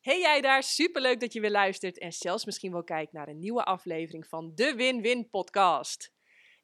Hey 0.00 0.20
jij 0.20 0.40
daar, 0.40 0.62
superleuk 0.62 1.20
dat 1.20 1.32
je 1.32 1.40
weer 1.40 1.50
luistert 1.50 1.98
en 1.98 2.12
zelfs 2.12 2.44
misschien 2.44 2.72
wel 2.72 2.84
kijkt 2.84 3.12
naar 3.12 3.28
een 3.28 3.38
nieuwe 3.38 3.64
aflevering 3.64 4.26
van 4.26 4.52
de 4.54 4.74
Win-Win 4.74 5.30
podcast. 5.30 6.12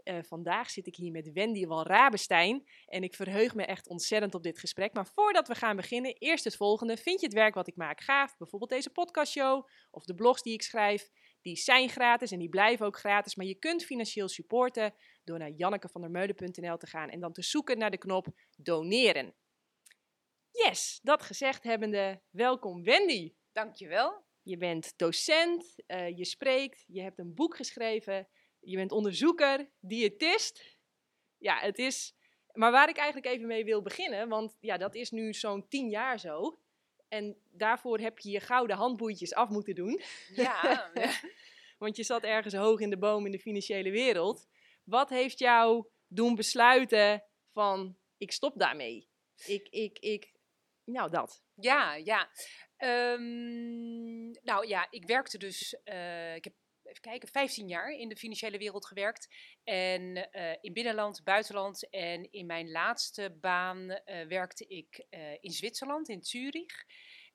Uh, 0.04 0.18
vandaag 0.22 0.70
zit 0.70 0.86
ik 0.86 0.96
hier 0.96 1.11
met 1.11 1.32
Wendy 1.32 1.67
Walrabenstein 1.67 2.69
en 2.87 3.03
ik 3.03 3.14
verheug 3.14 3.54
me 3.54 3.64
echt 3.64 3.88
ontzettend 3.88 4.35
op 4.35 4.43
dit 4.43 4.59
gesprek. 4.59 4.93
Maar 4.93 5.07
voordat 5.14 5.49
we 5.49 5.54
gaan 5.54 5.77
beginnen, 5.77 6.17
eerst 6.19 6.45
het 6.45 6.57
volgende. 6.57 6.96
Vind 6.96 7.21
je 7.21 7.27
het 7.27 7.35
werk 7.35 7.54
wat 7.54 7.69
ik 7.69 7.77
maak 7.77 8.01
gaaf? 8.01 8.37
Bijvoorbeeld 8.37 8.71
deze 8.71 8.91
podcastshow 8.91 9.68
of 9.91 10.05
de 10.05 10.14
blogs 10.14 10.43
die 10.43 10.53
ik 10.53 10.62
schrijf? 10.62 11.11
Die 11.41 11.57
zijn 11.57 11.89
gratis 11.89 12.30
en 12.30 12.39
die 12.39 12.48
blijven 12.48 12.87
ook 12.87 12.98
gratis, 12.98 13.34
maar 13.34 13.46
je 13.46 13.59
kunt 13.59 13.84
financieel 13.84 14.29
supporten 14.29 14.95
door 15.25 15.39
naar 15.39 15.50
jannekevandermeulen.nl 15.50 16.77
te 16.77 16.87
gaan 16.87 17.09
en 17.09 17.21
dan 17.21 17.32
te 17.32 17.43
zoeken 17.43 17.79
naar 17.79 17.91
de 17.91 17.98
knop 17.98 18.27
doneren. 18.57 19.34
Yes, 20.64 21.00
dat 21.02 21.23
gezegd 21.23 21.62
hebbende, 21.62 22.20
welkom 22.30 22.82
Wendy. 22.82 23.34
Dankjewel. 23.52 24.25
Je 24.43 24.56
bent 24.56 24.93
docent, 24.96 25.74
uh, 25.87 26.16
je 26.19 26.24
spreekt, 26.24 26.84
je 26.87 27.02
hebt 27.02 27.19
een 27.19 27.34
boek 27.34 27.56
geschreven, 27.56 28.29
je 28.60 28.77
bent 28.77 28.92
onderzoeker, 28.92 29.70
diëtist. 29.80 30.79
Ja, 31.38 31.59
het 31.59 31.79
is. 31.79 32.15
Maar 32.52 32.70
waar 32.70 32.88
ik 32.88 32.96
eigenlijk 32.96 33.27
even 33.34 33.46
mee 33.46 33.65
wil 33.65 33.82
beginnen, 33.82 34.29
want 34.29 34.56
ja, 34.60 34.77
dat 34.77 34.95
is 34.95 35.10
nu 35.10 35.34
zo'n 35.34 35.69
tien 35.69 35.88
jaar 35.91 36.19
zo. 36.19 36.59
En 37.09 37.37
daarvoor 37.51 37.98
heb 37.98 38.18
je 38.18 38.30
je 38.30 38.41
gouden 38.41 38.77
handboeitjes 38.77 39.34
af 39.34 39.48
moeten 39.48 39.74
doen. 39.74 40.01
Ja. 40.34 40.91
want 41.79 41.96
je 41.96 42.02
zat 42.02 42.23
ergens 42.23 42.54
hoog 42.54 42.80
in 42.80 42.91
de 42.91 42.98
boom 42.98 43.27
in 43.27 43.32
de 43.32 43.38
financiële 43.38 43.91
wereld. 43.91 44.46
Wat 44.84 45.10
heeft 45.10 45.38
jou 45.38 45.87
doen 46.07 46.34
besluiten 46.34 47.24
van 47.52 47.96
ik 48.16 48.32
stop 48.32 48.59
daarmee? 48.59 49.09
Ik, 49.46 49.68
ik, 49.68 49.98
ik 49.98 50.34
nou, 50.86 51.10
dat. 51.10 51.42
Ja, 51.54 51.95
ja. 51.95 52.30
Um, 52.78 54.30
nou 54.42 54.66
ja, 54.66 54.86
ik 54.90 55.06
werkte 55.06 55.38
dus, 55.38 55.76
uh, 55.84 56.34
ik 56.34 56.45
heb 56.45 56.54
even 56.82 57.00
kijken, 57.00 57.28
15 57.28 57.68
jaar 57.68 57.90
in 57.90 58.09
de 58.09 58.16
financiële 58.16 58.59
wereld 58.59 58.87
gewerkt. 58.87 59.28
En 59.65 60.28
uh, 60.32 60.52
in 60.60 60.73
binnenland, 60.73 61.24
buitenland. 61.24 61.90
En 61.90 62.32
in 62.32 62.46
mijn 62.46 62.70
laatste 62.70 63.37
baan 63.40 63.78
uh, 63.78 64.26
werkte 64.26 64.66
ik 64.66 65.06
in 65.41 65.50
Zwitserland, 65.50 66.09
in 66.09 66.22
Zurich. 66.22 66.84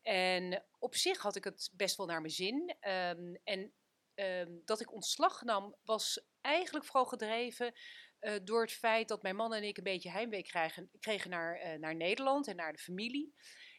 En 0.02 0.66
op 0.80 0.96
zich 0.96 1.22
had 1.22 1.36
ik 1.36 1.44
het 1.44 1.70
best 1.74 1.98
wel 1.98 2.06
naar 2.06 2.22
mijn 2.22 2.34
zin. 2.34 2.76
Um, 2.88 3.40
en 3.44 3.74
um, 4.16 4.62
dat 4.66 4.82
ik 4.82 4.94
ontslag 4.94 5.42
nam, 5.42 5.76
was 5.84 6.26
eigenlijk 6.42 6.86
vooral 6.86 7.06
gedreven 7.06 7.74
uh, 8.22 8.34
door 8.44 8.62
het 8.62 8.72
feit 8.72 9.08
dat 9.08 9.22
mijn 9.22 9.36
man 9.36 9.54
en 9.54 9.64
ik 9.64 9.78
een 9.78 9.84
beetje 9.84 10.10
heimwee 10.10 10.44
kregen, 10.44 10.90
kregen 11.00 11.30
naar, 11.30 11.66
uh, 11.66 11.80
naar 11.80 11.96
Nederland 11.96 12.48
en 12.48 12.56
naar 12.56 12.74
de 12.74 12.80
familie. 12.80 13.34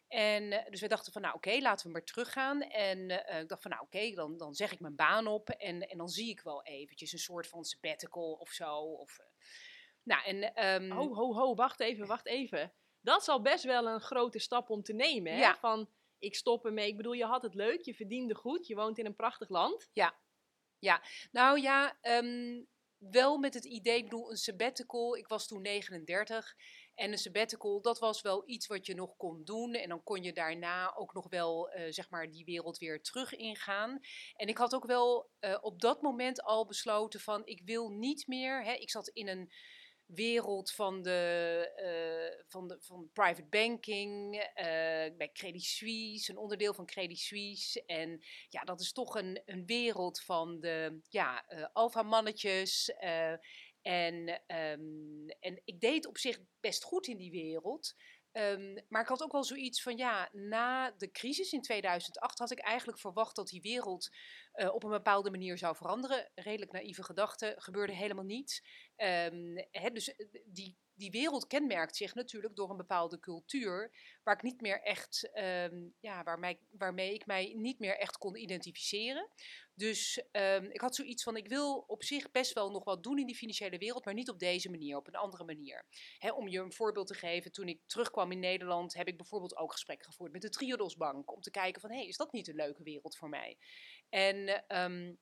En 0.09 0.43
uh, 0.43 0.59
dus 0.71 0.81
we 0.81 0.89
dachten 0.89 1.13
van, 1.13 1.23
nou 1.23 1.35
oké, 1.35 1.49
okay, 1.49 1.61
laten 1.61 1.87
we 1.87 1.93
maar 1.93 2.05
teruggaan. 2.05 2.63
En 2.63 3.11
ik 3.41 3.49
dacht 3.49 3.63
van, 3.63 3.71
nou 3.71 3.83
oké, 3.83 3.97
okay, 3.97 4.15
dan, 4.15 4.37
dan 4.37 4.55
zeg 4.55 4.73
ik 4.73 4.81
mijn 4.81 4.97
baan 4.97 5.27
op 5.27 5.51
en, 5.51 5.89
en 5.89 5.99
dan 5.99 6.09
zie 6.09 6.31
ik 6.31 6.41
wel 6.41 6.65
eventjes 6.65 7.13
een 7.13 7.19
soort 7.19 7.49
van 7.49 7.65
sabbatical 7.65 8.33
of 8.33 8.51
zo. 8.51 8.77
Of, 8.77 9.19
nou, 10.03 10.25
en, 10.25 10.65
um... 10.83 10.91
Ho, 10.91 11.15
ho, 11.15 11.35
ho, 11.35 11.55
wacht 11.55 11.81
even, 11.81 12.07
wacht 12.07 12.27
even. 12.27 12.73
Dat 13.01 13.25
zal 13.25 13.43
best 13.43 13.65
wel 13.65 13.87
een 13.87 14.01
grote 14.01 14.39
stap 14.39 14.71
om 14.71 14.83
te 14.83 14.93
nemen, 14.93 15.33
hè? 15.33 15.39
Ja. 15.39 15.57
Van, 15.57 15.89
ik 16.19 16.35
stop 16.35 16.65
ermee. 16.65 16.89
Ik 16.89 16.97
bedoel, 16.97 17.13
je 17.13 17.25
had 17.25 17.43
het 17.43 17.55
leuk, 17.55 17.81
je 17.81 17.95
verdiende 17.95 18.35
goed, 18.35 18.67
je 18.67 18.75
woont 18.75 18.99
in 18.99 19.07
een 19.07 19.15
prachtig 19.15 19.49
land. 19.49 19.91
Ja, 19.93 20.15
ja. 20.79 21.03
nou 21.33 21.61
ja, 21.61 21.99
um, 22.03 22.69
wel 23.11 23.39
met 23.39 23.55
het 23.55 23.65
idee, 23.65 23.97
ik 23.97 24.05
bedoel, 24.05 24.31
een 24.31 24.37
sabbatical. 24.37 25.17
Ik 25.17 25.29
was 25.29 25.47
toen 25.47 25.63
39. 25.63 26.55
En 26.95 27.13
een 27.13 27.19
sabbatical, 27.19 27.81
dat 27.81 27.99
was 27.99 28.23
wel 28.23 28.43
iets 28.47 28.67
wat 28.67 28.87
je 28.87 28.95
nog 28.95 29.17
kon 29.17 29.45
doen. 29.45 29.75
En 29.75 29.89
dan 29.89 30.03
kon 30.03 30.23
je 30.23 30.33
daarna 30.33 30.95
ook 30.95 31.15
nog 31.15 31.29
wel, 31.29 31.77
uh, 31.77 31.87
zeg 31.89 32.11
maar, 32.11 32.31
die 32.31 32.45
wereld 32.45 32.79
weer 32.79 33.03
terug 33.03 33.35
ingaan. 33.35 34.01
En 34.37 34.49
ik 34.49 34.59
had 34.59 34.75
ook 34.75 34.87
wel 34.87 35.31
uh, 35.41 35.59
op 35.61 35.81
dat 35.81 36.03
moment 36.03 36.43
al 36.43 36.67
besloten 36.67 37.21
van, 37.21 37.47
ik 37.47 37.61
wil 37.65 37.89
niet 37.89 38.27
meer... 38.27 38.65
Hè, 38.65 38.73
ik 38.73 38.91
zat 38.91 39.09
in 39.09 39.29
een 39.29 39.53
wereld 40.15 40.73
van 40.73 41.03
de, 41.03 42.33
uh, 42.37 42.45
van 42.49 42.69
de 42.69 42.77
van 42.81 43.11
private 43.13 43.47
banking, 43.51 44.35
uh, 44.35 44.43
bij 45.17 45.31
Credit 45.33 45.63
Suisse, 45.63 46.31
een 46.31 46.39
onderdeel 46.39 46.75
van 46.75 46.87
Credit 46.87 47.19
Suisse. 47.19 47.85
En 47.85 48.25
ja, 48.49 48.65
dat 48.65 48.81
is 48.81 48.93
toch 48.93 49.15
een, 49.15 49.43
een 49.45 49.67
wereld 49.67 50.21
van 50.21 50.61
de 50.61 51.01
ja, 51.09 51.45
uh, 51.49 51.67
alfamannetjes. 51.73 52.95
en, 53.83 54.43
um, 54.47 55.29
en 55.41 55.61
ik 55.65 55.81
deed 55.81 56.07
op 56.07 56.19
zich 56.19 56.41
best 56.61 56.83
goed 56.85 57.07
in 57.07 57.17
die 57.17 57.31
wereld. 57.31 57.95
Um, 58.33 58.85
maar 58.89 59.03
ik 59.03 59.09
had 59.09 59.23
ook 59.23 59.33
wel 59.33 59.45
zoiets 59.45 59.83
van, 59.83 59.97
ja, 59.97 60.29
na 60.33 60.91
de 60.91 61.11
crisis 61.11 61.53
in 61.53 61.63
2008 61.63 62.39
had 62.39 62.51
ik 62.51 62.59
eigenlijk 62.59 62.99
verwacht 62.99 63.37
dat 63.37 63.49
die 63.49 63.61
wereld 63.61 64.11
uh, 64.55 64.75
op 64.75 64.85
een 64.85 64.91
bepaalde 64.91 65.31
manier 65.31 65.59
zou 65.59 65.77
veranderen. 65.77 66.31
Redelijk 66.35 66.73
naïeve 66.73 67.03
gedachten, 67.03 67.63
gebeurde 67.63 67.93
helemaal 67.93 68.25
niet. 68.25 68.63
Um, 68.97 69.67
hè, 69.71 69.91
dus 69.91 70.15
die, 70.45 70.79
die 70.95 71.11
wereld 71.11 71.47
kenmerkt 71.47 71.97
zich 71.97 72.15
natuurlijk 72.15 72.57
door 72.57 72.71
een 72.71 72.77
bepaalde 72.77 73.21
cultuur, 73.21 73.93
waar 74.23 74.35
ik 74.35 74.43
niet 74.43 74.61
meer 74.61 74.83
echt, 74.83 75.31
um, 75.35 75.95
ja, 76.01 76.23
waarmee, 76.23 76.59
waarmee 76.71 77.15
ik 77.15 77.27
mij 77.27 77.53
niet 77.57 77.79
meer 77.79 77.99
echt 77.99 78.19
kon 78.19 78.37
identificeren. 78.37 79.29
Dus 79.75 80.25
um, 80.33 80.71
ik 80.71 80.81
had 80.81 80.95
zoiets 80.95 81.23
van, 81.23 81.37
ik 81.37 81.49
wil 81.49 81.85
op 81.87 82.03
zich 82.03 82.31
best 82.31 82.53
wel 82.53 82.71
nog 82.71 82.85
wat 82.85 83.03
doen 83.03 83.19
in 83.19 83.27
die 83.27 83.37
financiële 83.37 83.79
wereld, 83.79 84.05
maar 84.05 84.15
niet 84.15 84.31
op 84.31 84.39
deze 84.39 84.71
manier, 84.71 84.97
op 84.97 85.07
een 85.07 85.15
andere 85.15 85.45
manier. 85.45 85.87
om 86.35 86.49
je 86.49 86.59
een 86.59 86.73
voorbeeld 86.73 87.07
te 87.07 87.15
geven, 87.15 87.53
toen 87.53 87.69
ik 87.69 87.81
terugkwam 87.87 88.33
in 88.33 88.41
Nederland, 88.41 88.95
heb 88.95 89.09
ik 89.09 89.17
bijvoorbeeld 89.17 89.57
ook 89.57 89.73
gesprekken 89.73 90.07
gevoerd 90.07 90.33
met 90.33 90.43
de 90.43 90.49
Triodos 90.49 90.97
Bank, 90.97 91.33
om 91.33 91.41
te 91.41 91.51
kijken 91.51 91.81
van, 91.81 91.91
hé, 91.91 91.97
hey, 91.97 92.07
is 92.07 92.17
dat 92.17 92.33
niet 92.33 92.49
een 92.49 92.55
leuke 92.55 92.83
wereld 92.83 93.17
voor 93.17 93.29
mij? 93.29 93.59
En... 94.09 94.65
Um, 94.69 95.19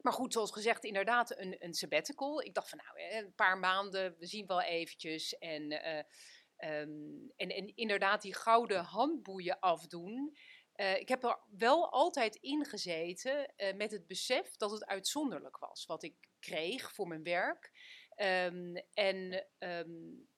maar 0.00 0.12
goed, 0.12 0.32
zoals 0.32 0.52
gezegd, 0.52 0.84
inderdaad 0.84 1.38
een, 1.38 1.56
een 1.58 1.74
sabbatical. 1.74 2.42
Ik 2.42 2.54
dacht 2.54 2.68
van 2.68 2.80
nou, 2.84 3.24
een 3.24 3.34
paar 3.34 3.58
maanden, 3.58 4.16
we 4.18 4.26
zien 4.26 4.46
wel 4.46 4.62
eventjes. 4.62 5.38
En, 5.38 5.72
uh, 5.72 6.80
um, 6.80 7.32
en, 7.36 7.76
inderdaad 7.76 8.22
die 8.22 8.34
gouden 8.34 8.84
handboeien 8.84 9.58
afdoen. 9.58 10.36
Uh, 10.76 10.96
ik 10.96 11.08
heb 11.08 11.24
er 11.24 11.38
wel 11.56 11.90
altijd 11.90 12.36
in 12.36 12.64
gezeten 12.64 13.52
uh, 13.56 13.74
met 13.74 13.90
het 13.90 14.06
besef 14.06 14.56
dat 14.56 14.70
het 14.70 14.86
uitzonderlijk 14.86 15.58
was 15.58 15.86
wat 15.86 16.02
ik 16.02 16.14
kreeg 16.38 16.94
voor 16.94 17.08
mijn 17.08 17.22
werk. 17.22 17.72
Um, 18.16 18.76
en 18.92 19.46
um, 19.58 20.28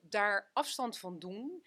daar 0.00 0.50
afstand 0.52 0.98
van 0.98 1.18
doen, 1.18 1.64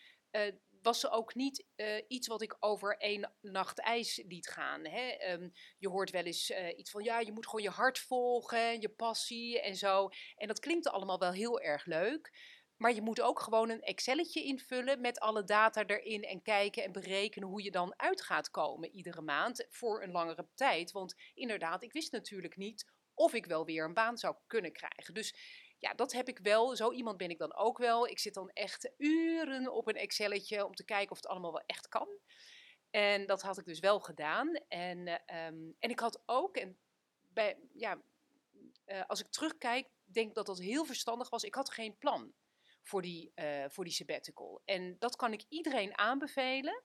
was 0.87 0.99
ze 0.99 1.09
ook 1.09 1.35
niet 1.35 1.65
uh, 1.75 2.01
iets 2.07 2.27
wat 2.27 2.41
ik 2.41 2.55
over 2.59 2.97
één 2.97 3.33
nacht 3.41 3.79
ijs 3.79 4.23
liet 4.27 4.47
gaan. 4.47 4.85
Hè? 4.85 5.31
Um, 5.31 5.51
je 5.77 5.89
hoort 5.89 6.11
wel 6.11 6.23
eens 6.23 6.49
uh, 6.49 6.77
iets 6.77 6.91
van, 6.91 7.03
ja, 7.03 7.19
je 7.19 7.31
moet 7.31 7.45
gewoon 7.45 7.61
je 7.61 7.69
hart 7.69 7.99
volgen, 7.99 8.81
je 8.81 8.89
passie 8.89 9.61
en 9.61 9.75
zo. 9.75 10.09
En 10.35 10.47
dat 10.47 10.59
klinkt 10.59 10.87
allemaal 10.87 11.19
wel 11.19 11.31
heel 11.31 11.61
erg 11.61 11.85
leuk. 11.85 12.55
Maar 12.77 12.93
je 12.93 13.01
moet 13.01 13.21
ook 13.21 13.39
gewoon 13.39 13.69
een 13.69 13.81
Excelletje 13.81 14.43
invullen 14.43 15.01
met 15.01 15.19
alle 15.19 15.43
data 15.43 15.85
erin 15.85 16.23
en 16.23 16.41
kijken 16.41 16.83
en 16.83 16.91
berekenen 16.91 17.49
hoe 17.49 17.63
je 17.63 17.71
dan 17.71 17.93
uit 17.97 18.21
gaat 18.21 18.49
komen 18.49 18.91
iedere 18.91 19.21
maand 19.21 19.65
voor 19.69 20.03
een 20.03 20.11
langere 20.11 20.47
tijd. 20.55 20.91
Want 20.91 21.15
inderdaad, 21.33 21.83
ik 21.83 21.93
wist 21.93 22.11
natuurlijk 22.11 22.57
niet 22.57 22.91
of 23.13 23.33
ik 23.33 23.45
wel 23.45 23.65
weer 23.65 23.85
een 23.85 23.93
baan 23.93 24.17
zou 24.17 24.35
kunnen 24.47 24.71
krijgen. 24.71 25.13
Dus 25.13 25.35
ja, 25.79 25.93
dat 25.93 26.11
heb 26.11 26.27
ik 26.27 26.39
wel. 26.39 26.75
Zo 26.75 26.91
iemand 26.91 27.17
ben 27.17 27.29
ik 27.29 27.37
dan 27.37 27.55
ook 27.55 27.77
wel. 27.77 28.07
Ik 28.07 28.19
zit 28.19 28.33
dan 28.33 28.49
echt 28.49 28.91
uren 28.97 29.73
op 29.73 29.87
een 29.87 29.95
Excelletje 29.95 30.65
om 30.65 30.75
te 30.75 30.85
kijken 30.85 31.11
of 31.11 31.17
het 31.17 31.27
allemaal 31.27 31.51
wel 31.51 31.63
echt 31.65 31.87
kan. 31.87 32.07
En 32.89 33.25
dat 33.25 33.41
had 33.41 33.57
ik 33.57 33.65
dus 33.65 33.79
wel 33.79 33.99
gedaan. 33.99 34.53
En, 34.67 35.07
um, 35.07 35.75
en 35.79 35.89
ik 35.89 35.99
had 35.99 36.21
ook, 36.25 36.57
en 36.57 36.77
bij, 37.27 37.57
ja, 37.73 38.01
uh, 38.85 39.03
als 39.07 39.19
ik 39.19 39.27
terugkijk, 39.27 39.87
denk 40.03 40.35
dat 40.35 40.45
dat 40.45 40.59
heel 40.59 40.85
verstandig 40.85 41.29
was. 41.29 41.43
Ik 41.43 41.55
had 41.55 41.71
geen 41.71 41.97
plan 41.97 42.33
voor 42.83 43.01
die, 43.01 43.31
uh, 43.35 43.65
voor 43.67 43.83
die 43.83 43.93
sabbatical. 43.93 44.61
En 44.65 44.95
dat 44.99 45.15
kan 45.15 45.33
ik 45.33 45.45
iedereen 45.49 45.97
aanbevelen. 45.97 46.83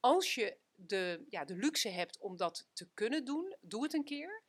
Als 0.00 0.34
je 0.34 0.58
de, 0.74 1.26
ja, 1.28 1.44
de 1.44 1.56
luxe 1.56 1.88
hebt 1.88 2.18
om 2.18 2.36
dat 2.36 2.68
te 2.72 2.88
kunnen 2.94 3.24
doen, 3.24 3.56
doe 3.60 3.82
het 3.82 3.94
een 3.94 4.04
keer. 4.04 4.44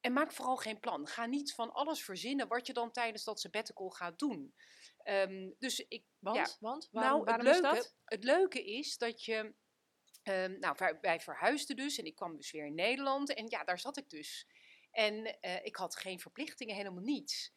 En 0.00 0.12
maak 0.12 0.32
vooral 0.32 0.56
geen 0.56 0.80
plan. 0.80 1.06
Ga 1.06 1.26
niet 1.26 1.54
van 1.54 1.72
alles 1.72 2.02
verzinnen 2.02 2.48
wat 2.48 2.66
je 2.66 2.72
dan 2.72 2.92
tijdens 2.92 3.24
dat 3.24 3.40
sabbatical 3.40 3.90
gaat 3.90 4.18
doen. 4.18 4.54
Um, 5.04 5.54
dus 5.58 5.78
ik, 5.78 6.04
want, 6.18 6.36
ja, 6.36 6.56
want 6.60 6.88
waarom, 6.90 7.24
nou, 7.24 7.36
het 7.36 7.42
leuke, 7.42 7.76
is 7.78 7.94
het 8.04 8.24
leuke 8.24 8.64
is 8.64 8.98
dat 8.98 9.24
je. 9.24 9.54
Um, 10.22 10.58
nou, 10.58 10.96
wij 11.00 11.20
verhuisden 11.20 11.76
dus 11.76 11.98
en 11.98 12.04
ik 12.04 12.14
kwam 12.14 12.36
dus 12.36 12.50
weer 12.50 12.66
in 12.66 12.74
Nederland. 12.74 13.34
En 13.34 13.46
ja, 13.48 13.64
daar 13.64 13.78
zat 13.78 13.96
ik 13.96 14.10
dus. 14.10 14.46
En 14.90 15.38
uh, 15.40 15.64
ik 15.64 15.76
had 15.76 15.96
geen 15.96 16.20
verplichtingen, 16.20 16.74
helemaal 16.74 17.02
niets. 17.02 17.52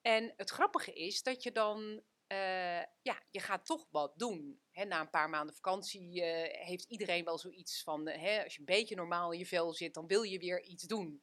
En 0.00 0.32
het 0.36 0.50
grappige 0.50 0.92
is 0.92 1.22
dat 1.22 1.42
je 1.42 1.52
dan 1.52 2.02
uh, 2.28 2.82
ja, 3.02 3.22
je 3.30 3.40
gaat 3.40 3.66
toch 3.66 3.86
wat 3.90 4.12
doen. 4.16 4.60
He, 4.70 4.84
na 4.84 5.00
een 5.00 5.10
paar 5.10 5.30
maanden 5.30 5.54
vakantie 5.54 6.20
uh, 6.20 6.24
heeft 6.66 6.84
iedereen 6.84 7.24
wel 7.24 7.38
zoiets 7.38 7.82
van: 7.82 8.08
als 8.08 8.54
je 8.54 8.58
een 8.58 8.64
beetje 8.64 8.96
normaal 8.96 9.32
in 9.32 9.38
je 9.38 9.46
vel 9.46 9.74
zit, 9.74 9.94
dan 9.94 10.06
wil 10.06 10.22
je 10.22 10.38
weer 10.38 10.62
iets 10.62 10.84
doen. 10.84 11.22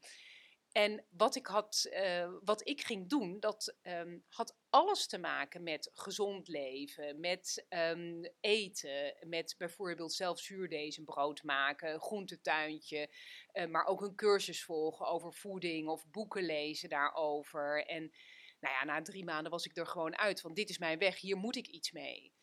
En 0.76 1.06
wat 1.10 1.36
ik, 1.36 1.48
had, 1.48 1.88
eh, 1.92 2.32
wat 2.44 2.68
ik 2.68 2.82
ging 2.82 3.10
doen, 3.10 3.40
dat 3.40 3.76
ehm, 3.82 4.18
had 4.30 4.58
alles 4.70 5.08
te 5.08 5.18
maken 5.18 5.64
met 5.64 5.90
gezond 5.94 6.48
leven, 6.48 7.20
met 7.20 7.66
ehm, 7.70 8.24
eten, 8.40 9.16
met 9.28 9.56
bijvoorbeeld 9.58 10.14
zelf 10.14 10.40
zuurdezenbrood 10.40 11.44
maken, 11.44 12.00
groentetuintje, 12.00 13.10
uh, 13.54 13.66
maar 13.66 13.86
ook 13.86 14.02
een 14.02 14.16
cursus 14.16 14.64
volgen 14.64 15.06
over 15.06 15.34
voeding 15.34 15.88
of 15.88 16.06
boeken 16.12 16.44
lezen 16.44 16.90
daarover. 16.90 17.86
En 17.86 18.12
nou 18.60 18.74
ja, 18.74 18.86
na 18.86 19.02
drie 19.02 19.24
maanden 19.24 19.52
was 19.52 19.66
ik 19.66 19.78
er 19.78 19.88
gewoon 19.88 20.18
uit, 20.18 20.42
van 20.42 20.54
dit 20.54 20.70
is 20.70 20.78
mijn 20.78 21.00
weg, 21.00 21.20
hier 21.20 21.38
moet 21.38 21.56
ik 21.56 21.68
iets 21.68 21.92
mee. 21.92 22.34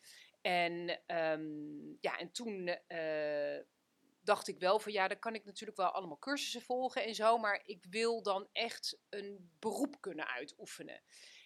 En, 0.41 1.01
um, 1.07 1.97
ja, 2.01 2.17
en 2.17 2.31
toen 2.31 2.77
uh, 2.87 3.59
dacht 4.23 4.47
ik 4.47 4.59
wel 4.59 4.79
van 4.79 4.91
ja, 4.91 5.07
dan 5.07 5.19
kan 5.19 5.35
ik 5.35 5.45
natuurlijk 5.45 5.77
wel 5.77 5.91
allemaal 5.91 6.19
cursussen 6.19 6.61
volgen 6.61 7.03
en 7.03 7.15
zo, 7.15 7.37
maar 7.37 7.61
ik 7.65 7.85
wil 7.89 8.21
dan 8.21 8.47
echt 8.51 8.99
een 9.09 9.51
beroep 9.59 10.01
kunnen 10.01 10.27
uitoefenen. 10.27 11.03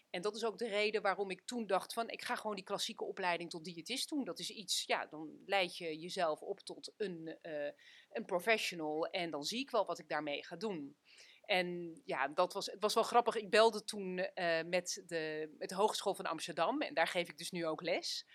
En 0.09 0.21
dat 0.21 0.35
is 0.35 0.45
ook 0.45 0.57
de 0.57 0.67
reden 0.67 1.01
waarom 1.01 1.29
ik 1.29 1.41
toen 1.45 1.67
dacht 1.67 1.93
van 1.93 2.09
ik 2.09 2.21
ga 2.21 2.35
gewoon 2.35 2.55
die 2.55 2.65
klassieke 2.65 3.03
opleiding 3.03 3.49
tot 3.49 3.63
diëtist 3.63 4.09
doen. 4.09 4.23
Dat 4.23 4.39
is 4.39 4.49
iets, 4.49 4.83
ja, 4.85 5.05
dan 5.05 5.41
leid 5.45 5.77
je 5.77 5.99
jezelf 5.99 6.41
op 6.41 6.59
tot 6.59 6.93
een, 6.97 7.37
uh, 7.41 7.69
een 8.09 8.25
professional 8.25 9.05
en 9.05 9.31
dan 9.31 9.43
zie 9.43 9.59
ik 9.59 9.69
wel 9.69 9.85
wat 9.85 9.99
ik 9.99 10.07
daarmee 10.07 10.45
ga 10.45 10.55
doen. 10.55 10.97
En 11.41 12.01
ja, 12.05 12.27
dat 12.27 12.53
was, 12.53 12.65
het 12.65 12.81
was 12.81 12.93
wel 12.93 13.03
grappig. 13.03 13.35
Ik 13.35 13.49
belde 13.49 13.83
toen 13.83 14.17
uh, 14.17 14.61
met, 14.63 15.03
de, 15.05 15.53
met 15.57 15.69
de 15.69 15.75
Hogeschool 15.75 16.15
van 16.15 16.25
Amsterdam 16.25 16.81
en 16.81 16.93
daar 16.93 17.07
geef 17.07 17.29
ik 17.29 17.37
dus 17.37 17.51
nu 17.51 17.65
ook 17.65 17.81
les. 17.81 18.25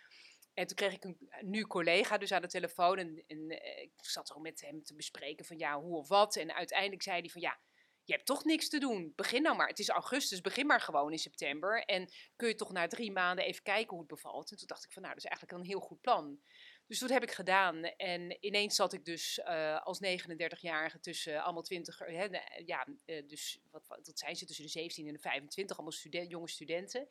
En 0.54 0.66
toen 0.66 0.76
kreeg 0.76 0.93
ik 0.93 1.04
een 1.04 1.31
nu 1.40 1.66
collega 1.66 2.19
dus 2.19 2.32
aan 2.32 2.43
de 2.43 2.49
telefoon 2.49 2.99
en, 2.99 3.25
uh, 3.28 3.82
ik 3.82 3.93
zat 3.96 4.31
al 4.31 4.40
met 4.40 4.60
hem 4.60 4.82
te 4.82 4.94
bespreken 4.94 5.44
van 5.44 5.58
ja, 5.58 5.81
hoe 5.81 5.96
of 5.96 6.08
wat. 6.08 6.37
En 6.37 6.54
uiteindelijk 6.54 7.02
zei 7.02 7.20
hij 7.20 7.28
van 7.28 7.40
ja, 7.40 7.60
je 8.04 8.12
hebt 8.12 8.26
toch 8.26 8.44
niks 8.44 8.69
te 8.69 8.78
doen. 8.78 9.12
Begin 9.16 9.43
nou 9.43 9.56
maar. 9.56 9.69
Het 9.69 9.78
is 9.78 9.88
augustus, 9.88 10.40
begin 10.40 10.66
maar 10.66 10.81
gewoon 10.81 11.12
in 11.12 11.19
september. 11.19 11.82
En 11.84 12.12
kun 12.37 12.49
je 12.49 12.54
toch 12.54 12.72
na 12.72 12.87
drie 12.87 13.12
maanden 13.12 13.44
even 13.44 13.62
kijken 13.62 13.90
hoe 13.90 13.99
het 13.99 14.08
bevalt. 14.08 14.50
En 14.50 14.56
toen 14.56 14.66
dacht 14.66 14.84
ik 14.84 14.93
van 14.93 15.02
nou, 15.02 15.14
dat 15.14 15.25
is 15.25 15.31
eigenlijk 15.31 15.60
een 15.60 15.69
heel 15.69 15.81
goed 15.81 16.00
plan. 16.00 16.40
Dus 16.87 16.98
dat 16.98 17.10
heb 17.10 17.22
ik 17.22 17.31
gedaan. 17.31 17.84
En 17.84 18.37
ineens 18.40 18.75
zat 18.75 18.93
ik 18.93 19.05
dus 19.05 19.38
uh, 19.38 19.82
als 19.82 19.98
39-jarige 20.05 21.00
tussen 21.00 21.43
allemaal 21.43 21.62
20, 21.62 21.98
hè, 21.98 22.26
ja, 22.64 22.87
dus 23.05 23.60
wat, 23.70 23.87
wat 23.87 24.10
zijn 24.14 24.37
ze, 24.37 24.46
tussen 24.46 24.64
de 24.64 24.70
17 24.70 25.06
en 25.06 25.12
de 25.12 25.19
25, 25.19 25.76
allemaal 25.76 25.96
student, 25.96 26.31
jonge 26.31 26.48
studenten. 26.48 27.08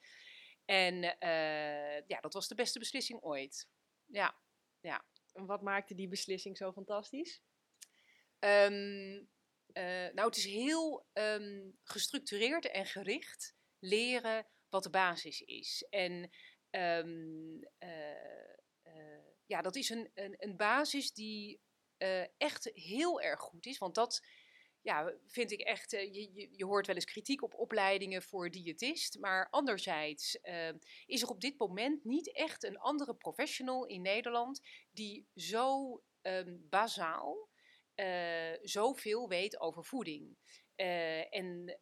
En 0.66 1.04
uh, 1.04 2.08
ja, 2.08 2.20
dat 2.22 2.34
was 2.34 2.48
de 2.48 2.56
beste 2.56 2.80
beslissing 2.80 3.22
ooit. 3.22 3.68
Ja, 4.06 4.42
ja. 4.80 5.06
En 5.34 5.46
wat 5.46 5.62
maakte 5.62 5.96
die 5.96 6.08
beslissing 6.08 6.58
zo 6.58 6.72
fantastisch? 6.72 7.42
Um, 8.40 9.30
nou, 10.14 10.28
het 10.28 10.38
is 10.38 10.46
heel 10.46 11.06
um, 11.14 11.78
gestructureerd 11.84 12.66
en 12.72 12.86
gericht 12.86 13.56
leren 13.80 14.48
wat 14.70 14.84
de 14.84 14.90
basis 14.90 15.42
is. 15.42 15.86
En 15.90 16.30
um, 16.70 17.60
ja, 19.46 19.62
dat 19.62 19.76
is 19.76 19.90
een, 19.90 20.12
een, 20.14 20.36
een 20.38 20.58
basis 20.58 21.14
die 21.14 21.62
echt 22.38 22.70
heel 22.74 23.22
erg 23.22 23.40
goed 23.40 23.66
is. 23.66 23.78
Want 23.78 23.96
dat 23.96 24.26
ja, 24.82 25.14
vind 25.28 25.52
ik 25.52 25.62
echt. 25.62 25.94
Uh, 25.94 26.14
je, 26.14 26.50
je, 26.52 26.66
hoort 26.66 26.88
wel 26.88 26.96
eens 26.96 27.06
kritiek 27.06 27.44
op 27.44 27.54
opleidingen 27.54 28.22
voor 28.22 28.52
diëtist. 28.52 29.20
Maar 29.20 29.50
anderzijds 29.50 30.40
uh, 30.44 30.70
is 31.06 31.22
er 31.22 31.30
op 31.30 31.42
dit 31.42 31.58
moment 31.58 32.04
niet 32.04 32.34
echt 32.34 32.64
een 32.64 32.80
andere 32.80 33.16
professional 33.16 33.86
in 33.86 34.02
Nederland 34.02 34.62
die 34.92 35.28
zo 35.36 36.02
um, 36.22 36.68
bazaal 36.70 37.50
zoveel 38.62 39.28
weet 39.28 39.60
over 39.60 39.86
voeding. 39.86 40.38
en 41.30 41.80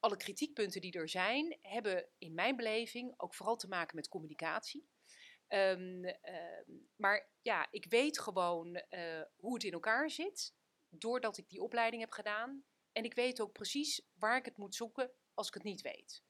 alle 0.00 0.16
kritiekpunten 0.16 0.80
die 0.80 0.92
er 0.92 1.08
zijn, 1.08 1.58
hebben 1.60 2.08
in 2.18 2.34
mijn 2.34 2.56
beleving 2.56 3.14
ook 3.16 3.34
vooral 3.34 3.56
te 3.56 3.68
maken 3.68 3.96
met 3.96 4.08
communicatie. 4.08 4.86
Um, 5.48 6.00
maar 6.96 7.28
ja, 7.42 7.68
ik 7.70 7.86
weet 7.88 8.20
gewoon 8.20 8.82
uh, 8.90 9.22
hoe 9.36 9.54
het 9.54 9.64
in 9.64 9.72
elkaar 9.72 10.10
zit, 10.10 10.54
doordat 10.98 11.38
ik 11.38 11.48
die 11.48 11.62
opleiding 11.62 12.02
heb 12.02 12.12
gedaan. 12.12 12.64
En 12.92 13.04
ik 13.04 13.14
weet 13.14 13.40
ook 13.40 13.52
precies 13.52 14.06
waar 14.14 14.36
ik 14.36 14.44
het 14.44 14.56
moet 14.56 14.74
zoeken 14.74 15.12
als 15.34 15.48
ik 15.48 15.54
het 15.54 15.62
niet 15.62 15.80
weet. 15.80 16.22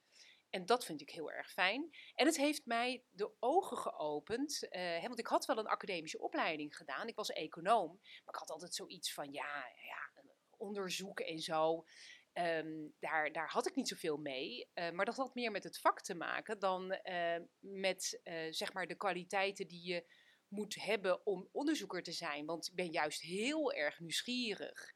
En 0.51 0.67
dat 0.67 0.85
vind 0.85 1.01
ik 1.01 1.11
heel 1.11 1.31
erg 1.31 1.53
fijn. 1.53 1.97
En 2.15 2.27
het 2.27 2.37
heeft 2.37 2.67
mij 2.67 3.05
de 3.11 3.33
ogen 3.39 3.77
geopend. 3.77 4.63
Uh, 4.63 4.71
hè, 4.71 5.07
want 5.07 5.19
ik 5.19 5.27
had 5.27 5.45
wel 5.45 5.59
een 5.59 5.67
academische 5.67 6.19
opleiding 6.19 6.77
gedaan. 6.77 7.09
Ik 7.09 7.17
was 7.17 7.31
econoom. 7.31 7.89
Maar 8.01 8.35
ik 8.35 8.41
had 8.41 8.51
altijd 8.51 8.75
zoiets 8.75 9.13
van, 9.13 9.33
ja, 9.33 9.67
ja 9.87 10.23
onderzoek 10.57 11.21
en 11.21 11.39
zo. 11.39 11.85
Um, 12.33 12.95
daar, 12.99 13.33
daar 13.33 13.51
had 13.51 13.67
ik 13.67 13.75
niet 13.75 13.89
zoveel 13.89 14.17
mee. 14.17 14.71
Uh, 14.75 14.91
maar 14.91 15.05
dat 15.05 15.17
had 15.17 15.35
meer 15.35 15.51
met 15.51 15.65
het 15.65 15.79
vak 15.79 16.01
te 16.01 16.15
maken 16.15 16.59
dan 16.59 16.99
uh, 17.05 17.37
met 17.59 18.21
zeg 18.51 18.73
maar 18.73 18.87
de 18.87 18.97
kwaliteiten 18.97 19.69
die 19.69 19.87
je 19.87 20.05
moet 20.53 20.75
hebben 20.75 21.27
om 21.27 21.49
onderzoeker 21.53 22.03
te 22.03 22.13
zijn. 22.13 22.47
Want 22.47 22.67
ik 22.67 22.75
ben 22.75 22.91
juist 22.91 23.21
heel 23.21 23.73
erg 23.73 24.01
nieuwsgierig. 24.01 24.93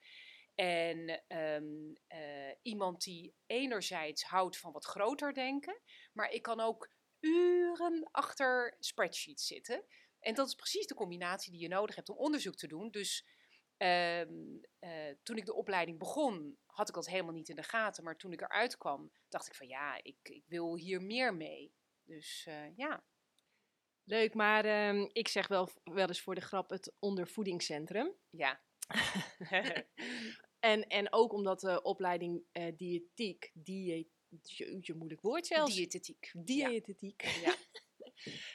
En 0.54 1.22
um, 1.28 1.92
iemand 2.62 3.02
die 3.02 3.34
enerzijds 3.46 4.24
houdt 4.24 4.58
van 4.58 4.72
wat 4.72 4.84
groter 4.84 5.34
denken, 5.34 5.80
maar 6.12 6.30
ik 6.30 6.42
kan 6.42 6.60
ook 6.60 6.90
uren 7.20 8.08
achter 8.10 8.76
spreadsheets 8.78 9.46
zitten. 9.46 9.84
En 10.20 10.34
dat 10.34 10.46
is 10.46 10.54
precies 10.54 10.86
de 10.86 10.94
combinatie 10.94 11.52
die 11.52 11.60
je 11.60 11.68
nodig 11.68 11.96
hebt 11.96 12.08
om 12.08 12.16
onderzoek 12.16 12.56
te 12.56 12.68
doen. 12.68 12.90
Dus 12.90 13.34
Um, 13.78 14.60
uh, 14.80 15.14
toen 15.22 15.36
ik 15.36 15.46
de 15.46 15.54
opleiding 15.54 15.98
begon, 15.98 16.58
had 16.66 16.88
ik 16.88 16.94
dat 16.94 17.06
helemaal 17.06 17.32
niet 17.32 17.48
in 17.48 17.56
de 17.56 17.62
gaten. 17.62 18.04
Maar 18.04 18.16
toen 18.16 18.32
ik 18.32 18.40
eruit 18.40 18.76
kwam, 18.76 19.12
dacht 19.28 19.46
ik 19.46 19.54
van 19.54 19.68
ja, 19.68 20.02
ik, 20.02 20.16
ik 20.22 20.44
wil 20.46 20.76
hier 20.76 21.02
meer 21.02 21.34
mee. 21.34 21.74
Dus 22.04 22.46
uh, 22.48 22.76
ja. 22.76 23.04
Leuk, 24.08 24.34
maar 24.34 24.88
um, 24.88 25.08
ik 25.12 25.28
zeg 25.28 25.48
wel, 25.48 25.68
wel 25.84 26.06
eens 26.06 26.20
voor 26.20 26.34
de 26.34 26.40
grap 26.40 26.70
het 26.70 26.94
ondervoedingscentrum. 26.98 28.12
Ja. 28.30 28.60
en, 30.60 30.86
en 30.86 31.12
ook 31.12 31.32
omdat 31.32 31.60
de 31.60 31.82
opleiding 31.82 32.42
uh, 32.52 32.76
diëtiek, 32.76 33.50
dieet, 33.54 34.08
je 34.80 34.94
moeilijk 34.94 35.20
woord 35.20 35.46
zelfs. 35.46 35.74
Diëtetiek. 35.74 36.30
Diëtetiek. 36.32 37.22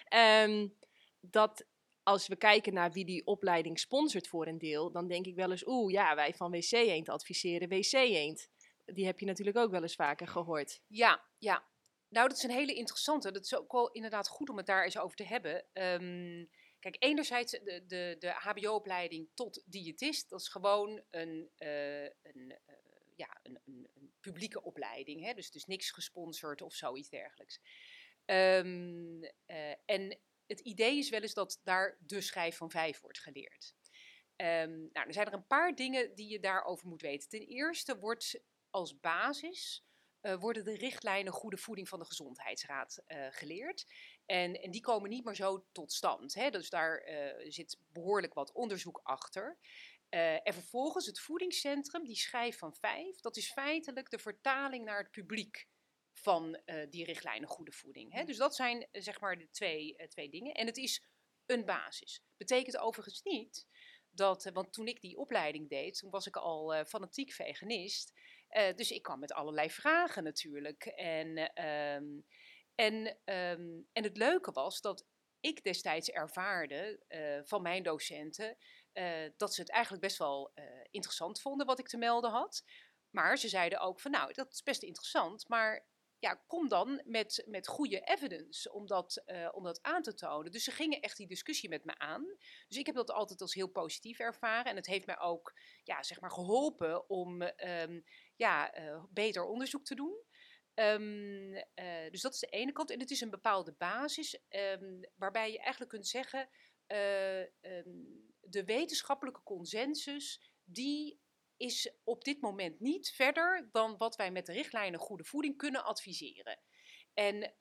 Ja. 0.09 0.43
um, 0.43 0.77
dat 1.19 1.65
als 2.03 2.27
we 2.27 2.35
kijken 2.35 2.73
naar 2.73 2.91
wie 2.91 3.05
die 3.05 3.25
opleiding 3.25 3.79
sponsort 3.79 4.27
voor 4.27 4.47
een 4.47 4.57
deel, 4.57 4.91
dan 4.91 5.07
denk 5.07 5.25
ik 5.25 5.35
wel 5.35 5.51
eens, 5.51 5.67
oeh, 5.67 5.91
ja, 5.91 6.15
wij 6.15 6.33
van 6.33 6.51
WC 6.51 6.71
Eend 6.71 7.09
adviseren 7.09 7.69
WC 7.69 7.91
Eend. 7.91 8.49
Die 8.85 9.05
heb 9.05 9.19
je 9.19 9.25
natuurlijk 9.25 9.57
ook 9.57 9.71
wel 9.71 9.81
eens 9.81 9.95
vaker 9.95 10.27
gehoord. 10.27 10.81
Ja, 10.87 11.25
ja. 11.37 11.70
Nou, 12.11 12.27
dat 12.27 12.37
is 12.37 12.43
een 12.43 12.49
hele 12.49 12.73
interessante. 12.73 13.31
Dat 13.31 13.45
is 13.45 13.55
ook 13.55 13.71
wel 13.71 13.91
inderdaad 13.91 14.27
goed 14.27 14.49
om 14.49 14.57
het 14.57 14.65
daar 14.65 14.83
eens 14.83 14.97
over 14.97 15.15
te 15.15 15.23
hebben. 15.23 15.65
Um, 15.73 16.49
kijk, 16.79 16.95
enerzijds 16.99 17.51
de, 17.51 17.83
de, 17.87 18.15
de 18.19 18.29
HBO-opleiding 18.29 19.29
tot 19.33 19.63
diëtist, 19.65 20.29
dat 20.29 20.41
is 20.41 20.47
gewoon 20.47 21.03
een, 21.09 21.49
uh, 21.57 22.03
een, 22.03 22.59
uh, 22.67 22.75
ja, 23.15 23.39
een, 23.43 23.59
een, 23.65 23.89
publieke 24.19 24.63
opleiding. 24.63 25.25
Hè? 25.25 25.33
Dus, 25.33 25.51
dus 25.51 25.65
niks 25.65 25.91
gesponsord 25.91 26.61
of 26.61 26.73
zoiets 26.73 27.09
dergelijks. 27.09 27.59
Um, 28.25 29.23
uh, 29.23 29.73
en 29.85 30.19
het 30.47 30.59
idee 30.59 30.97
is 30.97 31.09
wel 31.09 31.21
eens 31.21 31.33
dat 31.33 31.59
daar 31.63 31.97
de 31.99 32.21
schijf 32.21 32.57
van 32.57 32.71
vijf 32.71 32.99
wordt 32.99 33.19
geleerd. 33.19 33.73
Um, 34.35 34.89
nou, 34.93 35.07
er 35.07 35.13
zijn 35.13 35.27
er 35.27 35.33
een 35.33 35.47
paar 35.47 35.75
dingen 35.75 36.15
die 36.15 36.29
je 36.29 36.39
daarover 36.39 36.87
moet 36.87 37.01
weten. 37.01 37.29
Ten 37.29 37.47
eerste 37.47 37.97
wordt 37.97 38.41
als 38.69 38.99
basis 38.99 39.85
uh, 40.21 40.35
worden 40.35 40.63
de 40.63 40.75
richtlijnen 40.75 41.33
goede 41.33 41.57
voeding 41.57 41.89
van 41.89 41.99
de 41.99 42.05
Gezondheidsraad 42.05 43.03
uh, 43.07 43.27
geleerd. 43.29 43.85
En, 44.25 44.61
en, 44.61 44.71
die 44.71 44.81
komen 44.81 45.09
niet 45.09 45.25
meer 45.25 45.35
zo 45.35 45.65
tot 45.71 45.93
stand. 45.93 46.33
Hè? 46.33 46.49
Dus 46.49 46.69
daar 46.69 47.09
uh, 47.09 47.51
zit 47.51 47.79
behoorlijk 47.93 48.33
wat 48.33 48.51
onderzoek 48.51 48.99
achter. 49.03 49.57
en 50.09 50.53
vervolgens 50.53 51.05
het 51.05 51.19
voedingscentrum, 51.19 52.03
die 52.03 52.15
schijf 52.15 52.57
van 52.57 52.75
vijf, 52.75 53.19
dat 53.19 53.37
is 53.37 53.51
feitelijk 53.51 54.09
de 54.09 54.19
vertaling 54.19 54.85
naar 54.85 54.97
het 54.97 55.11
publiek 55.11 55.67
van 56.13 56.61
die 56.89 57.05
richtlijnen 57.05 57.49
goede 57.49 57.71
voeding. 57.71 58.13
Hè? 58.13 58.23
Dus 58.23 58.37
dat 58.37 58.55
zijn 58.55 58.87
zeg 58.91 59.19
maar 59.19 59.37
de 59.37 59.49
twee, 59.49 60.07
twee 60.07 60.29
dingen. 60.29 60.53
En 60.53 60.65
het 60.65 60.77
is 60.77 61.03
een 61.45 61.65
basis. 61.65 62.23
Betekent 62.37 62.77
overigens 62.77 63.21
niet 63.23 63.67
dat, 64.09 64.49
want 64.53 64.73
toen 64.73 64.87
ik 64.87 65.01
die 65.01 65.17
opleiding 65.17 65.69
deed, 65.69 65.97
toen 65.97 66.09
was 66.09 66.27
ik 66.27 66.35
al 66.35 66.85
fanatiek 66.85 67.31
veganist. 67.31 68.13
Dus 68.75 68.91
ik 68.91 69.01
kwam 69.01 69.19
met 69.19 69.33
allerlei 69.33 69.69
vragen 69.69 70.23
natuurlijk. 70.23 70.85
En, 70.85 71.37
um, 71.65 72.25
en, 72.75 73.07
um, 73.25 73.87
en 73.93 74.03
het 74.03 74.17
leuke 74.17 74.51
was 74.51 74.81
dat 74.81 75.05
ik 75.39 75.63
destijds 75.63 76.09
ervaarde 76.09 77.03
van 77.45 77.61
mijn 77.61 77.83
docenten 77.83 78.57
dat 79.37 79.53
ze 79.53 79.61
het 79.61 79.71
eigenlijk 79.71 80.03
best 80.03 80.17
wel 80.17 80.53
interessant 80.91 81.41
vonden 81.41 81.65
wat 81.65 81.79
ik 81.79 81.87
te 81.87 81.97
melden 81.97 82.31
had. 82.31 82.63
Maar 83.09 83.37
ze 83.37 83.47
zeiden 83.47 83.79
ook 83.79 83.99
van 83.99 84.11
nou, 84.11 84.33
dat 84.33 84.53
is 84.53 84.63
best 84.63 84.83
interessant, 84.83 85.47
maar 85.47 85.85
ja, 86.21 86.43
kom 86.47 86.67
dan 86.67 87.01
met, 87.05 87.43
met 87.47 87.67
goede 87.67 87.99
evidence 87.99 88.71
om 88.73 88.87
dat, 88.87 89.21
eh, 89.25 89.49
om 89.51 89.63
dat 89.63 89.81
aan 89.81 90.01
te 90.01 90.13
tonen. 90.13 90.51
Dus 90.51 90.63
ze 90.63 90.71
gingen 90.71 91.01
echt 91.01 91.17
die 91.17 91.27
discussie 91.27 91.69
met 91.69 91.85
me 91.85 91.97
aan. 91.97 92.25
Dus 92.67 92.77
ik 92.77 92.85
heb 92.85 92.95
dat 92.95 93.11
altijd 93.11 93.41
als 93.41 93.53
heel 93.53 93.67
positief 93.67 94.19
ervaren. 94.19 94.65
En 94.65 94.75
het 94.75 94.85
heeft 94.85 95.05
mij 95.05 95.19
ook 95.19 95.53
ja, 95.83 96.03
zeg 96.03 96.19
maar 96.19 96.31
geholpen 96.31 97.09
om 97.09 97.41
ehm, 97.41 98.01
ja, 98.41 98.73
eh, 98.73 99.03
beter 99.09 99.45
onderzoek 99.45 99.85
te 99.85 99.95
doen. 99.95 100.23
Ehm, 100.73 101.53
eh, 101.73 102.09
dus 102.11 102.21
dat 102.21 102.33
is 102.33 102.39
de 102.39 102.47
ene 102.47 102.71
kant. 102.71 102.91
En 102.91 102.99
het 102.99 103.11
is 103.11 103.21
een 103.21 103.29
bepaalde 103.29 103.73
basis 103.77 104.43
ehm, 104.47 105.01
waarbij 105.15 105.51
je 105.51 105.59
eigenlijk 105.59 105.91
kunt 105.91 106.07
zeggen... 106.07 106.49
de 108.41 108.63
wetenschappelijke 108.65 109.43
consensus 109.43 110.51
die 110.63 111.19
is 111.57 111.93
op 112.03 112.23
dit 112.23 112.41
moment 112.41 112.79
niet 112.79 113.09
verder 113.09 113.69
dan 113.71 113.97
wat 113.97 114.15
wij 114.15 114.31
met 114.31 114.45
de 114.45 114.53
richtlijnen 114.53 114.99
goede 114.99 115.23
voeding 115.23 115.57
kunnen 115.57 115.83
adviseren. 115.83 116.59
En 117.13 117.53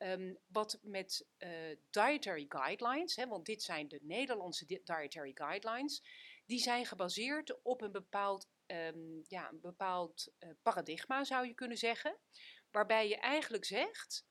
wat 0.47 0.79
met 0.81 1.27
dietary 1.89 2.45
guidelines, 2.47 3.15
hè, 3.15 3.27
want 3.27 3.45
dit 3.45 3.63
zijn 3.63 3.87
de 3.87 3.99
Nederlandse 4.01 4.65
dietary 4.65 5.31
guidelines, 5.33 6.03
die 6.45 6.59
zijn 6.59 6.85
gebaseerd 6.85 7.61
op 7.63 7.81
een 7.81 7.91
bepaald, 7.91 8.49
um, 8.71 9.23
ja, 9.27 9.49
een 9.49 9.61
bepaald 9.61 10.33
uh, 10.39 10.49
paradigma, 10.61 11.23
zou 11.23 11.47
je 11.47 11.53
kunnen 11.53 11.77
zeggen. 11.77 12.17
Waarbij 12.71 13.07
je 13.07 13.17
eigenlijk 13.17 13.65
zegt, 13.65 14.25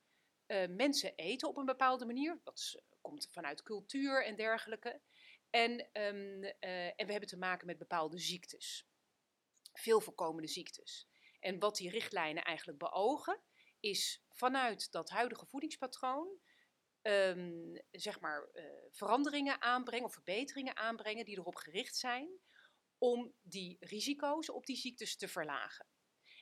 uh, 0.47 0.67
mensen 0.69 1.15
eten 1.15 1.49
op 1.49 1.57
een 1.57 1.65
bepaalde 1.65 2.07
manier, 2.07 2.41
dat 2.45 2.83
komt 3.01 3.29
vanuit 3.33 3.63
cultuur 3.63 4.25
en 4.25 4.37
dergelijke. 4.37 5.01
En, 5.51 5.71
um, 5.93 6.43
en 6.43 7.07
we 7.07 7.13
hebben 7.13 7.29
te 7.29 7.39
maken 7.39 7.67
met 7.67 7.79
bepaalde 7.79 8.19
ziektes 8.19 8.89
veel 9.73 10.01
voorkomende 10.01 10.49
ziektes. 10.49 11.09
En 11.41 11.59
wat 11.59 11.77
die 11.77 11.91
richtlijnen 11.91 12.45
eigenlijk 12.45 12.79
beogen, 12.79 13.41
is 13.81 14.25
vanuit 14.29 14.93
dat 14.93 15.11
huidige 15.11 15.47
voedingspatroon 15.47 16.39
um, 17.03 17.83
zeg 17.91 18.21
maar, 18.21 18.49
veranderingen 18.91 19.63
aanbrengen 19.63 20.05
of 20.05 20.13
verbeteringen 20.13 20.77
aanbrengen 20.77 21.25
die 21.25 21.39
erop 21.39 21.57
gericht 21.57 21.97
zijn 21.97 22.41
om 23.01 23.35
die 23.43 23.77
risico's 23.81 24.51
op 24.51 24.67
die 24.67 24.77
ziektes 24.77 25.17
te 25.17 25.29
verlagen. 25.29 25.87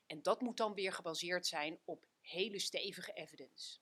En 0.07 0.23
dat 0.23 0.41
moet 0.41 0.57
dan 0.57 0.75
weer 0.75 0.93
gebaseerd 0.93 1.47
zijn 1.47 1.81
op 1.85 2.07
hele 2.21 2.59
stevige 2.59 3.13
evidence. 3.13 3.79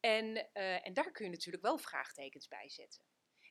En, 0.00 0.36
uh, 0.36 0.86
en 0.86 0.92
daar 0.94 1.10
kun 1.10 1.24
je 1.24 1.30
natuurlijk 1.30 1.62
wel 1.62 1.78
vraagtekens 1.78 2.48
bij 2.48 2.68
zetten. 2.68 3.04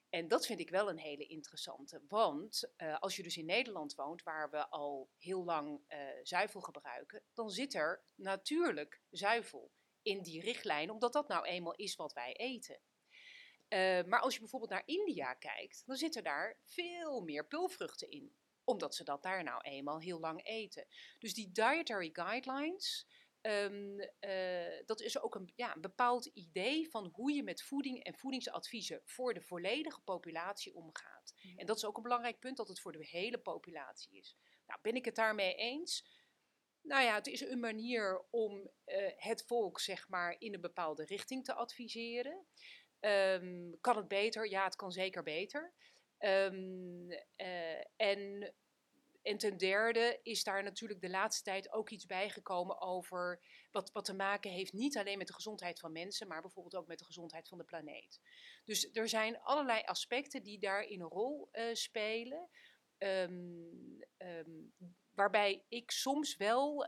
En 0.09 0.27
dat 0.27 0.45
vind 0.45 0.59
ik 0.59 0.69
wel 0.69 0.89
een 0.89 0.97
hele 0.97 1.25
interessante. 1.25 2.01
Want 2.07 2.73
uh, 2.77 2.99
als 2.99 3.15
je 3.15 3.23
dus 3.23 3.37
in 3.37 3.45
Nederland 3.45 3.95
woont, 3.95 4.23
waar 4.23 4.49
we 4.49 4.69
al 4.69 5.09
heel 5.17 5.43
lang 5.43 5.81
uh, 5.87 5.99
zuivel 6.23 6.61
gebruiken, 6.61 7.23
dan 7.33 7.49
zit 7.49 7.73
er 7.73 8.03
natuurlijk 8.15 9.01
zuivel 9.09 9.71
in 10.01 10.21
die 10.21 10.41
richtlijn, 10.41 10.89
omdat 10.89 11.13
dat 11.13 11.27
nou 11.27 11.45
eenmaal 11.45 11.75
is 11.75 11.95
wat 11.95 12.13
wij 12.13 12.33
eten. 12.33 12.81
Uh, 13.73 14.03
maar 14.03 14.19
als 14.19 14.33
je 14.33 14.39
bijvoorbeeld 14.39 14.71
naar 14.71 14.83
India 14.85 15.33
kijkt, 15.33 15.83
dan 15.85 15.95
zitten 15.95 16.23
daar 16.23 16.59
veel 16.65 17.21
meer 17.21 17.47
pulvruchten 17.47 18.09
in. 18.09 18.35
Omdat 18.63 18.95
ze 18.95 19.03
dat 19.03 19.23
daar 19.23 19.43
nou 19.43 19.61
eenmaal 19.61 19.99
heel 19.99 20.19
lang 20.19 20.45
eten. 20.45 20.87
Dus 21.19 21.33
die 21.33 21.51
dietary 21.51 22.09
guidelines, 22.13 23.07
Um, 23.41 23.99
uh, 24.19 24.85
dat 24.85 25.01
is 25.01 25.19
ook 25.19 25.35
een, 25.35 25.51
ja, 25.55 25.75
een 25.75 25.81
bepaald 25.81 26.25
idee 26.25 26.89
van 26.89 27.09
hoe 27.13 27.31
je 27.31 27.43
met 27.43 27.63
voeding 27.63 28.03
en 28.03 28.15
voedingsadviezen 28.15 29.01
voor 29.05 29.33
de 29.33 29.41
volledige 29.41 30.01
populatie 30.01 30.75
omgaat. 30.75 31.33
Mm. 31.41 31.57
En 31.57 31.65
dat 31.65 31.77
is 31.77 31.85
ook 31.85 31.97
een 31.97 32.03
belangrijk 32.03 32.39
punt, 32.39 32.57
dat 32.57 32.67
het 32.67 32.79
voor 32.79 32.91
de 32.91 33.05
hele 33.05 33.37
populatie 33.37 34.17
is. 34.17 34.37
Nou, 34.65 34.79
ben 34.81 34.95
ik 34.95 35.05
het 35.05 35.15
daarmee 35.15 35.55
eens? 35.55 36.19
Nou 36.81 37.03
ja, 37.03 37.15
het 37.15 37.27
is 37.27 37.41
een 37.41 37.59
manier 37.59 38.25
om 38.29 38.71
uh, 38.85 39.11
het 39.15 39.43
volk, 39.45 39.79
zeg 39.79 40.09
maar, 40.09 40.35
in 40.39 40.53
een 40.53 40.61
bepaalde 40.61 41.05
richting 41.05 41.43
te 41.43 41.53
adviseren. 41.53 42.45
Um, 43.01 43.77
kan 43.81 43.97
het 43.97 44.07
beter? 44.07 44.49
Ja, 44.49 44.63
het 44.63 44.75
kan 44.75 44.91
zeker 44.91 45.23
beter. 45.23 45.73
Um, 46.19 47.11
uh, 47.37 47.83
en 47.95 48.53
en 49.21 49.37
ten 49.37 49.57
derde 49.57 50.19
is 50.23 50.43
daar 50.43 50.63
natuurlijk 50.63 51.01
de 51.01 51.09
laatste 51.09 51.43
tijd 51.43 51.71
ook 51.71 51.89
iets 51.89 52.05
bijgekomen 52.05 52.81
over 52.81 53.41
wat, 53.71 53.91
wat 53.91 54.05
te 54.05 54.13
maken 54.13 54.51
heeft 54.51 54.73
niet 54.73 54.97
alleen 54.97 55.17
met 55.17 55.27
de 55.27 55.33
gezondheid 55.33 55.79
van 55.79 55.91
mensen, 55.91 56.27
maar 56.27 56.41
bijvoorbeeld 56.41 56.75
ook 56.75 56.87
met 56.87 56.99
de 56.99 57.05
gezondheid 57.05 57.47
van 57.47 57.57
de 57.57 57.63
planeet. 57.63 58.19
Dus 58.65 58.89
er 58.93 59.09
zijn 59.09 59.39
allerlei 59.39 59.81
aspecten 59.81 60.43
die 60.43 60.59
daarin 60.59 61.01
een 61.01 61.07
rol 61.07 61.49
uh, 61.51 61.73
spelen. 61.73 62.49
Um, 62.97 64.73
waarbij 65.11 65.65
ik 65.67 65.91
soms 65.91 66.35
wel, 66.35 66.85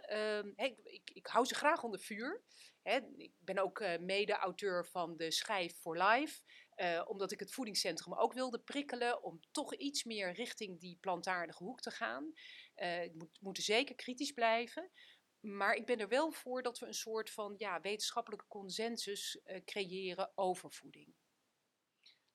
hey, 0.55 0.77
ik, 0.83 1.11
ik, 1.13 1.27
hou 1.27 1.45
ze 1.45 1.55
graag 1.55 1.83
onder 1.83 1.99
vuur. 1.99 2.43
Ik 2.83 3.31
ben 3.39 3.57
ook 3.57 3.79
uh, 3.79 3.97
mede-auteur 3.97 4.85
van 4.85 5.17
de 5.17 5.31
Schijf 5.31 5.75
for 5.75 6.03
Life. 6.03 6.41
Uh, 6.75 7.01
omdat 7.05 7.31
ik 7.31 7.39
het 7.39 7.51
voedingscentrum 7.51 8.13
ook 8.13 8.33
wilde 8.33 8.59
prikkelen 8.59 9.23
om 9.23 9.39
toch 9.51 9.75
iets 9.75 10.03
meer 10.03 10.31
richting 10.31 10.79
die 10.79 10.97
plantaardige 10.99 11.63
hoek 11.63 11.81
te 11.81 11.91
gaan. 11.91 12.33
Uh, 12.75 13.03
ik 13.03 13.13
moet, 13.39 13.57
zeker 13.57 13.95
kritisch 13.95 14.31
blijven. 14.31 14.91
Maar 15.39 15.75
ik 15.75 15.85
ben 15.85 15.99
er 15.99 16.07
wel 16.07 16.31
voor 16.31 16.61
dat 16.61 16.79
we 16.79 16.85
een 16.85 16.93
soort 16.93 17.29
van 17.29 17.53
ja, 17.57 17.81
wetenschappelijke 17.81 18.47
consensus 18.47 19.39
creëren 19.65 20.31
over 20.35 20.71
voeding. 20.71 21.13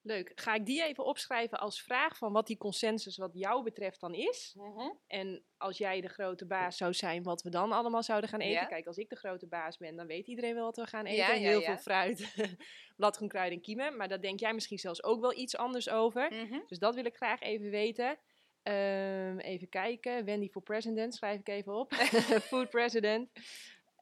Leuk. 0.08 0.32
Ga 0.34 0.54
ik 0.54 0.66
die 0.66 0.82
even 0.82 1.04
opschrijven 1.04 1.60
als 1.60 1.82
vraag 1.82 2.16
van 2.16 2.32
wat 2.32 2.46
die 2.46 2.56
consensus 2.56 3.16
wat 3.16 3.30
jou 3.34 3.62
betreft 3.62 4.00
dan 4.00 4.14
is? 4.14 4.54
Mm 4.56 4.76
-hmm. 4.76 4.98
En 5.06 5.44
als 5.56 5.78
jij 5.78 6.00
de 6.00 6.08
grote 6.08 6.46
baas 6.46 6.76
zou 6.76 6.94
zijn, 6.94 7.22
wat 7.22 7.42
we 7.42 7.50
dan 7.50 7.72
allemaal 7.72 8.02
zouden 8.02 8.30
gaan 8.30 8.40
eten? 8.40 8.60
Ja. 8.60 8.64
Kijk, 8.64 8.86
als 8.86 8.96
ik 8.96 9.08
de 9.08 9.16
grote 9.16 9.46
baas 9.46 9.76
ben, 9.76 9.96
dan 9.96 10.06
weet 10.06 10.26
iedereen 10.26 10.54
wel 10.54 10.64
wat 10.64 10.76
we 10.76 10.86
gaan 10.86 11.04
eten. 11.04 11.16
Ja, 11.16 11.32
ja, 11.32 11.48
Heel 11.48 11.60
veel 11.60 11.76
fruit, 11.76 12.34
bladgroen, 12.96 13.28
kruiden 13.28 13.58
en 13.58 13.64
kiemen. 13.64 13.96
Maar 13.96 14.08
daar 14.08 14.20
denk 14.20 14.40
jij 14.40 14.54
misschien 14.54 14.78
zelfs 14.78 15.02
ook 15.02 15.20
wel 15.20 15.36
iets 15.36 15.56
anders 15.56 15.88
over. 15.88 16.32
Mm 16.32 16.48
-hmm. 16.48 16.64
Dus 16.66 16.78
dat 16.78 16.94
wil 16.94 17.04
ik 17.04 17.16
graag 17.16 17.40
even 17.40 17.70
weten. 17.70 18.18
Um, 18.62 19.38
even 19.38 19.68
kijken. 19.68 20.24
Wendy 20.24 20.48
for 20.48 20.62
President, 20.62 21.14
schrijf 21.14 21.40
ik 21.40 21.48
even 21.48 21.74
op. 21.74 21.94
Food 22.50 22.70
President. 22.70 23.30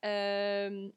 Um, 0.01 0.95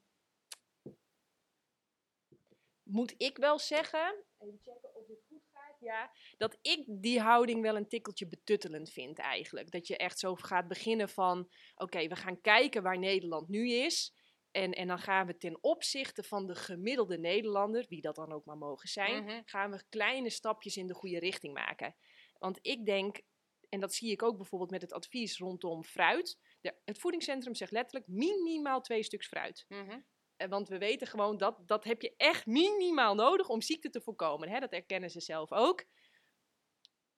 moet 2.82 3.14
ik 3.16 3.36
wel 3.36 3.58
zeggen, 3.58 4.14
even 4.40 4.60
checken 4.64 4.94
of 4.94 5.06
dit 5.06 5.24
goed 5.28 5.42
gaat, 5.52 5.76
ja, 5.80 6.10
dat 6.36 6.58
ik 6.62 6.84
die 6.86 7.20
houding 7.20 7.62
wel 7.62 7.76
een 7.76 7.88
tikkeltje 7.88 8.28
betuttelend 8.28 8.90
vind 8.90 9.18
eigenlijk. 9.18 9.70
Dat 9.70 9.86
je 9.86 9.96
echt 9.96 10.18
zo 10.18 10.34
gaat 10.34 10.68
beginnen 10.68 11.08
van, 11.08 11.38
oké, 11.38 11.82
okay, 11.82 12.08
we 12.08 12.16
gaan 12.16 12.40
kijken 12.40 12.82
waar 12.82 12.98
Nederland 12.98 13.48
nu 13.48 13.70
is. 13.70 14.14
En, 14.50 14.72
en 14.72 14.88
dan 14.88 14.98
gaan 14.98 15.26
we 15.26 15.36
ten 15.36 15.62
opzichte 15.62 16.22
van 16.22 16.46
de 16.46 16.54
gemiddelde 16.54 17.18
Nederlander, 17.18 17.86
wie 17.88 18.00
dat 18.00 18.14
dan 18.14 18.32
ook 18.32 18.44
maar 18.44 18.56
mogen 18.56 18.88
zijn, 18.88 19.22
mm 19.22 19.28
-hmm. 19.28 19.42
gaan 19.44 19.70
we 19.70 19.84
kleine 19.88 20.30
stapjes 20.30 20.76
in 20.76 20.86
de 20.86 20.94
goede 20.94 21.18
richting 21.18 21.54
maken. 21.54 21.96
Want 22.38 22.58
ik 22.62 22.86
denk, 22.86 23.20
en 23.68 23.80
dat 23.80 23.94
zie 23.94 24.10
ik 24.10 24.22
ook 24.22 24.36
bijvoorbeeld 24.36 24.70
met 24.70 24.82
het 24.82 24.92
advies 24.92 25.38
rondom 25.38 25.84
fruit. 25.84 26.38
De, 26.60 26.74
het 26.84 26.98
voedingscentrum 26.98 27.54
zegt 27.54 27.72
letterlijk 27.72 28.06
minimaal 28.06 28.80
twee 28.80 29.02
stuks 29.02 29.26
fruit. 29.26 29.64
Mm 29.68 29.88
-hmm. 29.88 30.06
Want 30.48 30.68
we 30.68 30.78
weten 30.78 31.06
gewoon 31.06 31.36
dat 31.36 31.58
dat 31.66 31.84
heb 31.84 32.02
je 32.02 32.14
echt 32.16 32.46
minimaal 32.46 33.14
nodig 33.14 33.48
om 33.48 33.60
ziekte 33.60 33.90
te 33.90 34.00
voorkomen. 34.00 34.48
Hè? 34.48 34.60
Dat 34.60 34.72
erkennen 34.72 35.10
ze 35.10 35.20
zelf 35.20 35.52
ook. 35.52 35.84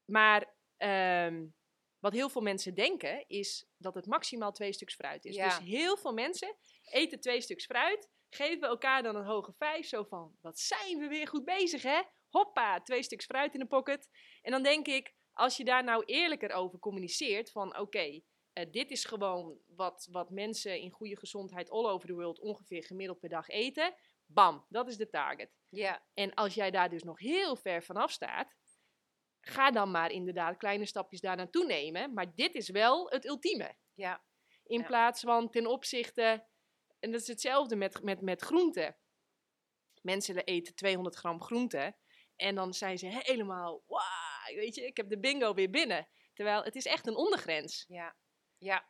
Maar 0.05 0.55
um, 0.76 1.55
wat 1.99 2.12
heel 2.12 2.29
veel 2.29 2.43
mensen 2.43 2.75
denken 2.75 3.25
is 3.29 3.67
dat 3.76 3.95
het 3.95 4.07
maximaal 4.07 4.52
twee 4.52 4.73
stuks 4.73 4.95
fruit 4.95 5.25
is. 5.25 5.35
Ja. 5.35 5.45
Dus 5.45 5.69
heel 5.69 5.97
veel 5.97 6.12
mensen 6.12 6.57
eten 6.83 7.21
twee 7.21 7.41
stuks 7.41 7.64
fruit, 7.64 8.09
geven 8.29 8.69
elkaar 8.69 9.02
dan 9.02 9.17
een 9.17 9.25
hoge 9.25 9.52
vijf. 9.52 9.87
Zo 9.87 10.05
van, 10.05 10.37
wat 10.41 10.59
zijn 10.59 10.99
we 10.99 11.09
weer 11.09 11.29
goed 11.29 11.45
bezig 11.45 11.83
hè? 11.83 12.00
Hoppa, 12.29 12.81
twee 12.81 13.02
stuks 13.02 13.25
fruit 13.25 13.55
in 13.55 13.61
de 13.61 13.67
pocket. 13.67 14.09
En 14.43 14.50
dan 14.50 14.62
denk 14.62 14.87
ik, 14.87 15.14
als 15.33 15.57
je 15.57 15.64
daar 15.64 15.85
nou 15.85 16.05
eerlijker 16.05 16.50
over 16.50 16.79
communiceert 16.79 17.50
van 17.50 17.69
oké, 17.69 17.81
okay, 17.81 18.25
uh, 18.54 18.71
dit 18.71 18.90
is 18.90 19.04
gewoon 19.04 19.59
wat, 19.66 20.09
wat 20.11 20.30
mensen 20.30 20.80
in 20.80 20.90
goede 20.90 21.16
gezondheid 21.16 21.71
all 21.71 21.87
over 21.87 22.09
the 22.09 22.14
world 22.14 22.40
ongeveer 22.40 22.85
gemiddeld 22.85 23.21
per 23.21 23.28
dag 23.28 23.49
eten. 23.49 23.94
Bam, 24.26 24.66
dat 24.68 24.88
is 24.88 24.97
de 24.97 25.09
target. 25.09 25.50
Ja. 25.68 26.04
En 26.14 26.35
als 26.35 26.54
jij 26.54 26.71
daar 26.71 26.90
dus 26.90 27.02
nog 27.02 27.18
heel 27.18 27.56
ver 27.56 27.82
vanaf 27.82 28.11
staat, 28.11 28.56
ga 29.40 29.71
dan 29.71 29.90
maar 29.90 30.11
inderdaad 30.11 30.56
kleine 30.56 30.87
stapjes 30.87 31.21
daar 31.21 31.37
naartoe 31.37 31.66
nemen. 31.66 32.12
Maar 32.12 32.35
dit 32.35 32.54
is 32.54 32.68
wel 32.68 33.11
het 33.11 33.25
ultieme. 33.25 33.76
Ja. 33.94 34.25
In 34.64 34.78
ja. 34.78 34.87
plaats 34.87 35.21
van 35.21 35.50
ten 35.50 35.66
opzichte, 35.66 36.47
en 36.99 37.11
dat 37.11 37.21
is 37.21 37.26
hetzelfde 37.26 37.76
met, 37.76 38.02
met, 38.02 38.21
met 38.21 38.42
groenten. 38.42 38.97
Mensen 40.02 40.44
eten 40.44 40.75
200 40.75 41.16
gram 41.16 41.42
groenten 41.42 41.97
en 42.37 42.54
dan 42.54 42.75
zijn 42.75 42.99
ze 42.99 43.06
helemaal, 43.06 43.82
wauw, 43.87 44.54
weet 44.54 44.75
je, 44.75 44.87
ik 44.87 44.97
heb 44.97 45.09
de 45.09 45.18
bingo 45.18 45.54
weer 45.54 45.71
binnen. 45.71 46.09
Terwijl 46.32 46.62
het 46.62 46.76
is 46.76 46.87
echt 46.87 47.06
een 47.06 47.16
ondergrens. 47.16 47.85
Ja, 47.88 48.16
ja. 48.62 48.88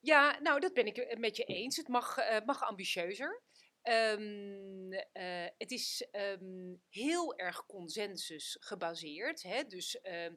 Ja, 0.00 0.40
nou, 0.40 0.60
dat 0.60 0.74
ben 0.74 0.86
ik 0.86 1.18
met 1.18 1.36
je 1.36 1.44
eens. 1.44 1.76
Het 1.76 1.88
mag, 1.88 2.18
uh, 2.18 2.36
mag 2.44 2.62
ambitieuzer. 2.62 3.42
Um, 3.82 4.92
uh, 4.92 5.46
het 5.58 5.70
is 5.70 6.08
um, 6.12 6.82
heel 6.88 7.36
erg 7.36 7.66
consensus 7.66 8.56
gebaseerd. 8.60 9.42
Hè? 9.42 9.64
Dus 9.64 9.98
uh, 10.02 10.28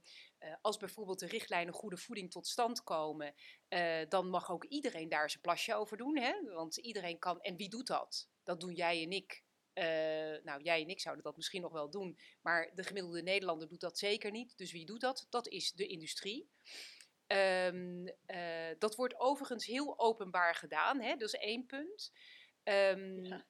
eh, 0.44 0.56
als 0.62 0.78
bijvoorbeeld 0.78 1.20
de 1.20 1.28
richtlijnen 1.28 1.74
goede 1.74 1.98
voeding 1.98 2.32
tot 2.32 2.48
stand 2.48 2.84
komen, 2.84 3.34
eh, 3.68 4.02
dan 4.10 4.30
mag 4.30 4.52
ook 4.52 4.64
iedereen 4.64 5.10
daar 5.10 5.30
zijn 5.30 5.42
plasje 5.42 5.76
over 5.76 5.98
doen. 5.98 6.18
Hè? 6.18 6.54
Want 6.54 6.78
iedereen 6.78 7.20
kan. 7.20 7.42
En 7.42 7.56
wie 7.56 7.70
doet 7.70 7.88
dat? 7.88 8.30
Dat 8.44 8.60
doen 8.60 8.74
jij 8.74 9.04
en 9.04 9.12
ik. 9.12 9.44
Eh, 9.74 9.86
nou, 10.44 10.62
jij 10.62 10.82
en 10.82 10.88
ik 10.88 11.00
zouden 11.00 11.24
dat 11.24 11.36
misschien 11.36 11.62
nog 11.62 11.72
wel 11.72 11.90
doen, 11.90 12.20
maar 12.42 12.72
de 12.76 12.84
gemiddelde 12.84 13.22
Nederlander 13.22 13.68
doet 13.68 13.80
dat 13.80 13.98
zeker 13.98 14.32
niet. 14.32 14.58
Dus 14.58 14.72
wie 14.72 14.86
doet 14.86 15.02
dat? 15.02 15.28
Dat 15.30 15.48
is 15.48 15.72
de 15.72 15.88
industrie. 15.88 16.50
Ehm, 17.28 18.06
eh, 18.26 18.76
dat 18.80 18.96
wordt 18.96 19.20
overigens 19.20 19.66
heel 19.66 20.00
openbaar 20.00 20.56
gedaan, 20.56 21.02
hè? 21.02 21.10
dat 21.16 21.28
is 21.28 21.34
één 21.40 21.66
punt. 21.66 22.12
Ehm, 22.64 23.24
ja, 23.26 23.46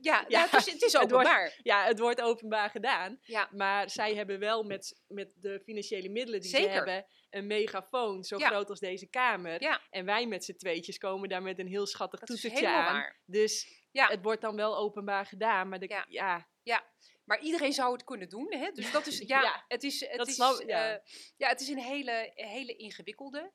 ja, 0.00 0.24
Ja, 0.28 0.40
het, 0.48 0.66
is, 0.66 0.72
het 0.72 0.82
is 0.82 0.92
het 0.92 0.92
wordt- 0.92 1.12
openbaar. 1.12 1.58
Ja, 1.62 1.84
het 1.84 1.98
wordt 1.98 2.20
openbaar 2.20 2.70
gedaan. 2.70 3.18
Ja, 3.22 3.48
Maar 3.52 3.90
zij 3.90 4.14
hebben 4.14 4.38
wel 4.38 4.62
met, 4.62 5.00
met 5.06 5.32
de 5.34 5.60
financiële 5.64 6.08
middelen 6.08 6.40
die 6.40 6.50
Zeker. 6.50 6.68
ze 6.68 6.74
hebben 6.76 7.06
een 7.30 7.46
megafoon 7.46 8.24
zo 8.24 8.38
Ja. 8.38 8.48
groot 8.48 8.70
als 8.70 8.80
deze 8.80 9.06
kamer. 9.06 9.62
Ja. 9.62 9.80
En 9.90 10.04
wij 10.04 10.26
met 10.26 10.44
z'n 10.44 10.56
tweetjes 10.56 10.98
komen 10.98 11.28
daar 11.28 11.42
met 11.42 11.58
een 11.58 11.68
heel 11.68 11.86
schattig 11.86 12.20
dat 12.20 12.28
toetertje 12.28 12.68
aan. 12.68 12.92
waar. 12.94 13.20
Dus 13.24 13.84
Ja. 13.90 14.08
het 14.08 14.22
wordt 14.22 14.40
dan 14.40 14.56
wel 14.56 14.76
openbaar 14.76 15.26
gedaan. 15.26 15.68
Maar 15.68 15.78
de, 15.78 16.04
Ja. 16.08 16.48
ja. 16.62 16.84
Maar 17.26 17.40
iedereen 17.40 17.72
zou 17.72 17.92
het 17.92 18.04
kunnen 18.04 18.28
doen. 18.28 18.54
Hè? 18.54 18.70
Dus 18.70 18.92
dat 18.92 19.06
is, 19.06 19.18
ja, 19.32 19.42
Ja, 19.42 19.64
het 19.68 19.82
is, 19.82 20.00
het 20.08 20.28
is, 20.28 20.38
eh, 20.38 20.94
ja, 21.36 21.48
het 21.48 21.60
is 21.60 21.68
een 21.68 21.78
hele, 21.78 22.32
hele 22.34 22.76
ingewikkelde. 22.76 23.52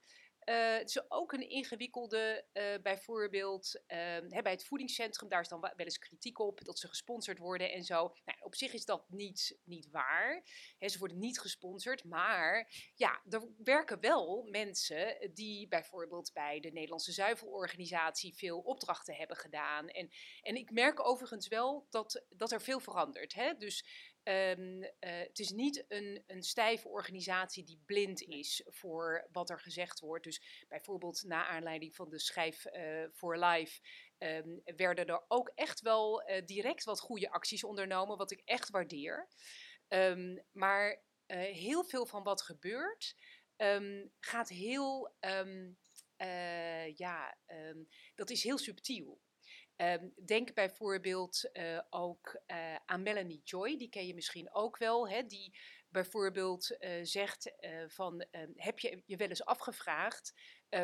Eh, 0.52 0.78
het 0.78 0.90
is 0.90 1.12
ook 1.12 1.34
een 1.34 1.50
ingewikkelde, 1.50 2.46
eh, 2.52 2.64
bijvoorbeeld 2.82 3.82
ehm, 3.88 4.32
hè, 4.32 4.42
bij 4.42 4.52
het 4.52 4.66
voedingscentrum, 4.66 5.30
daar 5.30 5.42
is 5.42 5.48
dan 5.48 5.60
wel 5.62 5.72
eens 5.76 5.98
kritiek 5.98 6.40
op 6.40 6.64
dat 6.64 6.80
ze 6.80 6.88
gesponsord 6.88 7.38
worden 7.38 7.72
en 7.72 7.84
zo. 7.84 8.16
Nou, 8.26 8.38
op 8.42 8.56
zich 8.56 8.74
is 8.74 8.86
dat 8.86 9.10
niet, 9.10 9.60
niet 9.64 9.90
waar. 9.90 10.44
Hè, 10.78 10.90
ze 10.90 11.00
worden 11.00 11.20
niet 11.20 11.40
gesponsord, 11.40 12.04
maar 12.04 12.74
ja, 12.96 13.22
er 13.30 13.48
werken 13.64 14.00
wel 14.00 14.48
mensen 14.50 15.32
die 15.34 15.68
bijvoorbeeld 15.68 16.34
bij 16.34 16.60
de 16.60 16.72
Nederlandse 16.72 17.12
Zuivelorganisatie 17.12 18.36
veel 18.36 18.60
opdrachten 18.60 19.16
hebben 19.16 19.38
gedaan. 19.38 19.88
En, 19.88 20.10
en 20.42 20.56
ik 20.56 20.72
merk 20.72 21.08
overigens 21.08 21.48
wel 21.48 21.88
dat, 21.90 22.26
dat 22.30 22.52
er 22.52 22.62
veel 22.62 22.80
verandert. 22.80 23.34
Hè? 23.34 23.54
Dus 23.54 23.86
Ehm, 24.24 24.82
eh, 25.00 25.20
het 25.20 25.40
is 25.40 25.50
niet 25.50 25.86
een, 25.88 26.24
een 26.28 26.44
stijve 26.44 26.88
organisatie 26.88 27.64
die 27.64 27.82
blind 27.86 28.22
is 28.22 28.62
voor 28.66 29.28
wat 29.32 29.50
er 29.50 29.60
gezegd 29.60 30.00
wordt. 30.00 30.24
Dus 30.24 30.66
bijvoorbeeld 30.68 31.24
na 31.24 31.48
aanleiding 31.48 31.96
van 31.96 32.10
de 32.10 32.20
schijf 32.20 32.66
eh 32.66 33.06
voor 33.12 33.38
live 33.38 33.82
ehm, 34.18 34.58
werden 34.64 35.06
er 35.06 35.24
ook 35.28 35.52
echt 35.56 35.82
wel 35.82 36.22
eh, 36.22 36.46
direct 36.46 36.84
wat 36.84 37.00
goede 37.00 37.32
acties 37.32 37.64
ondernomen, 37.64 38.18
wat 38.18 38.32
ik 38.32 38.42
echt 38.46 38.70
waardeer. 38.70 39.28
Ehm, 39.88 40.38
maar 40.52 41.04
heel 41.28 41.84
veel 41.84 42.06
van 42.06 42.24
wat 42.24 42.42
gebeurt 42.42 43.16
gaat 44.20 44.50
heel, 44.50 45.16
ja, 46.96 47.38
dat 48.16 48.30
is 48.30 48.44
heel 48.44 48.58
subtiel. 48.58 49.22
Ehm, 49.82 50.10
denk 50.26 50.54
bijvoorbeeld 50.54 51.52
eh, 51.52 51.80
ook 51.90 52.42
eh, 52.46 52.76
aan 52.86 53.04
Melanie 53.04 53.42
Joy, 53.44 53.78
die 53.78 53.90
ken 53.90 54.08
je 54.08 54.14
misschien 54.14 54.54
ook 54.54 54.78
wel, 54.78 55.10
hè, 55.10 55.26
die 55.26 55.58
bijvoorbeeld 55.90 56.78
eh, 56.78 57.00
zegt 57.04 57.54
van, 57.88 58.22
ehm, 58.32 58.52
heb 58.56 58.80
je 58.80 59.04
je 59.06 59.16
wel 59.16 59.28
eens 59.28 59.46
afgevraagd 59.46 60.34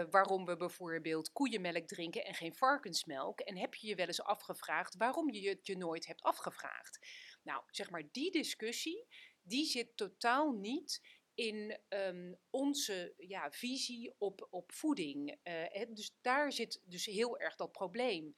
waarom 0.10 0.46
we 0.46 0.58
bijvoorbeeld 0.58 1.32
koeienmelk 1.32 1.88
drinken 1.88 2.26
en 2.26 2.34
geen 2.34 2.56
varkensmelk? 2.56 3.40
En 3.40 3.58
heb 3.58 3.76
je 3.76 3.88
je 3.88 3.96
wel 3.96 4.06
eens 4.06 4.24
afgevraagd 4.24 4.96
waarom 4.96 5.32
je 5.32 5.50
het 5.50 5.68
je 5.68 5.78
nooit 5.78 6.06
hebt 6.08 6.22
afgevraagd? 6.22 7.00
Nou, 7.44 7.64
zeg 7.68 7.90
maar, 7.90 8.04
die 8.12 8.32
discussie, 8.32 9.08
die 9.42 9.66
zit 9.66 9.98
totaal 9.98 10.52
niet 10.52 11.02
in 11.34 11.80
ehm, 11.88 12.34
onze 12.50 13.14
ja, 13.18 13.52
visie 13.52 14.16
op, 14.18 14.48
op 14.50 14.72
voeding. 14.72 15.40
Dus 15.90 16.18
daar 16.22 16.52
zit 16.52 16.82
dus 16.86 17.06
heel 17.06 17.40
erg 17.40 17.56
dat 17.56 17.72
probleem. 17.72 18.36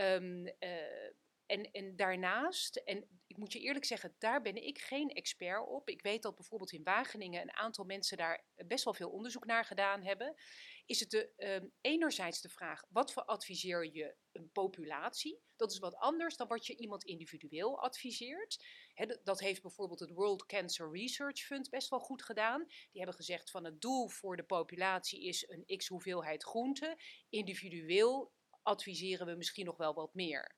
Ehm, 0.00 0.46
eh, 0.58 1.10
en, 1.46 1.70
en 1.72 1.96
daarnaast, 1.96 2.76
en 2.76 3.20
ik 3.26 3.36
moet 3.36 3.52
je 3.52 3.60
eerlijk 3.60 3.84
zeggen, 3.84 4.14
daar 4.18 4.42
ben 4.42 4.66
ik 4.66 4.78
geen 4.78 5.10
expert 5.10 5.66
op. 5.66 5.88
Ik 5.88 6.02
weet 6.02 6.22
dat 6.22 6.34
bijvoorbeeld 6.34 6.72
in 6.72 6.82
Wageningen 6.82 7.42
een 7.42 7.56
aantal 7.56 7.84
mensen 7.84 8.16
daar 8.16 8.44
best 8.66 8.84
wel 8.84 8.94
veel 8.94 9.10
onderzoek 9.10 9.44
naar 9.44 9.64
gedaan 9.64 10.02
hebben. 10.02 10.34
Is 10.86 11.00
het 11.00 11.10
de, 11.10 11.32
ehm, 11.36 11.66
enerzijds 11.80 12.40
de 12.40 12.48
vraag, 12.48 12.84
wat 12.88 13.12
voor 13.12 13.24
adviseer 13.24 13.92
je 13.92 14.14
een 14.32 14.50
populatie? 14.52 15.40
Dat 15.56 15.72
is 15.72 15.78
wat 15.78 15.96
anders 15.96 16.36
dan 16.36 16.48
wat 16.48 16.66
je 16.66 16.76
iemand 16.76 17.04
individueel 17.04 17.82
adviseert. 17.82 18.64
Dat 19.22 19.40
heeft 19.40 19.62
bijvoorbeeld 19.62 20.00
het 20.00 20.10
World 20.10 20.46
Cancer 20.46 20.90
Research 20.92 21.38
Fund 21.38 21.70
best 21.70 21.88
wel 21.88 22.00
goed 22.00 22.22
gedaan. 22.22 22.64
Die 22.66 22.88
hebben 23.00 23.14
gezegd 23.14 23.50
van 23.50 23.64
het 23.64 23.80
doel 23.80 24.08
voor 24.08 24.36
de 24.36 24.44
populatie 24.44 25.24
is 25.24 25.48
een 25.48 25.76
x 25.76 25.88
hoeveelheid 25.88 26.42
groente. 26.42 26.98
Individueel 27.28 28.32
adviseren 28.62 29.26
we 29.26 29.34
misschien 29.34 29.64
nog 29.64 29.76
wel 29.76 29.94
wat 29.94 30.14
meer. 30.14 30.54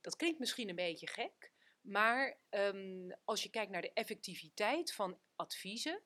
Dat 0.00 0.16
klinkt 0.16 0.38
misschien 0.38 0.68
een 0.68 0.74
beetje 0.74 1.06
gek, 1.08 1.52
maar 1.80 2.38
ehm, 2.48 3.10
als 3.24 3.42
je 3.42 3.50
kijkt 3.50 3.70
naar 3.70 3.82
de 3.82 3.92
effectiviteit 3.92 4.92
van 4.92 5.20
adviezen, 5.36 6.02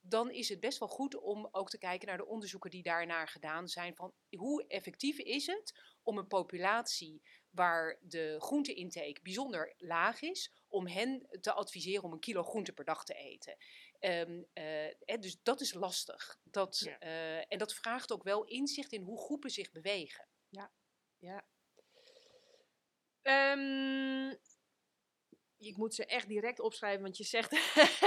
dan 0.00 0.30
is 0.30 0.48
het 0.48 0.60
best 0.60 0.78
wel 0.78 0.88
goed 0.88 1.16
om 1.16 1.48
ook 1.50 1.70
te 1.70 1.78
kijken 1.78 2.08
naar 2.08 2.16
de 2.16 2.26
onderzoeken 2.26 2.70
die 2.70 2.82
daarnaar 2.82 3.28
gedaan 3.28 3.68
zijn. 3.68 3.94
Van 3.96 4.14
hoe 4.36 4.66
effectief 4.66 5.18
is 5.18 5.46
het 5.46 5.80
om 6.02 6.18
een 6.18 6.26
populatie 6.26 7.22
waar 7.50 7.98
de 8.02 8.36
groenteintake 8.38 9.20
bijzonder 9.22 9.74
laag 9.76 10.22
is, 10.22 10.52
om 10.68 10.86
hen 10.86 11.26
te 11.40 11.52
adviseren 11.52 12.02
om 12.02 12.12
een 12.12 12.20
kilo 12.20 12.42
groente 12.42 12.72
per 12.72 12.84
dag 12.84 13.04
te 13.04 13.14
eten. 13.14 13.56
Ehm, 13.98 14.42
eh, 14.52 14.64
hè, 15.04 15.18
dus 15.18 15.38
dat 15.42 15.60
is 15.60 15.74
lastig. 15.74 16.40
Dat, 16.44 16.78
Ja. 16.78 16.98
eh, 16.98 17.52
en 17.52 17.58
dat 17.58 17.74
vraagt 17.74 18.12
ook 18.12 18.22
wel 18.22 18.44
inzicht 18.44 18.92
in 18.92 19.02
hoe 19.02 19.18
groepen 19.18 19.50
zich 19.50 19.70
bewegen. 19.70 20.28
Ja. 20.48 20.72
Ehm, 23.22 24.30
ik 25.58 25.76
moet 25.76 25.94
ze 25.94 26.06
echt 26.06 26.28
direct 26.28 26.60
opschrijven, 26.60 27.02
want 27.02 27.16
je 27.16 27.24
zegt 27.24 27.56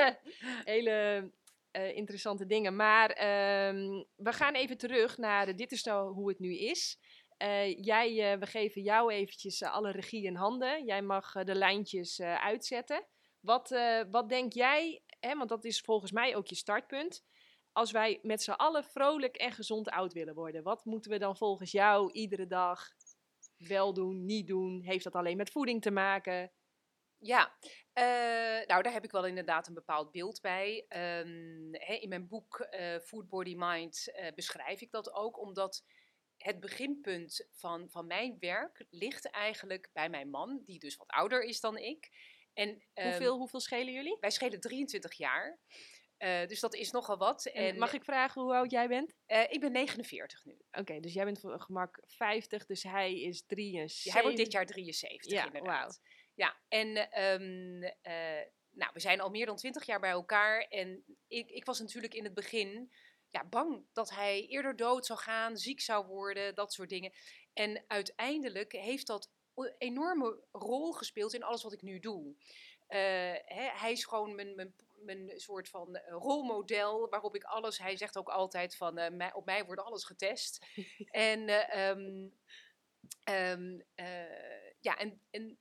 hele 0.64 1.32
eh, 1.72 1.96
interessante 1.96 2.46
dingen. 2.46 2.76
Maar 2.76 3.10
ehm, 3.10 4.04
we 4.16 4.34
gaan 4.34 4.54
even 4.54 4.78
terug 4.78 5.18
naar 5.18 5.56
dit 5.56 5.72
is 5.72 5.84
nou 5.84 6.14
hoe 6.14 6.30
het 6.30 6.40
nu 6.40 6.58
is. 6.58 7.00
Eh, 7.38 7.84
jij, 7.84 8.32
eh, 8.32 8.40
we 8.40 8.46
geven 8.46 8.82
jou 8.82 9.14
eventjes 9.14 9.64
alle 9.64 9.92
regie 9.92 10.24
in 10.24 10.36
handen. 10.36 10.86
Jij 10.86 11.02
mag 11.02 11.32
de 11.32 11.56
lijntjes 11.56 12.22
uitzetten. 12.22 13.06
Wat, 13.40 13.70
wat 14.12 14.30
denk 14.30 14.54
jij, 14.54 15.02
hè, 15.20 15.38
want 15.38 15.50
dat 15.50 15.66
is 15.66 15.82
volgens 15.82 16.12
mij 16.12 16.36
ook 16.36 16.48
je 16.48 16.56
startpunt. 16.56 17.26
Als 17.72 17.92
wij 17.92 18.20
met 18.22 18.42
z'n 18.42 18.52
allen 18.52 18.84
vrolijk 18.84 19.36
en 19.36 19.52
gezond 19.52 19.90
oud 19.90 20.14
willen 20.14 20.34
worden, 20.34 20.64
wat 20.64 20.86
moeten 20.86 21.12
we 21.12 21.18
dan 21.18 21.38
volgens 21.38 21.72
jou 21.72 22.12
iedere 22.12 22.48
dag 22.48 22.90
wel 23.58 23.94
doen, 23.94 24.26
niet 24.26 24.48
doen? 24.48 24.82
Heeft 24.82 25.04
dat 25.04 25.16
alleen 25.16 25.38
met 25.38 25.52
voeding 25.52 25.82
te 25.82 25.92
maken? 25.92 26.52
Ja, 27.20 27.58
eh, 27.94 28.68
nou 28.68 28.84
daar 28.84 28.94
heb 28.94 29.04
ik 29.04 29.12
wel 29.12 29.26
inderdaad 29.26 29.68
een 29.68 29.74
bepaald 29.74 30.12
beeld 30.12 30.42
bij. 30.42 30.86
Ehm, 30.88 31.74
in 31.74 32.10
mijn 32.10 32.28
boek 32.28 32.60
eh, 32.60 33.00
Food 33.00 33.30
Body 33.30 33.56
Mind 33.58 34.12
eh, 34.12 34.34
beschrijf 34.34 34.82
ik 34.82 34.92
dat 34.92 35.14
ook, 35.14 35.40
omdat 35.40 35.84
het 36.38 36.60
beginpunt 36.60 37.48
van, 37.52 37.90
van 37.90 38.08
mijn 38.08 38.36
werk 38.40 38.86
ligt 38.90 39.30
eigenlijk 39.30 39.90
bij 39.94 40.10
mijn 40.10 40.30
man, 40.30 40.62
die 40.66 40.80
dus 40.80 40.96
wat 40.96 41.08
ouder 41.08 41.44
is 41.44 41.60
dan 41.60 41.78
ik. 41.78 42.10
En, 42.54 42.84
ehm, 42.94 43.10
hoeveel, 43.10 43.38
hoeveel 43.38 43.60
schelen 43.60 43.94
jullie? 43.94 44.18
Wij 44.20 44.32
schelen 44.32 44.60
23 44.60 45.14
jaar, 45.14 45.60
Eh, 46.18 46.48
dus 46.48 46.60
dat 46.60 46.74
is 46.74 46.92
nogal 46.92 47.18
wat. 47.18 47.46
En 47.46 47.78
mag 47.78 47.94
ik 47.94 48.04
vragen 48.04 48.42
hoe 48.42 48.54
oud 48.54 48.72
jij 48.72 48.88
bent? 48.88 49.14
eh, 49.26 49.44
ik 49.50 49.60
ben 49.60 49.72
49 49.72 50.46
nu. 50.46 50.58
Oké, 50.72 51.00
dus 51.00 51.14
jij 51.14 51.26
bent 51.26 51.40
voor 51.40 51.60
gemak 51.60 52.00
50, 52.06 52.66
dus 52.66 52.84
hij 52.84 53.22
is 53.22 53.46
73. 53.46 54.04
Ja, 54.04 54.12
hij 54.12 54.22
wordt 54.22 54.38
dit 54.38 54.52
jaar 54.52 54.66
73 54.66 55.32
Ja, 55.32 55.46
inderdaad. 55.46 56.02
Ja, 56.34 56.58
en 56.68 57.12
ehm, 57.12 57.84
eh, 58.02 58.46
nou, 58.72 58.92
we 58.94 59.00
zijn 59.00 59.22
al 59.22 59.30
meer 59.30 59.46
dan 59.46 59.56
20 59.56 59.86
jaar 59.86 60.00
bij 60.00 60.10
elkaar. 60.10 60.62
En 60.62 61.04
ik, 61.28 61.50
ik 61.50 61.66
was 61.66 61.80
natuurlijk 61.80 62.14
in 62.14 62.24
het 62.24 62.34
begin 62.34 62.92
ja, 63.30 63.46
bang 63.46 63.86
dat 63.94 64.10
hij 64.10 64.46
eerder 64.48 64.76
dood 64.76 65.06
zou 65.06 65.20
gaan, 65.20 65.58
ziek 65.58 65.82
zou 65.82 66.06
worden, 66.06 66.56
dat 66.56 66.74
soort 66.74 66.90
dingen. 66.90 67.12
En 67.54 67.84
uiteindelijk 67.88 68.72
heeft 68.72 69.08
dat 69.08 69.32
een 69.56 69.76
enorme 69.78 70.44
rol 70.52 70.92
gespeeld 70.92 71.34
in 71.34 71.44
alles 71.44 71.64
wat 71.64 71.74
ik 71.74 71.82
nu 71.82 72.00
doe. 72.00 72.36
Hè, 72.88 73.70
hij 73.70 73.92
is 73.92 74.06
gewoon 74.06 74.36
mijn, 74.36 74.56
mijn, 74.56 74.76
mijn 75.00 75.40
soort 75.40 75.70
van 75.70 75.96
eh, 75.96 76.14
rolmodel 76.14 77.10
waarop 77.10 77.36
ik 77.36 77.44
alles. 77.44 77.78
Hij 77.78 77.98
zegt 77.98 78.18
ook 78.18 78.30
altijd 78.30 78.76
van 78.76 78.98
eh, 78.98 79.12
mij, 79.12 79.34
op 79.34 79.46
mij 79.46 79.66
wordt 79.66 79.82
alles 79.82 80.04
getest. 80.04 80.66
en 81.12 81.48
eh, 81.48 81.90
ehm, 81.90 82.30
ehm, 83.24 83.80
eh, 83.96 84.72
ja, 84.80 84.98
en, 84.98 85.22
en 85.30 85.60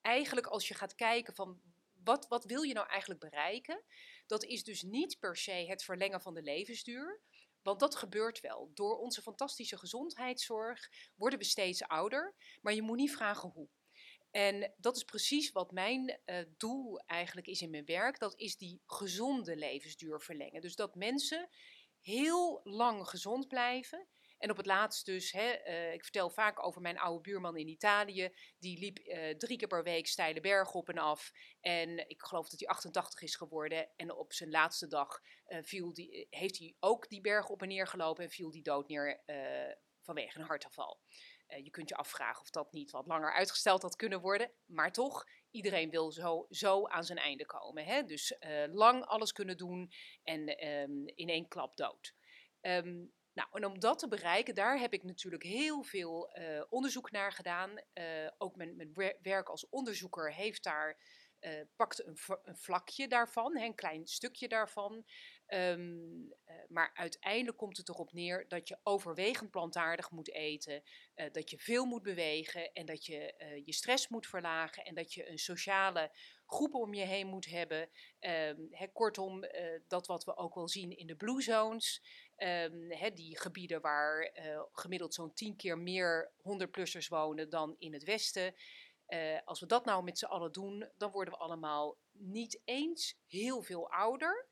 eigenlijk 0.00 0.46
als 0.46 0.68
je 0.68 0.74
gaat 0.74 0.94
kijken 0.94 1.34
van 1.34 1.60
wat, 2.04 2.28
wat 2.28 2.44
wil 2.44 2.62
je 2.62 2.74
nou 2.74 2.88
eigenlijk 2.88 3.20
bereiken, 3.20 3.84
dat 4.26 4.44
is 4.44 4.64
dus 4.64 4.82
niet 4.82 5.18
per 5.18 5.36
se 5.36 5.52
het 5.52 5.84
verlengen 5.84 6.20
van 6.20 6.34
de 6.34 6.42
levensduur. 6.42 7.20
Want 7.62 7.80
dat 7.80 7.96
gebeurt 7.96 8.40
wel. 8.40 8.70
Door 8.74 8.98
onze 8.98 9.22
fantastische 9.22 9.78
gezondheidszorg 9.78 10.88
worden 11.16 11.38
we 11.38 11.44
steeds 11.44 11.82
ouder, 11.82 12.34
maar 12.60 12.74
je 12.74 12.82
moet 12.82 12.96
niet 12.96 13.12
vragen 13.12 13.48
hoe. 13.48 13.68
En 14.38 14.72
dat 14.76 14.96
is 14.96 15.04
precies 15.04 15.52
wat 15.52 15.70
mijn 15.70 16.20
uh, 16.26 16.38
doel 16.56 16.98
eigenlijk 16.98 17.46
is 17.46 17.62
in 17.62 17.70
mijn 17.70 17.84
werk. 17.84 18.18
Dat 18.18 18.38
is 18.40 18.56
die 18.56 18.82
gezonde 18.86 19.56
levensduur 19.56 20.20
verlengen. 20.20 20.60
Dus 20.60 20.74
dat 20.74 20.94
mensen 20.94 21.48
heel 22.00 22.60
lang 22.64 23.08
gezond 23.08 23.48
blijven. 23.48 24.08
En 24.38 24.50
op 24.50 24.56
het 24.56 24.66
laatst 24.66 25.06
dus, 25.06 25.32
hè, 25.32 25.66
uh, 25.66 25.92
ik 25.92 26.02
vertel 26.02 26.30
vaak 26.30 26.64
over 26.66 26.80
mijn 26.80 26.98
oude 26.98 27.20
buurman 27.20 27.56
in 27.56 27.68
Italië. 27.68 28.30
Die 28.58 28.78
liep 28.78 28.98
uh, 28.98 29.30
drie 29.30 29.58
keer 29.58 29.68
per 29.68 29.82
week 29.82 30.06
steile 30.06 30.40
bergen 30.40 30.74
op 30.74 30.88
en 30.88 30.98
af. 30.98 31.32
En 31.60 32.08
ik 32.08 32.22
geloof 32.22 32.48
dat 32.48 32.60
hij 32.60 32.68
88 32.68 33.22
is 33.22 33.36
geworden. 33.36 33.88
En 33.96 34.14
op 34.14 34.32
zijn 34.32 34.50
laatste 34.50 34.86
dag 34.86 35.20
viel 35.62 35.92
die, 35.92 36.26
heeft 36.30 36.58
hij 36.58 36.74
ook 36.80 37.08
die 37.08 37.20
bergen 37.20 37.50
op 37.50 37.62
en 37.62 37.68
neer 37.68 37.86
gelopen. 37.86 38.24
En 38.24 38.30
viel 38.30 38.50
die 38.50 38.62
dood 38.62 38.88
neer 38.88 39.22
vanwege 40.02 40.38
een 40.38 40.46
hartaanval. 40.46 41.00
Je 41.62 41.70
kunt 41.70 41.88
je 41.88 41.96
afvragen 41.96 42.40
of 42.40 42.50
dat 42.50 42.72
niet 42.72 42.90
wat 42.90 43.06
langer 43.06 43.32
uitgesteld 43.32 43.82
had 43.82 43.96
kunnen 43.96 44.20
worden. 44.20 44.52
Maar 44.66 44.92
toch, 44.92 45.26
iedereen 45.50 45.90
wil 45.90 46.12
zo, 46.12 46.46
zo 46.50 46.86
aan 46.86 47.04
zijn 47.04 47.18
einde 47.18 47.46
komen. 47.46 47.84
Hè? 47.84 48.02
Dus 48.02 48.36
lang 48.70 49.04
alles 49.04 49.32
kunnen 49.32 49.56
doen 49.56 49.92
en 50.22 50.66
um, 50.66 51.02
in 51.06 51.28
één 51.28 51.48
klap 51.48 51.76
dood. 51.76 52.14
Um, 52.60 53.12
nou, 53.32 53.48
en 53.52 53.64
om 53.64 53.80
dat 53.80 53.98
te 53.98 54.08
bereiken, 54.08 54.54
daar 54.54 54.78
heb 54.78 54.92
ik 54.92 55.02
natuurlijk 55.02 55.42
heel 55.42 55.82
veel 55.82 56.38
uh, 56.38 56.62
onderzoek 56.68 57.10
naar 57.10 57.32
gedaan. 57.32 57.70
Ook 58.38 58.56
mijn, 58.56 58.76
mijn, 58.76 59.16
werk 59.22 59.48
als 59.48 59.68
onderzoeker 59.68 60.32
heeft 60.32 60.62
daar, 60.62 60.98
uh, 61.40 61.60
pakt 61.76 62.06
een, 62.06 62.18
een, 62.42 62.56
vlakje 62.56 63.08
daarvan, 63.08 63.56
een 63.56 63.74
klein 63.74 64.06
stukje 64.06 64.48
daarvan. 64.48 65.04
Um, 65.54 66.34
maar 66.68 66.90
uiteindelijk 66.94 67.56
komt 67.56 67.76
het 67.76 67.88
erop 67.88 68.12
neer 68.12 68.44
dat 68.48 68.68
je 68.68 68.78
overwegend 68.82 69.50
plantaardig 69.50 70.10
moet 70.10 70.32
eten, 70.32 70.82
dat 71.32 71.50
je 71.50 71.58
veel 71.58 71.84
moet 71.84 72.02
bewegen 72.02 72.72
en 72.72 72.86
dat 72.86 73.06
je 73.06 73.34
je 73.64 73.72
stress 73.72 74.08
moet 74.08 74.26
verlagen 74.26 74.84
en 74.84 74.94
dat 74.94 75.14
je 75.14 75.30
een 75.30 75.38
sociale 75.38 76.10
groep 76.46 76.74
om 76.74 76.94
je 76.94 77.04
heen 77.04 77.26
moet 77.26 77.46
hebben. 77.46 77.88
Um, 78.20 78.92
kortom, 78.92 79.44
dat 79.86 80.06
wat 80.06 80.24
we 80.24 80.36
ook 80.36 80.54
wel 80.54 80.68
zien 80.68 80.96
in 80.96 81.06
de 81.06 81.16
blue 81.16 81.42
zones. 81.42 82.02
Um, 82.36 82.88
die 83.14 83.38
gebieden 83.38 83.80
waar 83.80 84.32
gemiddeld 84.72 85.14
zo'n 85.14 85.34
tien 85.34 85.56
keer 85.56 85.78
meer 85.78 86.32
100-plussers 86.38 87.08
wonen 87.08 87.50
dan 87.50 87.76
in 87.78 87.92
het 87.92 88.04
Westen. 88.04 88.54
Uh, 89.08 89.38
als 89.44 89.60
we 89.60 89.66
dat 89.66 89.84
nou 89.84 90.04
met 90.04 90.18
z'n 90.18 90.24
allen 90.24 90.52
doen, 90.52 90.90
dan 90.96 91.10
worden 91.10 91.34
we 91.34 91.40
allemaal 91.40 91.98
niet 92.12 92.60
eens 92.64 93.18
heel 93.26 93.62
veel 93.62 93.90
ouder, 93.90 94.48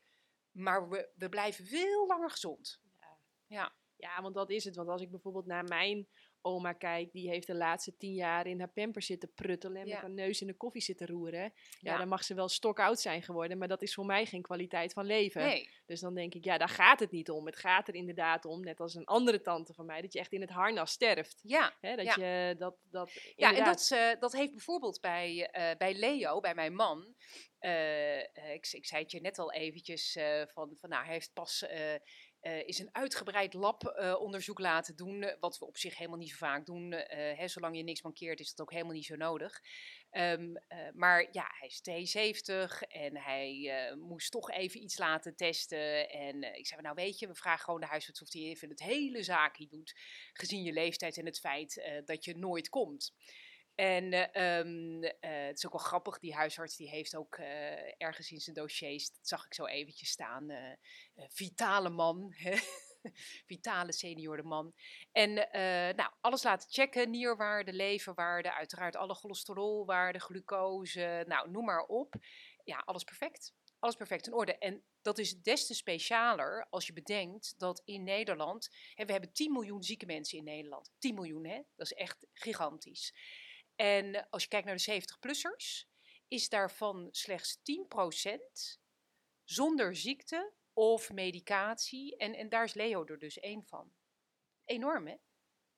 maar 0.50 0.88
we, 0.88 1.10
we 1.14 1.28
blijven 1.28 1.66
veel 1.66 2.06
langer 2.06 2.30
gezond. 2.30 2.80
Ja. 3.00 3.18
ja. 3.46 3.74
Ja, 3.96 4.22
want 4.22 4.34
dat 4.34 4.50
is 4.50 4.64
het. 4.64 4.76
Want 4.76 4.88
als 4.88 5.02
ik 5.02 5.10
bijvoorbeeld 5.10 5.46
naar 5.46 5.64
mijn 5.64 6.08
oma 6.46 6.72
kijkt, 6.72 7.12
die 7.12 7.28
heeft 7.28 7.46
de 7.46 7.54
laatste 7.54 7.96
tien 7.96 8.14
jaar 8.14 8.46
in 8.46 8.58
haar 8.58 8.68
pamper 8.68 9.02
zitten 9.02 9.32
pruttelen 9.34 9.82
en 9.82 9.88
met 9.88 9.98
haar 9.98 10.10
neus 10.10 10.40
in 10.40 10.46
de 10.46 10.56
koffie 10.56 10.82
zitten 10.82 11.06
roeren. 11.06 11.52
Ja, 11.80 11.98
dan 11.98 12.08
mag 12.08 12.24
ze 12.24 12.34
wel 12.34 12.48
stokoud 12.48 13.00
zijn 13.00 13.22
geworden, 13.22 13.58
maar 13.58 13.68
dat 13.68 13.82
is 13.82 13.94
voor 13.94 14.06
mij 14.06 14.26
geen 14.26 14.42
kwaliteit 14.42 14.92
van 14.92 15.06
leven. 15.06 15.42
Nee. 15.42 15.68
Dus 15.86 16.00
dan 16.00 16.14
denk 16.14 16.34
ik, 16.34 16.44
ja, 16.44 16.58
daar 16.58 16.68
gaat 16.68 17.00
het 17.00 17.10
niet 17.10 17.30
om. 17.30 17.46
Het 17.46 17.56
gaat 17.56 17.88
er 17.88 17.94
inderdaad 17.94 18.44
om, 18.44 18.60
net 18.60 18.80
als 18.80 18.94
een 18.94 19.04
andere 19.04 19.40
tante 19.40 19.74
van 19.74 19.86
mij, 19.86 20.00
dat 20.00 20.12
je 20.12 20.18
echt 20.18 20.32
in 20.32 20.40
het 20.40 20.50
harnas 20.50 20.90
sterft. 20.90 21.40
Ja. 21.42 21.74
Dat 21.80 22.14
je 22.14 22.54
dat, 22.58 22.74
dat 22.90 23.12
Ja, 23.36 23.54
en 23.54 23.64
dat, 23.64 23.90
uh, 23.92 24.10
dat 24.20 24.32
heeft 24.32 24.52
bijvoorbeeld 24.52 25.00
bij, 25.00 25.36
uh, 25.36 25.76
bij 25.78 25.94
Leo, 25.94 26.40
bij 26.40 26.54
mijn 26.54 26.74
man, 26.74 27.14
uh, 27.60 28.18
ik, 28.20 28.68
ik 28.70 28.86
zei 28.86 29.02
het 29.02 29.10
je 29.10 29.20
net 29.20 29.38
al 29.38 29.52
eventjes, 29.52 30.18
van, 30.52 30.72
van 30.76 30.88
nou, 30.88 31.04
hij 31.04 31.12
heeft 31.12 31.32
pas 31.32 31.64
uh, 32.46 32.68
is 32.68 32.78
een 32.78 32.88
uitgebreid 32.92 33.54
labonderzoek 33.54 34.58
laten 34.58 34.96
doen, 34.96 35.22
uh, 35.22 35.30
wat 35.40 35.58
we 35.58 35.66
op 35.66 35.76
zich 35.76 35.96
helemaal 35.96 36.18
niet 36.18 36.30
zo 36.30 36.36
vaak 36.36 36.66
doen. 36.66 36.92
Hè, 37.08 37.48
zolang 37.48 37.76
je 37.76 37.82
niks 37.82 38.02
mankeert 38.02 38.40
is 38.40 38.54
dat 38.54 38.60
ook 38.60 38.72
helemaal 38.72 38.94
niet 38.94 39.04
zo 39.04 39.16
nodig. 39.16 39.60
Um, 40.10 40.52
maar 40.94 41.28
ja, 41.32 41.50
hij 41.58 41.68
is 41.68 41.80
72 41.80 42.82
en 42.82 43.16
hij 43.16 43.72
moest 43.98 44.30
toch 44.30 44.50
even 44.50 44.82
iets 44.82 44.98
laten 44.98 45.36
testen. 45.36 46.10
En 46.10 46.56
ik 46.56 46.66
zei, 46.66 46.80
nou 46.80 46.94
weet 46.94 47.18
je, 47.18 47.26
we 47.26 47.34
vragen 47.34 47.64
gewoon 47.64 47.80
de 47.80 47.86
huisarts 47.86 48.22
of 48.22 48.32
hij 48.32 48.42
even 48.42 48.68
het 48.68 48.82
hele 48.82 49.22
zaakje 49.22 49.66
doet, 49.66 49.94
gezien 50.32 50.62
je 50.62 50.72
leeftijd 50.72 51.16
en 51.18 51.26
het 51.26 51.38
feit 51.38 52.02
dat 52.04 52.24
je 52.24 52.36
nooit 52.36 52.68
komt. 52.68 53.14
En 53.76 54.04
um, 54.42 55.04
uh, 55.04 55.10
het 55.20 55.56
is 55.56 55.66
ook 55.66 55.72
wel 55.72 55.80
grappig, 55.80 56.18
die 56.18 56.34
huisarts 56.34 56.76
die 56.76 56.88
heeft 56.88 57.16
ook 57.16 57.36
uh, 57.38 57.46
ergens 58.02 58.30
in 58.30 58.40
zijn 58.40 58.56
dossiers, 58.56 59.10
dat 59.10 59.28
zag 59.28 59.44
ik 59.46 59.54
zo 59.54 59.64
eventjes 59.64 60.08
staan, 60.08 60.50
vitale 61.28 61.88
man, 61.88 62.34
vitale 63.52 63.92
senior 63.92 64.46
man. 64.46 64.74
En 65.12 65.34
nou, 65.96 66.10
alles 66.20 66.42
laten 66.42 66.70
checken, 66.70 67.10
nierwaarde, 67.10 67.72
leverwaarde, 67.72 68.54
uiteraard 68.54 68.96
alle 68.96 69.14
cholesterolwaarden, 69.14 70.20
glucose, 70.20 71.24
nou 71.26 71.50
noem 71.50 71.64
maar 71.64 71.84
op. 71.84 72.14
Ja, 72.64 72.82
alles 72.84 73.04
perfect. 73.04 73.54
Alles 73.78 73.96
perfect 73.96 74.26
in 74.26 74.32
orde. 74.32 74.58
En 74.58 74.84
dat 75.02 75.18
is 75.18 75.42
des 75.42 75.66
te 75.66 75.74
specialer 75.74 76.66
als 76.70 76.86
je 76.86 76.92
bedenkt 76.92 77.54
dat 77.58 77.82
in 77.84 78.02
Nederland, 78.02 78.68
hè, 78.94 79.04
we 79.04 79.12
hebben 79.12 79.32
10 79.32 79.52
miljoen 79.52 79.82
zieke 79.82 80.06
mensen 80.06 80.38
in 80.38 80.44
Nederland. 80.44 80.90
10 80.98 81.14
miljoen, 81.14 81.46
hè? 81.46 81.62
Dat 81.76 81.86
is 81.86 81.92
echt 81.92 82.26
gigantisch. 82.32 83.14
En 83.76 84.28
als 84.30 84.42
je 84.42 84.48
kijkt 84.48 84.66
naar 84.66 84.76
de 84.76 85.02
70-plussers, 85.02 85.86
is 86.28 86.48
daarvan 86.48 87.08
slechts 87.10 87.58
10% 87.58 87.60
zonder 89.44 89.96
ziekte 89.96 90.52
of 90.72 91.12
medicatie. 91.12 92.16
En, 92.16 92.34
en 92.34 92.48
daar 92.48 92.64
is 92.64 92.74
Leo 92.74 93.04
er 93.04 93.18
dus 93.18 93.38
één 93.38 93.64
van. 93.64 93.92
Enorm, 94.64 95.06
hè? 95.06 95.16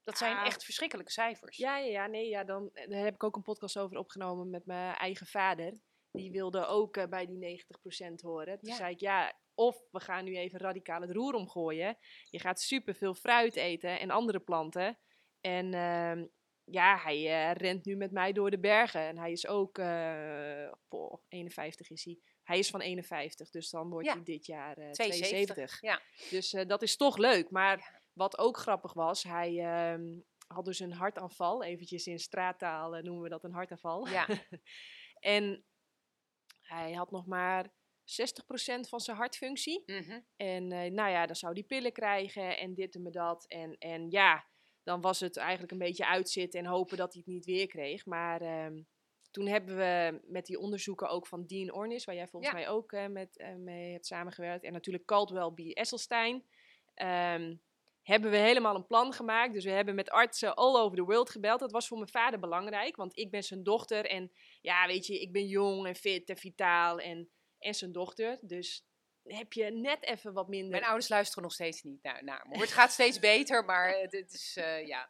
Dat 0.05 0.19
zijn 0.19 0.37
echt 0.37 0.65
verschrikkelijke 0.65 1.13
cijfers. 1.13 1.57
Ja, 1.57 1.77
ja, 1.79 1.87
ja, 1.87 2.07
nee, 2.07 2.29
ja 2.29 2.45
dan, 2.45 2.71
eh, 2.73 2.89
daar 2.89 3.05
heb 3.05 3.15
ik 3.15 3.23
ook 3.25 3.37
een 3.37 3.43
podcast 3.43 3.79
over 3.79 3.99
opgenomen 3.99 4.51
met 4.51 4.67
mijn 4.67 4.95
eigen 4.95 5.27
vader. 5.27 5.81
Die 6.11 6.31
wilde 6.31 6.67
ook 6.67 6.97
uh, 6.97 7.05
bij 7.05 7.27
die 7.27 7.65
90% 8.11 8.15
horen. 8.21 8.59
Toen 8.59 8.75
zei 8.75 8.93
ik, 8.93 9.01
ja, 9.01 9.39
of 9.55 9.83
we 9.91 10.01
gaan 10.01 10.25
nu 10.25 10.37
even 10.37 10.59
radicaal 10.59 11.01
het 11.01 11.11
roer 11.11 11.35
omgooien. 11.35 11.99
Je 12.31 12.39
gaat 12.39 12.61
superveel 12.61 13.15
fruit 13.15 13.57
eten 13.57 14.01
en 14.01 14.11
andere 14.11 14.41
planten. 14.41 14.99
En 15.41 15.73
uh, 15.73 16.27
ja, 16.71 16.99
hij 16.99 17.19
uh, 17.19 17.53
rent 17.53 17.85
nu 17.85 17.97
met 17.97 18.11
mij 18.11 18.33
door 18.33 18.51
de 18.51 18.59
bergen. 18.59 19.01
En 19.01 19.19
hij 19.19 19.33
is 19.33 19.47
ook, 19.47 19.79
uh, 19.79 20.73
poh, 20.89 21.23
51 21.29 21.91
is 21.91 22.05
hij. 22.05 22.19
Hij 22.43 22.59
is 22.59 22.71
van 22.71 22.81
51, 22.81 23.51
dus 23.51 23.71
dan 23.71 23.91
wordt 23.91 24.07
ja. 24.07 24.13
hij 24.13 24.23
dit 24.23 24.47
jaar 24.47 24.79
uh, 24.79 24.91
72. 24.91 25.29
72. 25.29 25.81
Ja. 25.81 26.01
Dus 26.31 26.51
dat 26.51 26.83
is 26.83 26.97
toch 26.97 27.17
leuk. 27.17 27.51
Maar 27.51 28.03
wat 28.13 28.39
ook 28.39 28.57
grappig 28.57 28.93
was, 28.93 29.23
hij 29.23 29.59
ehm, 29.59 30.19
had 30.47 30.65
dus 30.65 30.79
een 30.79 30.93
hartaanval. 30.93 31.63
Eventjes 31.63 32.07
in 32.07 32.19
straattaal 32.19 32.91
noemen 32.91 33.23
we 33.23 33.29
dat 33.29 33.45
een 33.45 33.53
hartaanval. 33.53 34.09
Ja. 34.09 34.27
en 35.37 35.65
hij 36.63 36.93
had 36.93 37.11
nog 37.11 37.27
maar 37.27 37.67
60% 37.67 37.71
van 38.89 39.01
zijn 39.01 39.17
hartfunctie. 39.17 39.83
Mm 39.87 40.03
-hmm. 40.03 40.27
En 40.37 40.69
nou 40.69 41.11
ja, 41.11 41.27
dan 41.27 41.37
zou 41.37 41.53
hij 41.53 41.63
pillen 41.63 41.93
krijgen 41.93 42.59
en 42.59 42.75
dit 42.75 42.95
en 42.95 43.11
dat. 43.11 43.47
En, 43.47 43.79
en 43.79 44.11
ja, 44.11 44.47
dan 44.89 45.01
was 45.01 45.21
het 45.21 45.37
eigenlijk 45.37 45.73
een 45.73 45.79
beetje 45.79 46.07
uitzitten 46.07 46.61
en 46.61 46.67
hopen 46.67 46.97
dat 46.97 47.13
hij 47.13 47.23
het 47.25 47.35
niet 47.35 47.45
weer 47.45 47.67
kreeg. 47.67 48.07
Maar 48.07 48.65
um, 48.65 48.87
toen 49.31 49.47
hebben 49.47 49.77
we 49.77 50.21
met 50.27 50.47
die 50.47 50.59
onderzoeken 50.59 51.09
ook 51.09 51.27
van 51.27 51.47
Dean 51.47 51.75
Ornis, 51.75 52.05
waar 52.05 52.15
jij 52.15 52.29
volgens 52.29 52.53
ja. 52.53 52.59
mij 52.59 52.69
ook 52.69 52.93
uh, 52.93 53.07
met, 53.07 53.39
uh, 53.39 53.55
mee 53.55 53.93
hebt 53.93 54.07
samengewerkt, 54.07 54.65
en 54.65 54.73
natuurlijk 54.73 55.05
Caldwell 55.05 55.51
B. 55.51 55.59
Esselstein, 55.59 56.35
um, 56.95 57.61
hebben 58.03 58.31
we 58.31 58.37
helemaal 58.37 58.75
een 58.75 58.87
plan 58.87 59.13
gemaakt. 59.13 59.55
Dus 59.55 59.65
we 59.65 59.71
hebben 59.71 59.95
met 59.95 60.11
artsen 60.11 60.55
all 60.55 60.81
over 60.81 60.97
the 60.97 61.05
world 61.05 61.31
gebeld. 61.31 61.61
Dat 61.61 61.73
was 61.73 61.89
voor 61.89 61.99
mijn 61.99 62.11
vader 62.11 62.41
belangrijk, 62.41 62.97
want 62.97 63.19
ik 63.19 63.31
ben 63.31 63.43
zijn 63.43 63.63
dochter. 63.63 64.07
En 64.07 64.33
ja, 64.61 64.87
weet 64.87 65.07
je, 65.07 65.21
ik 65.21 65.33
ben 65.33 65.47
jong 65.47 65.87
en 65.87 65.95
fit 65.95 66.29
en 66.29 66.37
vitaal 66.37 66.99
en, 66.99 67.31
en 67.59 67.75
zijn 67.75 67.93
dochter. 67.93 68.39
Dus 68.41 68.85
heb 69.29 69.53
je 69.53 69.71
net 69.71 70.05
even 70.05 70.33
wat 70.33 70.49
minder. 70.49 70.71
Mijn 70.71 70.85
ouders 70.85 71.09
luisteren 71.09 71.43
nog 71.43 71.53
steeds 71.53 71.83
niet 71.83 72.03
naar, 72.03 72.25
naar 72.25 72.47
me. 72.49 72.59
Het 72.59 72.73
gaat 72.73 72.93
steeds 72.93 73.19
beter, 73.19 73.65
maar 73.65 73.99
het 73.99 74.13
is, 74.13 74.57
uh, 74.59 74.87
ja. 74.87 75.09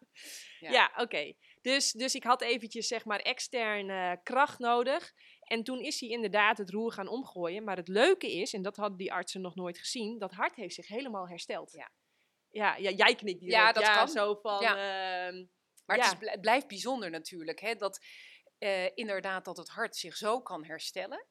Ja, 0.60 0.70
ja 0.70 0.90
oké. 0.92 1.02
Okay. 1.02 1.36
Dus, 1.62 1.92
dus 1.92 2.14
ik 2.14 2.22
had 2.22 2.42
eventjes, 2.42 2.86
zeg 2.86 3.04
maar, 3.04 3.20
externe 3.20 4.12
uh, 4.12 4.22
kracht 4.22 4.58
nodig. 4.58 5.12
En 5.40 5.62
toen 5.62 5.80
is 5.80 6.00
hij 6.00 6.08
inderdaad 6.08 6.58
het 6.58 6.70
roer 6.70 6.92
gaan 6.92 7.08
omgooien. 7.08 7.64
Maar 7.64 7.76
het 7.76 7.88
leuke 7.88 8.32
is, 8.32 8.52
en 8.52 8.62
dat 8.62 8.76
hadden 8.76 8.98
die 8.98 9.12
artsen 9.12 9.40
nog 9.40 9.54
nooit 9.54 9.78
gezien, 9.78 10.18
dat 10.18 10.32
hart 10.32 10.54
heeft 10.54 10.74
zich 10.74 10.86
helemaal 10.86 11.28
hersteld. 11.28 11.72
Ja. 11.72 11.90
Ja, 12.50 12.76
ja 12.76 12.90
jij 12.90 13.14
knikt 13.14 13.40
direct. 13.40 13.58
Ja, 13.58 13.72
dat 13.72 13.82
ja, 13.82 13.96
kan. 13.96 14.08
Zo 14.08 14.34
van, 14.34 14.60
ja. 14.60 14.72
Uh, 14.72 15.46
maar 15.86 15.96
ja. 15.96 16.08
het, 16.10 16.22
is, 16.22 16.28
het, 16.28 16.40
blijft 16.40 16.68
bijzonder 16.68 17.10
natuurlijk, 17.10 17.60
hè, 17.60 17.74
dat 17.74 18.04
uh, 18.58 18.88
inderdaad 18.94 19.44
dat 19.44 19.56
het 19.56 19.68
hart 19.68 19.96
zich 19.96 20.16
zo 20.16 20.40
kan 20.40 20.64
herstellen. 20.64 21.26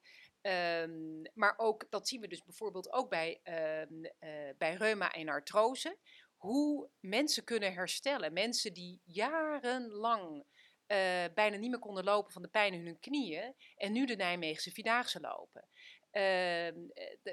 Um, 0.47 1.21
maar 1.33 1.53
ook, 1.57 1.85
dat 1.89 2.07
zien 2.07 2.21
we 2.21 2.27
dus 2.27 2.43
bijvoorbeeld 2.43 2.91
ook 2.91 3.09
bij, 3.09 3.41
um, 3.43 4.05
uh, 4.05 4.49
bij 4.57 4.73
reuma 4.73 5.11
en 5.11 5.29
artrose. 5.29 5.97
Hoe 6.35 6.89
mensen 6.99 7.43
kunnen 7.43 7.73
herstellen. 7.73 8.33
Mensen 8.33 8.73
die 8.73 9.01
jarenlang 9.03 10.45
uh, 10.87 11.25
bijna 11.33 11.57
niet 11.57 11.69
meer 11.69 11.79
konden 11.79 12.03
lopen 12.03 12.31
van 12.31 12.41
de 12.41 12.47
pijn 12.47 12.73
in 12.73 12.85
hun 12.85 12.99
knieën. 12.99 13.55
En 13.75 13.91
nu 13.91 14.05
de 14.05 14.15
Nijmeegse 14.15 14.71
Vierdaagse 14.71 15.19
lopen. 15.19 15.67
Uh, 16.11 16.87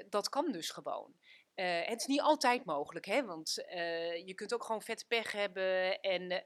dat 0.09 0.29
kan 0.29 0.51
dus 0.51 0.69
gewoon. 0.69 1.13
Uh, 1.55 1.81
het 1.81 1.99
is 1.99 2.05
niet 2.05 2.21
altijd 2.21 2.65
mogelijk, 2.65 3.05
hè, 3.05 3.25
want 3.25 3.53
je 4.25 4.33
kunt 4.35 4.53
ook 4.53 4.63
gewoon 4.63 4.81
vette 4.81 5.05
pech 5.07 5.31
hebben. 5.31 5.99
En, 6.01 6.43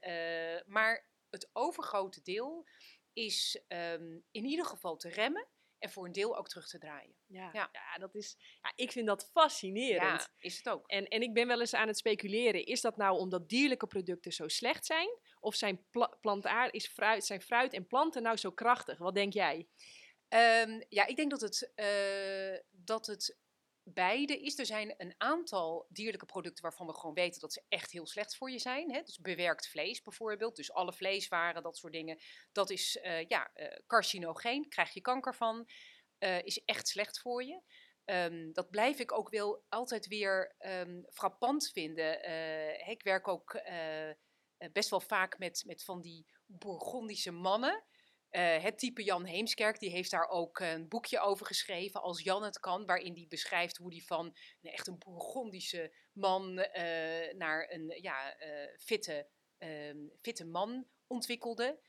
maar 0.66 1.06
het 1.30 1.50
overgrote 1.52 2.22
deel 2.22 2.66
is 3.12 3.62
ehm, 3.68 4.18
in 4.30 4.44
ieder 4.44 4.64
geval 4.64 4.96
te 4.96 5.08
remmen 5.08 5.48
en 5.80 5.90
voor 5.90 6.06
een 6.06 6.12
deel 6.12 6.36
ook 6.36 6.48
terug 6.48 6.68
te 6.68 6.78
draaien. 6.78 7.14
Ja, 7.26 7.50
Ja. 7.52 7.68
ja. 7.72 7.98
dat 7.98 8.14
is, 8.14 8.36
ja, 8.62 8.72
ik 8.74 8.92
vind 8.92 9.06
dat 9.06 9.30
fascinerend. 9.32 10.20
Ja, 10.22 10.28
is 10.38 10.56
het 10.56 10.68
ook. 10.68 10.88
En, 10.88 11.08
en 11.08 11.22
ik 11.22 11.32
ben 11.34 11.46
wel 11.46 11.60
eens 11.60 11.74
aan 11.74 11.86
het 11.86 11.98
speculeren, 11.98 12.64
is 12.66 12.80
dat 12.80 12.96
nou 12.96 13.18
omdat 13.18 13.48
dierlijke 13.48 13.86
producten 13.86 14.32
zo 14.32 14.48
slecht 14.48 14.86
zijn? 14.86 15.08
Of 15.40 15.54
zijn, 15.54 15.86
pla- 15.90 16.16
plantaar, 16.20 16.72
is 16.72 16.86
fruit, 16.86 17.24
zijn 17.24 17.40
fruit 17.42 17.72
en 17.72 17.86
planten 17.86 18.22
nou 18.22 18.36
zo 18.36 18.50
krachtig? 18.50 18.98
Wat 18.98 19.14
denk 19.14 19.32
jij? 19.32 19.68
Ehm, 20.28 20.82
ja, 20.88 21.06
ik 21.06 21.16
denk 21.16 21.30
dat 21.30 21.40
het, 21.40 21.72
eh, 21.74 22.58
dat 22.70 23.06
het 23.06 23.38
beide 23.92 24.40
is. 24.40 24.58
Er 24.58 24.66
zijn 24.66 24.94
een 24.96 25.14
aantal 25.18 25.86
dierlijke 25.88 26.26
producten 26.26 26.62
waarvan 26.62 26.86
we 26.86 26.94
gewoon 26.94 27.14
weten 27.14 27.40
dat 27.40 27.52
ze 27.52 27.62
echt 27.68 27.90
heel 27.90 28.06
slecht 28.06 28.36
voor 28.36 28.50
je 28.50 28.58
zijn. 28.58 28.92
Hè? 28.92 29.02
Dus 29.02 29.18
bewerkt 29.18 29.68
vlees 29.68 30.02
bijvoorbeeld, 30.02 30.56
dus 30.56 30.72
alle 30.72 30.92
vleeswaren, 30.92 31.62
dat 31.62 31.76
soort 31.76 31.92
dingen. 31.92 32.18
Dat 32.52 32.70
is 32.70 32.96
eh, 32.96 33.28
ja, 33.28 33.50
eh, 33.54 33.78
carcinogeen, 33.86 34.68
krijg 34.68 34.94
je 34.94 35.00
kanker 35.00 35.34
van, 35.34 35.68
eh, 36.18 36.42
is 36.42 36.64
echt 36.64 36.88
slecht 36.88 37.20
voor 37.20 37.44
je. 37.44 37.62
Ehm, 38.04 38.52
dat 38.52 38.70
blijf 38.70 38.98
ik 38.98 39.12
ook 39.12 39.30
wel 39.30 39.64
altijd 39.68 40.06
weer 40.06 40.54
ehm, 40.58 41.02
frappant 41.12 41.70
vinden. 41.72 42.12
Ik 42.88 43.02
werk 43.02 43.28
ook 43.28 43.60
best 44.72 44.90
wel 44.90 45.00
vaak 45.00 45.38
met, 45.38 45.62
met 45.66 45.84
van 45.84 46.00
die 46.00 46.26
Bourgondische 46.46 47.30
mannen. 47.30 47.84
Eh, 48.30 48.62
het 48.62 48.78
type 48.78 49.02
Jan 49.02 49.24
Heemskerk, 49.24 49.78
die 49.78 49.90
heeft 49.90 50.10
daar 50.10 50.28
ook 50.28 50.58
een 50.58 50.88
boekje 50.88 51.20
over 51.20 51.46
geschreven, 51.46 52.02
als 52.02 52.22
Jan 52.22 52.42
het 52.42 52.60
kan, 52.60 52.86
waarin 52.86 53.14
hij 53.14 53.26
beschrijft 53.28 53.76
hoe 53.76 53.92
hij 53.92 54.00
van 54.00 54.36
een 54.62 54.70
echt 54.70 54.86
een 54.86 54.98
Bourgondische 54.98 55.94
man 56.12 56.58
eh, 56.58 57.34
naar 57.34 57.70
een 57.70 57.98
ja, 58.00 58.36
eh, 58.36 58.78
fitte, 58.78 59.28
ehm, 59.58 59.98
fitte 60.20 60.44
man 60.44 60.86
ontwikkelde. 61.06 61.80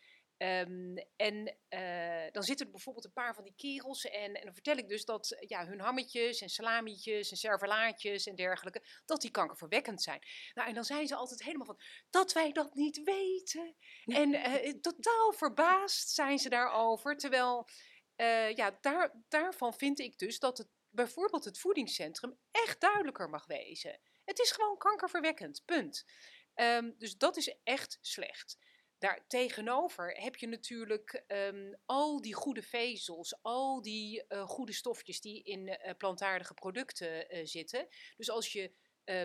Ehm, 0.42 0.98
en 1.16 1.58
eh, 1.70 2.32
dan 2.32 2.44
zitten 2.44 2.66
er 2.66 2.72
bijvoorbeeld 2.72 3.06
een 3.06 3.14
paar 3.14 3.36
van 3.36 3.44
die 3.44 3.54
kerels 3.56 4.06
en, 4.06 4.34
en 4.34 4.44
dan 4.44 4.54
vertel 4.54 4.78
ik 4.78 4.88
dus 4.88 5.06
dat 5.06 5.32
eh, 5.32 5.50
ja, 5.50 5.68
hun 5.68 5.80
hammetjes 5.80 6.42
en 6.42 6.50
salamietjes 6.50 7.32
en 7.32 7.38
servelaatjes 7.38 8.26
en 8.26 8.36
dergelijke, 8.36 8.84
dat 9.06 9.22
die 9.22 9.32
kankerverwekkend 9.32 10.02
zijn. 10.02 10.22
Nou, 10.54 10.68
en 10.68 10.74
dan 10.74 10.84
zijn 10.84 11.08
ze 11.08 11.16
altijd 11.16 11.44
helemaal 11.44 11.66
van, 11.66 11.80
dat 12.10 12.34
wij 12.34 12.52
dat 12.52 12.74
niet 12.74 13.04
weten. 13.04 13.76
En 14.06 14.34
eh, 14.34 14.74
totaal 14.74 15.34
verbaasd 15.34 16.10
zijn 16.10 16.40
ze 16.40 16.50
daarover. 16.50 17.18
Terwijl, 17.18 17.68
eh, 18.16 18.56
ja, 18.56 18.78
daar, 18.82 19.24
daarvan 19.28 19.74
vind 19.74 20.00
ik 20.00 20.18
dus 20.18 20.40
dat 20.40 20.58
het 20.58 20.68
bijvoorbeeld 20.90 21.46
het 21.46 21.60
voedingscentrum 21.60 22.38
echt 22.52 22.80
duidelijker 22.80 23.30
mag 23.30 23.46
wezen. 23.46 24.00
Het 24.24 24.40
is 24.40 24.52
gewoon 24.52 24.78
kankerverwekkend, 24.78 25.62
punt. 25.66 26.06
Ehm, 26.54 26.92
dus 26.98 27.18
dat 27.18 27.38
is 27.38 27.58
echt 27.64 27.98
slecht. 28.02 28.58
Daar 29.02 29.28
tegenover 29.28 30.12
heb 30.22 30.36
je 30.36 30.48
natuurlijk 30.48 31.24
ehm, 31.28 31.74
al 31.86 32.22
die 32.22 32.34
goede 32.34 32.62
vezels, 32.62 33.40
al 33.42 33.82
die 33.82 34.28
eh, 34.28 34.48
goede 34.48 34.74
stofjes 34.74 35.22
die 35.22 35.44
in 35.44 35.68
eh, 35.68 35.96
plantaardige 35.98 36.54
producten 36.54 37.30
eh, 37.30 37.46
zitten. 37.46 37.88
Dus 38.18 38.30
als 38.30 38.52
je 38.52 38.74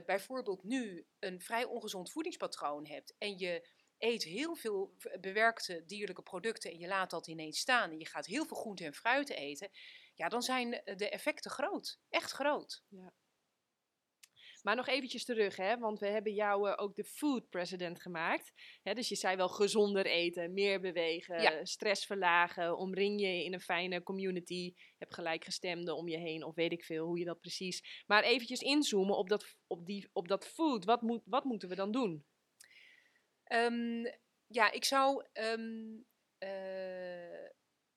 bijvoorbeeld 0.06 0.62
nu 0.62 1.06
een 1.18 1.40
vrij 1.40 1.64
ongezond 1.64 2.12
voedingspatroon 2.12 2.86
hebt 2.86 3.14
en 3.18 3.38
je 3.38 3.68
eet 3.98 4.22
heel 4.22 4.54
veel 4.54 4.94
bewerkte 5.20 5.84
dierlijke 5.84 6.22
producten 6.22 6.70
en 6.70 6.78
je 6.78 6.86
laat 6.86 7.10
dat 7.10 7.26
ineens 7.26 7.58
staan 7.58 7.90
en 7.90 7.98
je 7.98 8.06
gaat 8.06 8.26
heel 8.26 8.46
veel 8.46 8.56
groente 8.56 8.84
en 8.84 8.94
fruit 8.94 9.30
eten, 9.30 9.70
ja, 10.14 10.28
dan 10.28 10.42
zijn 10.42 10.70
de 10.96 11.08
effecten 11.08 11.50
groot. 11.50 11.98
Echt 12.08 12.30
groot. 12.30 12.84
Maar 14.66 14.76
nog 14.76 14.86
eventjes 14.88 15.24
terug, 15.24 15.56
hè, 15.56 15.78
want 15.78 15.98
we 15.98 16.06
hebben 16.06 16.34
jou 16.34 16.68
eh, 16.70 16.74
ook 16.76 16.94
de 16.94 17.04
food 17.04 17.48
president 17.48 18.00
gemaakt. 18.02 18.52
Hè, 18.82 18.94
dus 18.94 19.08
je 19.08 19.14
zei 19.14 19.36
wel 19.36 19.48
gezonder 19.48 20.06
eten, 20.06 20.52
meer 20.52 20.80
bewegen, 20.80 21.42
Ja. 21.42 21.64
stress 21.64 22.06
verlagen, 22.06 22.76
omring 22.76 23.20
je 23.20 23.44
in 23.44 23.52
een 23.52 23.60
fijne 23.60 24.02
community, 24.02 24.74
heb 24.98 25.12
gelijkgestemden 25.12 25.96
om 25.96 26.08
je 26.08 26.16
heen 26.16 26.44
of 26.44 26.54
weet 26.54 26.72
ik 26.72 26.84
veel 26.84 27.06
hoe 27.06 27.18
je 27.18 27.24
dat 27.24 27.40
precies. 27.40 28.04
Maar 28.06 28.22
eventjes 28.22 28.60
inzoomen 28.60 29.16
op 29.16 29.28
dat, 29.28 29.56
op 29.66 29.86
die, 29.86 30.08
op 30.12 30.28
dat 30.28 30.46
food, 30.46 30.84
wat, 30.84 31.02
moet, 31.02 31.22
wat 31.24 31.44
moeten 31.44 31.68
we 31.68 31.74
dan 31.74 31.90
doen? 31.92 32.24
Ehm, 33.44 34.04
ja, 34.46 34.70
ik 34.70 34.84
zou 34.84 35.24
ehm, 35.32 35.96
eh, 36.38 37.48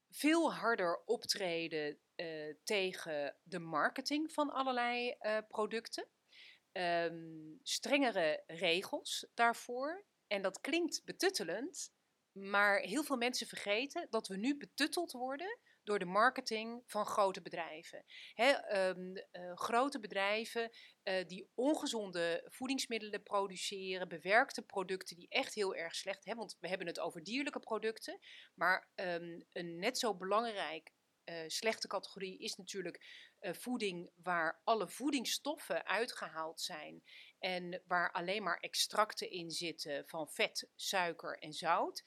veel 0.09 0.53
harder 0.53 1.01
optreden 1.05 1.99
eh, 2.15 2.53
tegen 2.63 3.37
de 3.43 3.59
marketing 3.59 4.31
van 4.31 4.49
allerlei 4.49 5.15
producten. 5.47 6.07
Ehm, 6.71 7.55
strengere 7.63 8.43
regels 8.47 9.27
daarvoor. 9.33 10.05
En 10.27 10.41
dat 10.41 10.61
klinkt 10.61 11.01
betuttelend, 11.05 11.91
maar 12.31 12.79
heel 12.79 13.03
veel 13.03 13.17
mensen 13.17 13.47
vergeten 13.47 14.07
dat 14.09 14.27
we 14.27 14.37
nu 14.37 14.57
betutteld 14.57 15.11
worden 15.11 15.59
door 15.83 15.99
de 15.99 16.05
marketing 16.05 16.83
van 16.85 17.05
grote 17.05 17.41
bedrijven. 17.41 18.05
Ehm, 18.35 19.15
eh, 19.15 19.55
grote 19.55 19.99
bedrijven 19.99 20.69
eh, 21.03 21.27
die 21.27 21.49
ongezonde 21.55 22.45
voedingsmiddelen 22.45 23.23
produceren, 23.23 24.07
bewerkte 24.07 24.61
producten 24.61 25.15
die 25.15 25.29
echt 25.29 25.53
heel 25.53 25.75
erg 25.75 25.95
slecht 25.95 26.25
hebben. 26.25 26.45
Want 26.45 26.57
we 26.59 26.67
hebben 26.67 26.87
het 26.87 26.99
over 26.99 27.23
dierlijke 27.23 27.59
producten, 27.59 28.19
maar 28.55 28.89
ehm, 28.95 29.41
een 29.51 29.79
net 29.79 29.97
zo 29.97 30.15
belangrijk 30.15 30.91
eh, 31.23 31.43
slechte 31.47 31.87
categorie 31.87 32.37
is 32.37 32.55
natuurlijk 32.55 33.28
eh, 33.39 33.53
voeding 33.53 34.11
waar 34.15 34.61
alle 34.63 34.87
voedingsstoffen 34.87 35.85
uitgehaald 35.85 36.61
zijn 36.61 37.03
en 37.39 37.81
waar 37.85 38.11
alleen 38.11 38.43
maar 38.43 38.59
extracten 38.59 39.31
in 39.31 39.51
zitten 39.51 40.07
van 40.07 40.29
vet, 40.29 40.69
suiker 40.75 41.37
en 41.37 41.53
zout. 41.53 42.03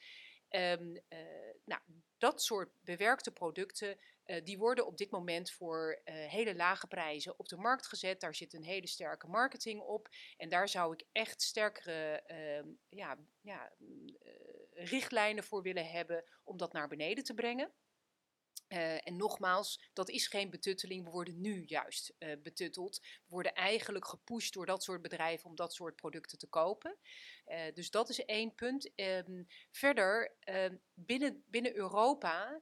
Ehm, 0.49 0.95
eh, 1.07 1.19
nou, 1.65 1.81
dat 2.17 2.43
soort 2.43 2.71
bewerkte 2.81 3.31
producten, 3.31 3.97
eh, 4.23 4.43
die 4.43 4.57
worden 4.57 4.85
op 4.85 4.97
dit 4.97 5.11
moment 5.11 5.51
voor 5.51 6.01
hele 6.05 6.55
lage 6.55 6.87
prijzen 6.87 7.39
op 7.39 7.47
de 7.47 7.57
markt 7.57 7.87
gezet. 7.87 8.21
Daar 8.21 8.35
zit 8.35 8.53
een 8.53 8.63
hele 8.63 8.87
sterke 8.87 9.27
marketing 9.27 9.81
op. 9.81 10.09
En 10.37 10.49
daar 10.49 10.69
zou 10.69 10.93
ik 10.93 11.05
echt 11.11 11.41
sterkere 11.41 12.21
ehm, 12.21 12.67
ja, 12.89 13.17
ja, 13.41 13.73
mm, 13.77 14.17
richtlijnen 14.71 15.43
voor 15.43 15.61
willen 15.61 15.89
hebben 15.89 16.23
om 16.43 16.57
dat 16.57 16.73
naar 16.73 16.87
beneden 16.87 17.23
te 17.23 17.33
brengen. 17.33 17.73
Eh, 18.73 19.07
en 19.07 19.17
nogmaals, 19.17 19.89
dat 19.93 20.09
is 20.09 20.27
geen 20.27 20.49
betutteling. 20.49 21.03
We 21.03 21.09
worden 21.09 21.41
nu 21.41 21.63
juist 21.65 22.15
eh, 22.17 22.29
betutteld. 22.43 22.99
We 23.01 23.27
worden 23.27 23.53
eigenlijk 23.53 24.07
gepusht 24.07 24.53
door 24.53 24.65
dat 24.65 24.83
soort 24.83 25.01
bedrijven 25.01 25.49
om 25.49 25.55
dat 25.55 25.73
soort 25.73 25.95
producten 25.95 26.37
te 26.37 26.47
kopen. 26.47 26.97
Eh, 27.45 27.73
dus 27.73 27.89
dat 27.91 28.09
is 28.09 28.25
één 28.25 28.55
punt. 28.55 28.95
Ehm, 28.95 29.43
verder, 29.71 30.35
ehm, 30.39 30.75
binnen, 30.93 31.43
binnen 31.47 31.75
Europa 31.75 32.61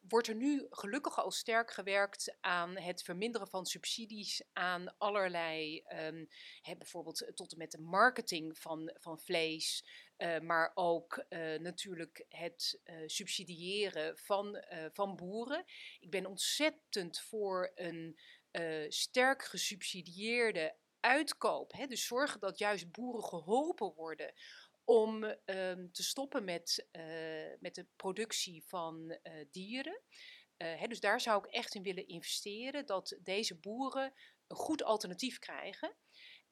wordt 0.00 0.28
er 0.28 0.34
nu 0.34 0.66
gelukkig 0.70 1.18
al 1.18 1.30
sterk 1.30 1.70
gewerkt 1.70 2.36
aan 2.40 2.78
het 2.78 3.02
verminderen 3.02 3.48
van 3.48 3.66
subsidies 3.66 4.42
aan 4.52 4.98
allerlei, 4.98 5.78
ehm, 5.78 6.24
hè, 6.60 6.76
bijvoorbeeld 6.76 7.30
tot 7.34 7.52
en 7.52 7.58
met 7.58 7.70
de 7.70 7.80
marketing 7.80 8.58
van, 8.58 8.96
van 9.00 9.18
vlees. 9.18 9.84
Eh, 10.16 10.40
maar 10.40 10.70
ook 10.74 11.24
eh, 11.28 11.58
natuurlijk 11.58 12.24
het 12.28 12.80
eh, 12.84 12.96
subsidiëren 13.06 14.18
van, 14.18 14.64
van 14.92 15.16
boeren. 15.16 15.64
Ik 16.00 16.10
ben 16.10 16.26
ontzettend 16.26 17.20
voor 17.20 17.72
een 17.74 18.18
sterk 18.88 19.44
gesubsidieerde 19.44 20.76
uitkoop. 21.00 21.72
Hè? 21.72 21.86
Dus 21.86 22.06
zorgen 22.06 22.40
dat 22.40 22.58
juist 22.58 22.90
boeren 22.90 23.24
geholpen 23.24 23.94
worden 23.94 24.32
om 24.84 25.24
ehm, 25.24 25.90
te 25.90 26.02
stoppen 26.02 26.44
met, 26.44 26.88
met 27.60 27.74
de 27.74 27.86
productie 27.96 28.64
van 28.66 29.18
dieren. 29.50 30.00
Hè, 30.56 30.86
dus 30.86 31.00
daar 31.00 31.20
zou 31.20 31.44
ik 31.44 31.52
echt 31.52 31.74
in 31.74 31.82
willen 31.82 32.08
investeren, 32.08 32.86
dat 32.86 33.16
deze 33.22 33.54
boeren 33.54 34.12
een 34.46 34.56
goed 34.56 34.82
alternatief 34.82 35.38
krijgen. 35.38 35.96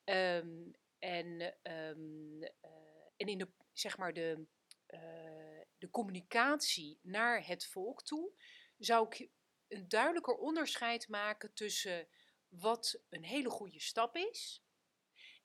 Ehm, 0.05 0.71
en, 1.05 1.55
ehm, 1.63 2.43
eh, 2.43 2.94
en 3.25 3.31
in 3.31 3.39
de, 3.39 3.49
zeg 3.73 3.97
maar 3.97 4.13
de, 4.13 4.47
eh, 4.87 5.61
de 5.79 5.91
communicatie 5.91 6.99
naar 7.03 7.47
het 7.47 7.67
volk 7.67 8.03
toe 8.03 8.33
zou 8.79 9.07
ik 9.07 9.29
een 9.69 9.89
duidelijker 9.89 10.35
onderscheid 10.35 11.09
maken 11.09 11.55
tussen 11.55 12.09
wat 12.49 13.01
een 13.09 13.25
hele 13.25 13.51
goede 13.51 13.81
stap 13.81 14.17
is 14.17 14.63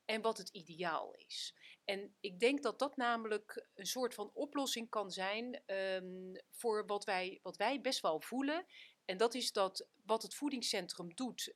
en 0.04 0.20
wat 0.20 0.38
het 0.38 0.48
ideaal 0.48 1.14
is. 1.14 1.54
En 1.84 2.16
ik 2.20 2.40
denk 2.40 2.62
dat 2.62 2.78
dat 2.78 2.96
namelijk 2.96 3.66
een 3.74 3.86
soort 3.86 4.14
van 4.14 4.30
oplossing 4.32 4.88
kan 4.88 5.10
zijn 5.10 5.62
ehm, 5.66 6.34
voor 6.50 6.86
wat 6.86 7.04
wij, 7.04 7.38
wat 7.42 7.56
wij 7.56 7.80
best 7.80 8.00
wel 8.00 8.20
voelen. 8.20 8.66
En 9.04 9.16
dat 9.16 9.34
is 9.34 9.52
dat 9.52 9.88
wat 10.04 10.22
het 10.22 10.34
voedingscentrum 10.34 11.14
doet. 11.14 11.54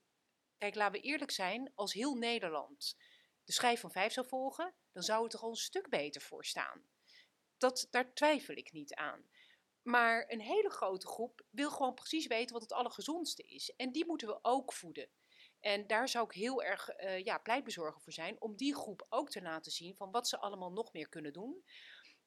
Kijk, 0.59 0.75
laten 0.75 1.01
we 1.01 1.07
eerlijk 1.07 1.31
zijn, 1.31 1.73
als 1.75 1.93
heel 1.93 2.15
Nederland 2.15 2.97
de 3.45 3.53
schijf 3.53 3.81
van 3.81 3.91
vijf 3.91 4.13
zou 4.13 4.27
volgen, 4.27 4.75
dan 4.93 5.03
zou 5.03 5.25
het 5.25 5.33
er 5.33 5.41
al 5.41 5.51
een 5.51 5.57
stuk 5.57 5.89
beter 5.89 6.21
voor 6.21 6.45
staan. 6.45 6.83
Dat, 7.57 7.87
daar 7.91 8.15
twijfel 8.15 8.55
ik 8.55 8.73
niet 8.73 8.95
aan. 8.95 9.29
Maar 9.83 10.25
een 10.29 10.41
hele 10.41 10.71
grote 10.71 11.07
groep 11.07 11.45
wil 11.51 11.71
gewoon 11.71 11.95
precies 11.95 12.27
weten 12.27 12.53
wat 12.53 12.63
het 12.63 12.73
allergezondste 12.73 13.43
is. 13.43 13.75
En 13.77 13.93
die 13.93 14.07
moeten 14.07 14.29
we 14.29 14.39
ook 14.43 14.73
voeden. 14.73 15.09
En 15.61 15.87
daar 15.87 16.09
zou 16.09 16.25
ik 16.25 16.33
heel 16.33 16.63
erg 16.63 16.89
eh 16.89 17.25
ja, 17.25 17.39
pleitbezorger 17.39 18.01
voor 18.01 18.13
zijn 18.13 18.41
om 18.41 18.57
die 18.57 18.75
groep 18.75 19.07
ook 19.09 19.31
te 19.31 19.43
laten 19.43 19.73
zien 19.73 19.97
van 19.97 20.11
wat 20.11 20.29
ze 20.29 20.39
allemaal 20.39 20.73
nog 20.73 20.93
meer 20.93 21.09
kunnen 21.09 21.33
doen. 21.33 21.65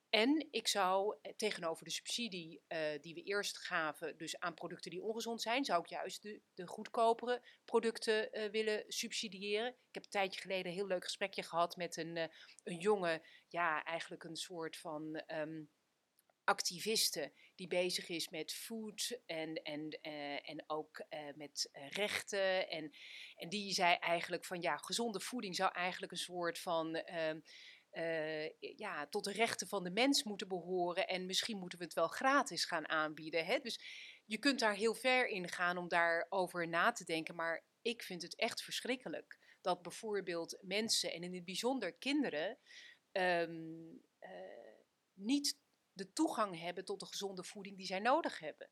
En 0.09 0.47
ik 0.51 0.67
zou 0.67 1.17
eh, 1.21 1.33
tegenover 1.33 1.85
de 1.85 1.91
subsidie 1.91 2.61
eh, 2.67 2.79
die 3.01 3.13
we 3.13 3.23
eerst 3.23 3.57
gaven, 3.57 4.17
dus 4.17 4.39
aan 4.39 4.53
producten 4.53 4.91
die 4.91 5.03
ongezond 5.03 5.41
zijn, 5.41 5.65
zou 5.65 5.81
ik 5.81 5.87
juist 5.87 6.21
de, 6.21 6.41
de 6.53 6.67
goedkopere 6.67 7.41
producten 7.65 8.31
eh, 8.31 8.51
willen 8.51 8.83
subsidiëren. 8.87 9.67
Ik 9.67 9.93
heb 9.93 10.03
een 10.03 10.09
tijdje 10.09 10.41
geleden 10.41 10.65
een 10.65 10.77
heel 10.77 10.87
leuk 10.87 11.03
gesprekje 11.03 11.43
gehad 11.43 11.75
met 11.75 11.97
een, 11.97 12.15
uh, 12.15 12.23
een 12.63 12.77
jonge, 12.77 13.25
ja, 13.47 13.83
eigenlijk 13.83 14.23
een 14.23 14.35
soort 14.35 14.77
van 14.77 15.23
um, 15.27 15.69
activiste 16.43 17.33
die 17.55 17.67
bezig 17.67 18.09
is 18.09 18.29
met 18.29 18.53
food 18.53 19.19
en, 19.25 19.53
en, 19.53 19.89
en 20.43 20.63
ook 20.67 21.05
met 21.35 21.69
rechten. 21.89 22.69
En, 22.69 22.91
en 23.35 23.49
die 23.49 23.73
zei 23.73 23.95
eigenlijk 23.95 24.45
van 24.45 24.61
ja, 24.61 24.77
gezonde 24.77 25.19
voeding 25.19 25.55
zou 25.55 25.71
eigenlijk 25.73 26.11
een 26.11 26.17
soort 26.17 26.59
van. 26.59 27.03
Ja, 28.59 29.07
tot 29.07 29.23
de 29.23 29.31
rechten 29.31 29.67
van 29.67 29.83
de 29.83 29.89
mens 29.91 30.23
moeten 30.23 30.47
behoren. 30.47 31.07
En 31.07 31.25
misschien 31.25 31.57
moeten 31.57 31.77
we 31.79 31.83
het 31.85 31.93
wel 31.93 32.07
gratis 32.07 32.65
gaan 32.65 32.89
aanbieden. 32.89 33.45
Hè? 33.45 33.59
Dus 33.59 33.79
je 34.25 34.37
kunt 34.37 34.59
daar 34.59 34.75
heel 34.75 34.93
ver 34.93 35.27
in 35.27 35.49
gaan 35.49 35.77
om 35.77 35.87
daarover 35.87 36.67
na 36.67 36.91
te 36.91 37.03
denken. 37.03 37.35
Maar 37.35 37.65
ik 37.81 38.03
vind 38.03 38.21
het 38.21 38.35
echt 38.35 38.61
verschrikkelijk 38.61 39.39
dat 39.61 39.81
bijvoorbeeld 39.81 40.57
mensen, 40.61 41.13
en 41.13 41.23
in 41.23 41.33
het 41.33 41.45
bijzonder 41.45 41.93
kinderen, 41.93 42.57
um, 43.11 44.01
niet 45.13 45.57
de 45.93 46.13
toegang 46.13 46.59
hebben 46.59 46.85
tot 46.85 46.99
de 46.99 47.05
gezonde 47.05 47.43
voeding 47.43 47.77
die 47.77 47.85
zij 47.85 47.99
nodig 47.99 48.39
hebben. 48.39 48.69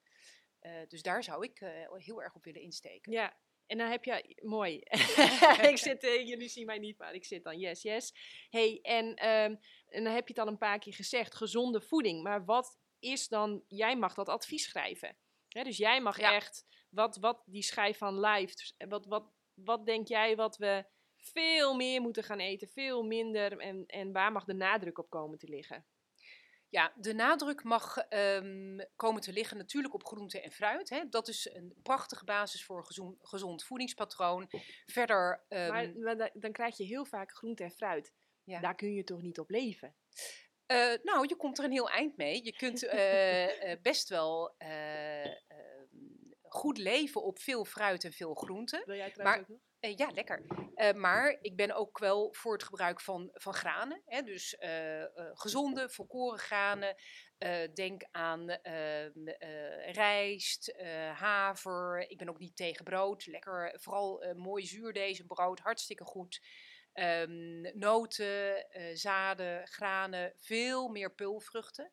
Uh, 0.61 0.87
dus 0.87 1.01
daar 1.01 1.23
zou 1.23 1.43
ik 1.43 1.61
uh, 1.61 1.93
heel 1.93 2.23
erg 2.23 2.35
op 2.35 2.43
willen 2.43 2.61
insteken. 2.61 3.11
Ja, 3.11 3.37
en 3.67 3.77
dan 3.77 3.89
heb 3.89 4.03
je, 4.03 4.39
mooi. 4.41 4.77
ik 5.71 5.77
zit, 5.77 6.03
uh, 6.03 6.27
jullie 6.27 6.49
zien 6.49 6.65
mij 6.65 6.79
niet, 6.79 6.97
maar 6.97 7.13
ik 7.13 7.25
zit 7.25 7.43
dan, 7.43 7.59
yes, 7.59 7.81
yes. 7.81 8.13
hey, 8.49 8.79
en, 8.81 9.05
um, 9.05 9.59
en 9.87 10.03
dan 10.03 10.13
heb 10.13 10.27
je 10.27 10.33
het 10.33 10.39
al 10.39 10.47
een 10.47 10.57
paar 10.57 10.79
keer 10.79 10.93
gezegd, 10.93 11.35
gezonde 11.35 11.81
voeding. 11.81 12.23
Maar 12.23 12.45
wat 12.45 12.79
is 12.99 13.27
dan, 13.27 13.63
jij 13.67 13.97
mag 13.97 14.13
dat 14.13 14.29
advies 14.29 14.63
schrijven. 14.63 15.17
Hè, 15.47 15.63
dus 15.63 15.77
jij 15.77 16.01
mag 16.01 16.19
ja. 16.19 16.33
echt, 16.33 16.65
wat, 16.89 17.17
wat 17.17 17.43
die 17.45 17.63
schijf 17.63 17.97
van 17.97 18.19
live, 18.19 18.73
wat, 18.87 19.05
wat, 19.05 19.31
wat 19.53 19.85
denk 19.85 20.07
jij 20.07 20.35
wat 20.35 20.57
we 20.57 20.85
veel 21.15 21.75
meer 21.75 22.01
moeten 22.01 22.23
gaan 22.23 22.39
eten, 22.39 22.67
veel 22.67 23.03
minder 23.03 23.57
en, 23.57 23.85
en 23.85 24.11
waar 24.11 24.31
mag 24.31 24.43
de 24.43 24.53
nadruk 24.53 24.97
op 24.97 25.09
komen 25.09 25.37
te 25.37 25.47
liggen? 25.47 25.85
Ja, 26.75 26.93
de 26.95 27.13
nadruk 27.13 27.63
mag 27.63 28.05
um, 28.09 28.79
komen 28.95 29.21
te 29.21 29.33
liggen 29.33 29.57
natuurlijk 29.57 29.93
op 29.93 30.05
groente 30.05 30.41
en 30.41 30.51
fruit. 30.51 30.89
Hè. 30.89 31.09
Dat 31.09 31.27
is 31.27 31.49
een 31.53 31.75
prachtige 31.83 32.25
basis 32.25 32.65
voor 32.65 32.77
een 32.77 32.85
gezond, 32.85 33.17
gezond 33.21 33.63
voedingspatroon. 33.63 34.49
Verder. 34.85 35.43
Um, 35.49 35.67
maar, 35.67 35.97
maar, 35.97 36.29
dan 36.33 36.51
krijg 36.51 36.77
je 36.77 36.83
heel 36.83 37.05
vaak 37.05 37.31
groente 37.31 37.63
en 37.63 37.71
fruit. 37.71 38.13
Ja. 38.43 38.59
Daar 38.59 38.75
kun 38.75 38.93
je 38.93 39.03
toch 39.03 39.21
niet 39.21 39.39
op 39.39 39.49
leven? 39.49 39.95
Uh, 40.67 40.93
nou, 41.03 41.27
je 41.27 41.35
komt 41.35 41.57
er 41.57 41.63
een 41.63 41.71
heel 41.71 41.89
eind 41.89 42.17
mee. 42.17 42.43
Je 42.43 42.53
kunt 42.53 42.83
uh, 42.83 43.69
uh, 43.69 43.75
best 43.89 44.09
wel 44.09 44.55
ehm, 44.57 45.29
goed 46.41 46.77
leven 46.77 47.23
op 47.23 47.39
veel 47.39 47.65
fruit 47.65 48.03
en 48.03 48.13
veel 48.13 48.33
groenten. 48.33 48.83
Wil 48.85 48.95
jij 48.95 49.11
trouwens 49.11 49.41
ook 49.41 49.47
nog? 49.47 49.59
Uh, 49.85 49.95
ja, 49.95 50.09
lekker. 50.13 50.41
Uh, 50.75 50.93
maar 50.93 51.37
ik 51.41 51.55
ben 51.55 51.75
ook 51.75 51.99
wel 51.99 52.33
voor 52.33 52.53
het 52.53 52.63
gebruik 52.63 53.01
van, 53.01 53.29
van 53.33 53.53
granen. 53.53 54.01
Hè? 54.05 54.21
Dus 54.21 54.57
uh, 54.59 55.03
gezonde, 55.33 55.89
volkoren 55.89 56.39
granen. 56.39 56.95
denk 57.73 58.07
aan 58.11 58.49
ehm, 58.49 59.27
rijst, 59.91 60.75
haver. 61.13 62.09
Ik 62.09 62.17
ben 62.17 62.29
ook 62.29 62.39
niet 62.39 62.55
tegen 62.55 62.83
brood. 62.85 63.25
Lekker, 63.25 63.75
vooral 63.79 64.33
mooi 64.35 64.65
zuur 64.65 64.93
deze 64.93 65.25
brood. 65.25 65.59
Hartstikke 65.59 66.03
goed. 66.03 66.41
Um, 66.93 67.61
noten, 67.79 68.67
zaden, 68.93 69.67
granen. 69.67 70.33
Veel 70.39 70.87
meer 70.87 71.13
pulvruchten. 71.13 71.91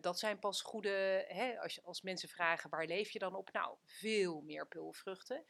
Dat 0.00 0.18
zijn 0.18 0.38
pas 0.38 0.62
goede, 0.62 1.24
hè, 1.28 1.60
als, 1.60 1.82
als 1.82 2.02
mensen 2.02 2.28
vragen 2.28 2.70
waar 2.70 2.86
leef 2.86 3.10
je 3.10 3.18
dan 3.18 3.34
op? 3.34 3.52
Nou, 3.52 3.76
veel 3.84 4.40
meer 4.40 4.68
pulvruchten. 4.68 5.44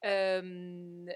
Um, 0.00 1.08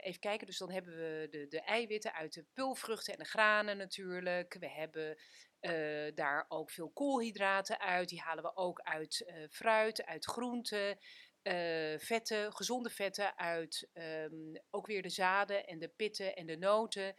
even 0.00 0.20
kijken, 0.20 0.46
dus 0.46 0.58
dan 0.58 0.70
hebben 0.70 0.96
we 0.96 1.26
de, 1.30 1.46
de, 1.48 1.60
eiwitten 1.60 2.14
uit 2.14 2.32
de 2.32 2.44
pulvruchten 2.52 3.12
en 3.12 3.18
de 3.18 3.24
granen 3.24 3.76
natuurlijk. 3.76 4.56
We 4.58 4.68
hebben 4.68 5.18
uh, 5.60 6.14
daar 6.14 6.44
ook 6.48 6.70
veel 6.70 6.90
koolhydraten 6.90 7.80
uit. 7.80 8.08
Die 8.08 8.20
halen 8.20 8.44
we 8.44 8.56
ook 8.56 8.80
uit 8.80 9.24
uh, 9.26 9.46
fruit, 9.50 10.04
uit 10.04 10.24
groenten. 10.24 10.98
vetten, 11.98 12.52
gezonde 12.52 12.90
vetten 12.90 13.36
uit 13.38 13.88
um, 13.92 14.52
ook 14.70 14.86
weer 14.86 15.02
de 15.02 15.08
zaden 15.08 15.66
en 15.66 15.78
de 15.78 15.88
pitten 15.88 16.36
en 16.36 16.46
de 16.46 16.56
noten. 16.56 17.16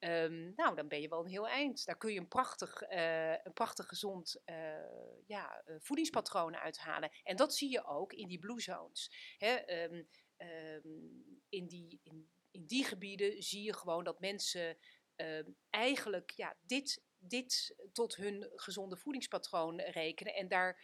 Um, 0.00 0.52
nou, 0.56 0.74
dan 0.76 0.88
ben 0.88 1.00
je 1.00 1.08
wel 1.08 1.20
een 1.20 1.30
heel 1.30 1.48
eind. 1.48 1.84
Daar 1.84 1.96
kun 1.96 2.12
je 2.12 2.18
een 2.20 2.28
prachtig, 2.28 2.90
uh, 2.90 3.30
een 3.30 3.52
prachtig 3.52 3.86
gezond 3.86 4.42
uh, 4.46 4.56
ja, 5.26 5.62
uh, 5.66 5.76
voedingspatroon 5.78 6.56
uithalen. 6.56 7.10
En 7.22 7.36
dat 7.36 7.54
zie 7.54 7.70
je 7.70 7.84
ook 7.84 8.12
in 8.12 8.28
die 8.28 8.38
blue 8.38 8.60
zones. 8.60 9.34
Hè, 9.38 9.84
um, 9.84 10.08
um, 10.36 11.40
in, 11.48 11.66
die, 11.66 12.00
in, 12.02 12.28
in 12.50 12.66
die 12.66 12.84
gebieden 12.84 13.42
zie 13.42 13.62
je 13.62 13.74
gewoon 13.74 14.04
dat 14.04 14.20
mensen 14.20 14.76
eigenlijk 15.70 16.30
ja, 16.30 16.56
dit, 16.60 17.02
dit 17.18 17.76
tot 17.92 18.16
hun 18.16 18.50
gezonde 18.54 18.96
voedingspatroon 18.96 19.80
rekenen. 19.80 20.34
En 20.34 20.48
daar 20.48 20.82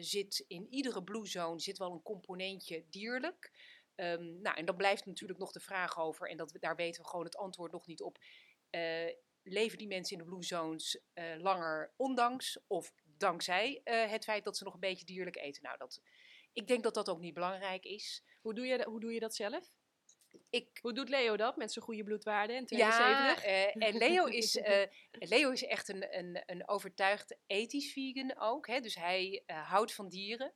zit 0.00 0.44
in 0.48 0.66
iedere 0.70 1.04
blue 1.04 1.26
zone 1.26 1.60
zit 1.60 1.78
wel 1.78 1.92
een 1.92 2.02
componentje 2.02 2.84
dierlijk. 2.90 3.52
Um, 3.96 4.40
nou, 4.40 4.56
en 4.56 4.64
dan 4.64 4.76
blijft 4.76 5.06
natuurlijk 5.06 5.38
nog 5.38 5.52
de 5.52 5.60
vraag 5.60 5.98
over, 5.98 6.28
en 6.28 6.36
dat, 6.36 6.56
daar 6.60 6.76
weten 6.76 7.02
we 7.02 7.08
gewoon 7.08 7.24
het 7.24 7.36
antwoord 7.36 7.72
nog 7.72 7.86
niet 7.86 8.02
op. 8.02 8.18
Uh, 8.70 9.08
leven 9.42 9.78
die 9.78 9.86
mensen 9.86 10.16
in 10.16 10.22
de 10.22 10.28
blue 10.28 10.44
zones 10.44 11.00
uh, 11.14 11.24
langer 11.38 11.92
ondanks 11.96 12.58
of 12.66 12.92
dankzij 13.04 13.80
uh, 13.84 14.10
het 14.10 14.24
feit 14.24 14.44
dat 14.44 14.56
ze 14.56 14.64
nog 14.64 14.74
een 14.74 14.80
beetje 14.80 15.04
dierlijk 15.04 15.36
eten? 15.36 15.62
Nou, 15.62 15.78
dat, 15.78 16.00
ik 16.52 16.66
denk 16.66 16.82
dat 16.82 16.94
dat 16.94 17.08
ook 17.08 17.20
niet 17.20 17.34
belangrijk 17.34 17.84
is. 17.84 18.24
Hoe 18.40 18.54
doe 18.54 18.66
je, 18.66 18.84
hoe 18.84 19.00
doe 19.00 19.12
je 19.12 19.20
dat 19.20 19.34
zelf? 19.34 19.70
Ik, 20.50 20.78
Hoe 20.82 20.94
doet 20.94 21.08
Leo 21.08 21.36
dat 21.36 21.56
met 21.56 21.72
zijn 21.72 21.84
goede 21.84 22.04
bloedwaarde 22.04 22.52
en 22.52 22.66
72? 22.66 23.44
Ja, 23.44 23.72
en 23.72 23.96
Leo 23.96 24.24
is, 24.24 24.60
Leo 25.10 25.50
is 25.50 25.64
echt 25.64 25.88
een, 25.88 26.18
een, 26.18 26.42
een 26.46 26.68
overtuigd 26.68 27.36
ethisch 27.46 27.92
vegan 27.92 28.38
ook. 28.38 28.66
Hè? 28.66 28.80
Dus 28.80 28.94
hij 28.94 29.42
houdt 29.46 29.94
van 29.94 30.08
dieren. 30.08 30.54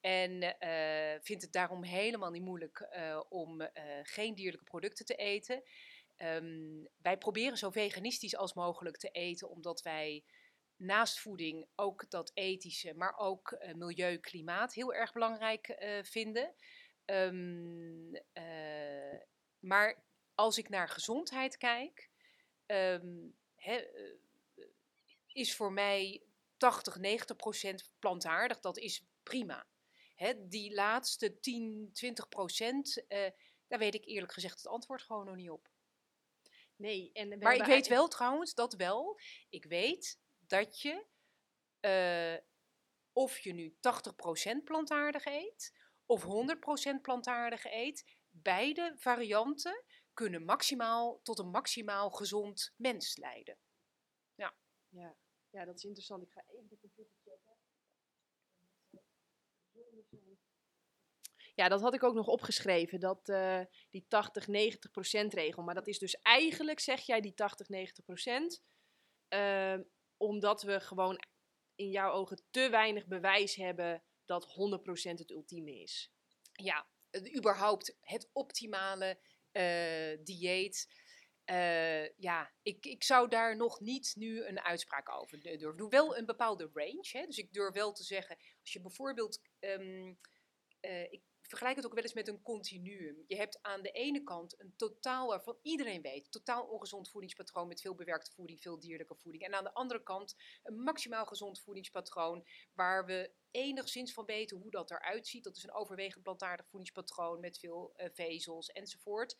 En 0.00 0.42
uh, 0.42 1.20
vindt 1.20 1.42
het 1.42 1.52
daarom 1.52 1.84
helemaal 1.84 2.30
niet 2.30 2.42
moeilijk 2.42 2.88
uh, 2.92 3.20
om 3.28 3.60
uh, 3.60 3.68
geen 4.02 4.34
dierlijke 4.34 4.64
producten 4.64 5.04
te 5.04 5.14
eten. 5.14 5.62
Um, 6.16 6.88
wij 7.02 7.18
proberen 7.18 7.58
zo 7.58 7.70
veganistisch 7.70 8.36
als 8.36 8.54
mogelijk 8.54 8.96
te 8.96 9.08
eten, 9.08 9.48
omdat 9.48 9.82
wij 9.82 10.24
naast 10.76 11.18
voeding 11.18 11.66
ook 11.74 12.10
dat 12.10 12.30
ethische, 12.34 12.94
maar 12.94 13.16
ook 13.16 13.58
milieu, 13.72 14.16
klimaat 14.16 14.74
heel 14.74 14.94
erg 14.94 15.12
belangrijk 15.12 15.76
vinden. 16.02 16.54
Um, 17.04 18.10
maar 19.58 20.04
als 20.34 20.58
ik 20.58 20.68
naar 20.68 20.88
gezondheid 20.88 21.56
kijk, 21.56 22.10
he, 23.54 23.86
is 25.26 25.56
voor 25.56 25.72
mij 25.72 26.22
80, 26.56 26.96
90 26.96 27.36
procent 27.36 27.92
plantaardig. 27.98 28.60
Dat 28.60 28.78
is 28.78 29.04
prima. 29.22 29.66
Hè, 30.18 30.48
die 30.48 30.74
laatste 30.74 31.40
10, 31.40 31.90
20 31.92 32.28
procent, 32.28 33.04
uh, 33.08 33.30
daar 33.66 33.78
weet 33.78 33.94
ik 33.94 34.04
eerlijk 34.04 34.32
gezegd 34.32 34.56
het 34.56 34.66
antwoord 34.66 35.02
gewoon 35.02 35.26
nog 35.26 35.36
niet 35.36 35.50
op. 35.50 35.70
Nee, 36.76 37.10
en 37.12 37.38
maar 37.38 37.54
ik 37.54 37.64
weet 37.64 37.86
wel 37.86 38.08
trouwens, 38.08 38.54
dat 38.54 38.74
wel, 38.74 39.20
ik 39.48 39.64
weet 39.64 40.20
dat 40.38 40.80
je, 40.80 41.06
uh, 41.80 42.46
of 43.12 43.38
je 43.38 43.52
nu 43.52 43.76
80% 43.80 44.64
plantaardig 44.64 45.24
eet, 45.24 45.74
of 46.06 46.22
100% 46.22 47.00
plantaardig 47.02 47.64
eet, 47.64 48.18
beide 48.30 48.94
varianten 48.96 49.84
kunnen 50.12 50.44
maximaal 50.44 51.20
tot 51.22 51.38
een 51.38 51.50
maximaal 51.50 52.10
gezond 52.10 52.74
mens 52.76 53.16
leiden. 53.16 53.58
Ja. 54.34 54.56
Ja, 54.88 55.16
ja 55.50 55.64
dat 55.64 55.76
is 55.76 55.84
interessant. 55.84 56.22
Ik 56.22 56.32
ga 56.32 56.44
even 56.46 56.68
de 56.68 56.78
computer 56.78 57.17
Ja, 61.54 61.68
dat 61.68 61.80
had 61.80 61.94
ik 61.94 62.02
ook 62.02 62.14
nog 62.14 62.26
opgeschreven, 62.26 63.00
dat, 63.00 63.28
uh, 63.28 63.60
die 63.90 64.06
80-90% 64.08 65.34
regel. 65.34 65.62
Maar 65.62 65.74
dat 65.74 65.86
is 65.86 65.98
dus 65.98 66.20
eigenlijk, 66.20 66.80
zeg 66.80 67.00
jij, 67.00 67.20
die 67.20 67.34
80-90%, 67.34 68.62
uh, 69.28 69.78
omdat 70.16 70.62
we 70.62 70.80
gewoon 70.80 71.20
in 71.74 71.90
jouw 71.90 72.12
ogen 72.12 72.42
te 72.50 72.68
weinig 72.70 73.06
bewijs 73.06 73.54
hebben 73.54 74.02
dat 74.24 74.46
100% 74.46 75.18
het 75.18 75.30
ultieme 75.30 75.80
is. 75.80 76.12
Ja, 76.52 76.88
überhaupt 77.36 77.96
het 78.00 78.30
optimale 78.32 79.18
uh, 79.52 80.24
dieet. 80.24 80.88
Uh, 81.50 82.16
ja, 82.16 82.52
ik, 82.62 82.86
ik 82.86 83.02
zou 83.02 83.28
daar 83.28 83.56
nog 83.56 83.80
niet 83.80 84.12
nu 84.16 84.44
een 84.44 84.60
uitspraak 84.60 85.08
over 85.08 85.40
durven 85.40 85.76
doen. 85.76 85.88
Wel 85.88 86.16
een 86.16 86.26
bepaalde 86.26 86.70
range. 86.72 87.08
Hè? 87.12 87.26
Dus 87.26 87.38
ik 87.38 87.52
durf 87.52 87.74
wel 87.74 87.92
te 87.92 88.04
zeggen, 88.04 88.36
als 88.60 88.72
je 88.72 88.80
bijvoorbeeld. 88.80 89.40
Um, 89.60 90.18
uh, 90.80 91.12
ik 91.12 91.22
vergelijk 91.42 91.76
het 91.76 91.86
ook 91.86 91.94
wel 91.94 92.02
eens 92.02 92.12
met 92.12 92.28
een 92.28 92.42
continuum. 92.42 93.24
Je 93.26 93.36
hebt 93.36 93.58
aan 93.62 93.82
de 93.82 93.90
ene 93.90 94.22
kant 94.22 94.60
een 94.60 94.74
totaal, 94.76 95.28
waarvan 95.28 95.58
iedereen 95.62 96.02
weet, 96.02 96.30
totaal 96.30 96.66
ongezond 96.66 97.10
voedingspatroon 97.10 97.68
met 97.68 97.80
veel 97.80 97.94
bewerkte 97.94 98.32
voeding, 98.32 98.60
veel 98.60 98.78
dierlijke 98.78 99.14
voeding. 99.14 99.44
En 99.44 99.54
aan 99.54 99.64
de 99.64 99.74
andere 99.74 100.02
kant 100.02 100.36
een 100.62 100.82
maximaal 100.82 101.26
gezond 101.26 101.60
voedingspatroon 101.60 102.46
waar 102.74 103.06
we 103.06 103.32
enigszins 103.50 104.12
van 104.12 104.24
weten 104.24 104.56
hoe 104.56 104.70
dat 104.70 104.90
eruit 104.90 105.26
ziet. 105.26 105.44
Dat 105.44 105.56
is 105.56 105.62
een 105.62 105.74
overwegend 105.74 106.22
plantaardig 106.22 106.66
voedingspatroon 106.66 107.40
met 107.40 107.58
veel 107.58 107.92
uh, 107.96 108.06
vezels 108.12 108.68
enzovoort. 108.68 109.36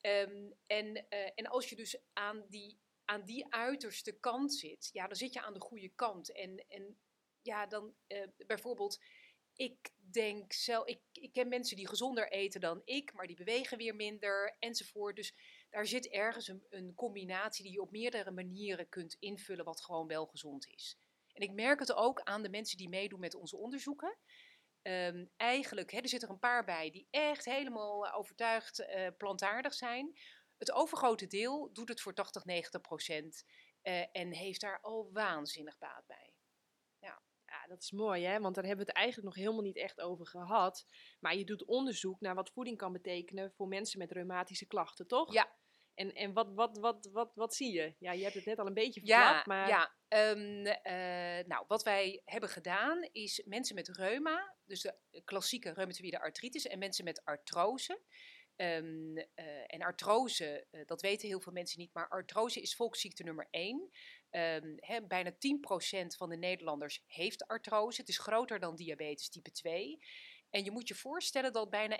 Um, 0.00 0.54
en, 0.66 0.96
uh, 0.96 1.30
en 1.34 1.46
als 1.46 1.68
je 1.68 1.76
dus 1.76 2.00
aan 2.12 2.46
die, 2.48 2.78
aan 3.04 3.24
die 3.24 3.54
uiterste 3.54 4.12
kant 4.12 4.54
zit, 4.54 4.88
ja, 4.92 5.06
dan 5.06 5.16
zit 5.16 5.32
je 5.32 5.42
aan 5.42 5.54
de 5.54 5.60
goede 5.60 5.88
kant. 5.88 6.32
En, 6.32 6.64
en 6.68 6.98
ja, 7.42 7.66
dan 7.66 7.94
uh, 8.08 8.26
bijvoorbeeld 8.46 9.00
ik 9.54 9.90
denk 10.12 10.52
zelf, 10.52 10.86
ik, 10.86 11.00
ik 11.12 11.32
ken 11.32 11.48
mensen 11.48 11.76
die 11.76 11.88
gezonder 11.88 12.30
eten 12.30 12.60
dan 12.60 12.82
ik, 12.84 13.12
maar 13.12 13.26
die 13.26 13.36
bewegen 13.36 13.78
weer 13.78 13.94
minder 13.94 14.56
enzovoort. 14.58 15.16
Dus 15.16 15.34
daar 15.70 15.86
zit 15.86 16.08
ergens 16.08 16.48
een, 16.48 16.66
een 16.70 16.94
combinatie 16.94 17.64
die 17.64 17.72
je 17.72 17.80
op 17.80 17.90
meerdere 17.90 18.30
manieren 18.30 18.88
kunt 18.88 19.16
invullen, 19.18 19.64
wat 19.64 19.82
gewoon 19.82 20.06
wel 20.06 20.26
gezond 20.26 20.66
is. 20.66 20.98
En 21.32 21.42
ik 21.42 21.52
merk 21.52 21.78
het 21.78 21.92
ook 21.92 22.20
aan 22.20 22.42
de 22.42 22.48
mensen 22.48 22.78
die 22.78 22.88
meedoen 22.88 23.20
met 23.20 23.34
onze 23.34 23.56
onderzoeken. 23.56 24.18
Um, 24.82 25.30
eigenlijk, 25.36 25.90
hè, 25.90 25.98
er 25.98 26.08
zitten 26.08 26.28
er 26.28 26.34
een 26.34 26.40
paar 26.40 26.64
bij 26.64 26.90
die 26.90 27.06
echt 27.10 27.44
helemaal 27.44 28.12
overtuigd 28.12 28.80
uh, 28.80 29.08
plantaardig 29.16 29.74
zijn. 29.74 30.18
Het 30.58 30.72
overgrote 30.72 31.26
deel 31.26 31.72
doet 31.72 31.88
het 31.88 32.00
voor 32.00 32.14
80, 32.14 32.44
90 32.44 32.80
procent 32.80 33.44
uh, 33.82 34.04
en 34.12 34.32
heeft 34.32 34.60
daar 34.60 34.80
al 34.80 35.10
waanzinnig 35.12 35.78
baat 35.78 36.06
bij 36.06 36.31
dat 37.68 37.82
is 37.82 37.90
mooi, 37.90 38.24
hè? 38.24 38.40
Want 38.40 38.54
daar 38.54 38.64
hebben 38.64 38.84
we 38.84 38.90
het 38.90 39.00
eigenlijk 39.00 39.34
nog 39.34 39.44
helemaal 39.44 39.64
niet 39.64 39.76
echt 39.76 40.00
over 40.00 40.26
gehad. 40.26 40.86
Maar 41.20 41.36
je 41.36 41.44
doet 41.44 41.64
onderzoek 41.64 42.20
naar 42.20 42.34
wat 42.34 42.50
voeding 42.50 42.76
kan 42.76 42.92
betekenen 42.92 43.52
voor 43.52 43.68
mensen 43.68 43.98
met 43.98 44.12
reumatische 44.12 44.66
klachten, 44.66 45.06
toch? 45.06 45.32
Ja. 45.32 45.52
En, 45.94 46.14
en 46.14 46.32
wat, 46.32 46.52
wat, 46.54 46.78
wat, 46.78 47.08
wat, 47.12 47.34
wat 47.34 47.54
zie 47.54 47.72
je? 47.72 47.94
Ja, 47.98 48.12
je 48.12 48.22
hebt 48.22 48.34
het 48.34 48.44
net 48.44 48.58
al 48.58 48.66
een 48.66 48.74
beetje 48.74 49.00
verklapt, 49.00 49.34
ja, 49.34 49.42
maar... 49.46 49.68
Ja, 49.68 49.94
um, 50.30 50.66
uh, 50.66 51.46
nou, 51.46 51.64
wat 51.68 51.82
wij 51.82 52.22
hebben 52.24 52.48
gedaan 52.48 53.08
is 53.12 53.42
mensen 53.44 53.74
met 53.74 53.88
reuma, 53.88 54.54
dus 54.64 54.80
de 54.80 55.22
klassieke 55.24 55.72
reumatoïde 55.72 56.20
artritis, 56.20 56.66
en 56.66 56.78
mensen 56.78 57.04
met 57.04 57.24
artrose... 57.24 58.00
Um, 58.56 59.16
uh, 59.16 59.24
en 59.66 59.82
artrose, 59.82 60.66
uh, 60.70 60.80
dat 60.86 61.00
weten 61.00 61.28
heel 61.28 61.40
veel 61.40 61.52
mensen 61.52 61.80
niet, 61.80 61.94
maar 61.94 62.08
artrose 62.08 62.60
is 62.60 62.74
volksziekte 62.74 63.22
nummer 63.22 63.48
1. 63.50 63.90
He, 64.76 65.06
bijna 65.06 65.30
10% 65.30 65.36
van 66.16 66.28
de 66.28 66.36
Nederlanders 66.36 67.02
heeft 67.06 67.46
artrose. 67.46 68.00
Het 68.00 68.08
is 68.08 68.18
groter 68.18 68.60
dan 68.60 68.76
diabetes 68.76 69.28
type 69.28 69.50
2. 69.50 69.98
En 70.50 70.64
je 70.64 70.70
moet 70.70 70.88
je 70.88 70.94
voorstellen 70.94 71.52
dat 71.52 71.70
bijna 71.70 71.98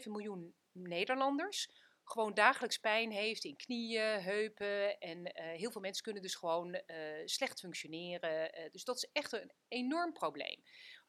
1,7 0.00 0.10
miljoen 0.10 0.54
Nederlanders 0.72 1.68
gewoon 2.04 2.34
dagelijks 2.34 2.78
pijn 2.78 3.10
heeft 3.10 3.44
in 3.44 3.56
knieën, 3.56 4.20
heupen. 4.20 4.98
En 4.98 5.18
uh, 5.18 5.32
heel 5.34 5.70
veel 5.70 5.80
mensen 5.80 6.02
kunnen 6.02 6.22
dus 6.22 6.34
gewoon 6.34 6.74
uh, 6.74 7.22
slecht 7.24 7.60
functioneren. 7.60 8.58
Uh, 8.58 8.70
dus 8.70 8.84
dat 8.84 8.96
is 8.96 9.08
echt 9.12 9.32
een 9.32 9.52
enorm 9.68 10.12
probleem. 10.12 10.62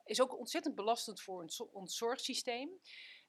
Is 0.03 0.21
ook 0.21 0.37
ontzettend 0.37 0.75
belastend 0.75 1.21
voor 1.21 1.47
ons, 1.71 1.95
zorgsysteem. 1.97 2.79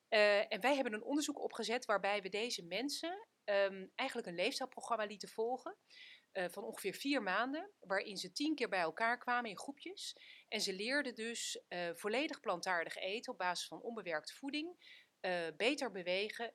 en 0.08 0.60
wij 0.60 0.74
hebben 0.74 0.92
een 0.92 1.04
onderzoek 1.04 1.42
opgezet 1.42 1.84
waarbij 1.84 2.22
we 2.22 2.28
deze 2.28 2.64
mensen 2.64 3.28
um, 3.44 3.90
eigenlijk 3.94 4.28
een 4.28 4.34
leefstijlprogramma 4.34 5.04
lieten 5.04 5.28
volgen. 5.28 5.76
Uh, 6.36 6.44
van 6.48 6.64
ongeveer 6.64 6.94
vier 6.94 7.22
maanden, 7.22 7.70
waarin 7.80 8.16
ze 8.16 8.32
tien 8.32 8.54
keer 8.54 8.68
bij 8.68 8.80
elkaar 8.80 9.18
kwamen 9.18 9.50
in 9.50 9.58
groepjes. 9.58 10.16
En 10.48 10.60
ze 10.60 10.72
leerden 10.72 11.14
dus 11.14 11.62
uh, 11.68 11.90
volledig 11.94 12.40
plantaardig 12.40 12.96
eten 12.96 13.32
op 13.32 13.38
basis 13.38 13.68
van 13.68 13.82
onbewerkte 13.82 14.34
voeding, 14.34 14.76
uh, 15.20 15.46
beter 15.56 15.90
bewegen, 15.90 16.54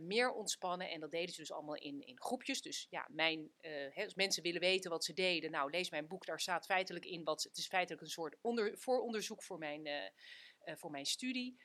meer 0.00 0.32
ontspannen. 0.32 0.90
En 0.90 1.00
dat 1.00 1.10
deden 1.10 1.34
ze 1.34 1.40
dus 1.40 1.52
allemaal 1.52 1.76
in, 1.76 2.06
in 2.06 2.20
groepjes. 2.20 2.62
Dus 2.62 2.86
ja, 2.90 3.08
mijn, 3.10 3.50
als 3.94 4.14
mensen 4.14 4.42
willen 4.42 4.60
weten 4.60 4.90
wat 4.90 5.04
ze 5.04 5.12
deden, 5.12 5.50
nou 5.50 5.70
lees 5.70 5.90
mijn 5.90 6.06
boek, 6.06 6.26
daar 6.26 6.40
staat 6.40 6.66
feitelijk 6.66 7.04
in 7.04 7.24
wat. 7.24 7.42
Het 7.42 7.56
is 7.56 7.66
feitelijk 7.66 8.02
een 8.02 8.08
soort 8.08 8.36
onder, 8.40 8.78
vooronderzoek 8.78 9.42
voor 9.42 9.58
mijn, 9.58 10.12
voor 10.64 10.90
mijn 10.90 11.06
studie. 11.06 11.60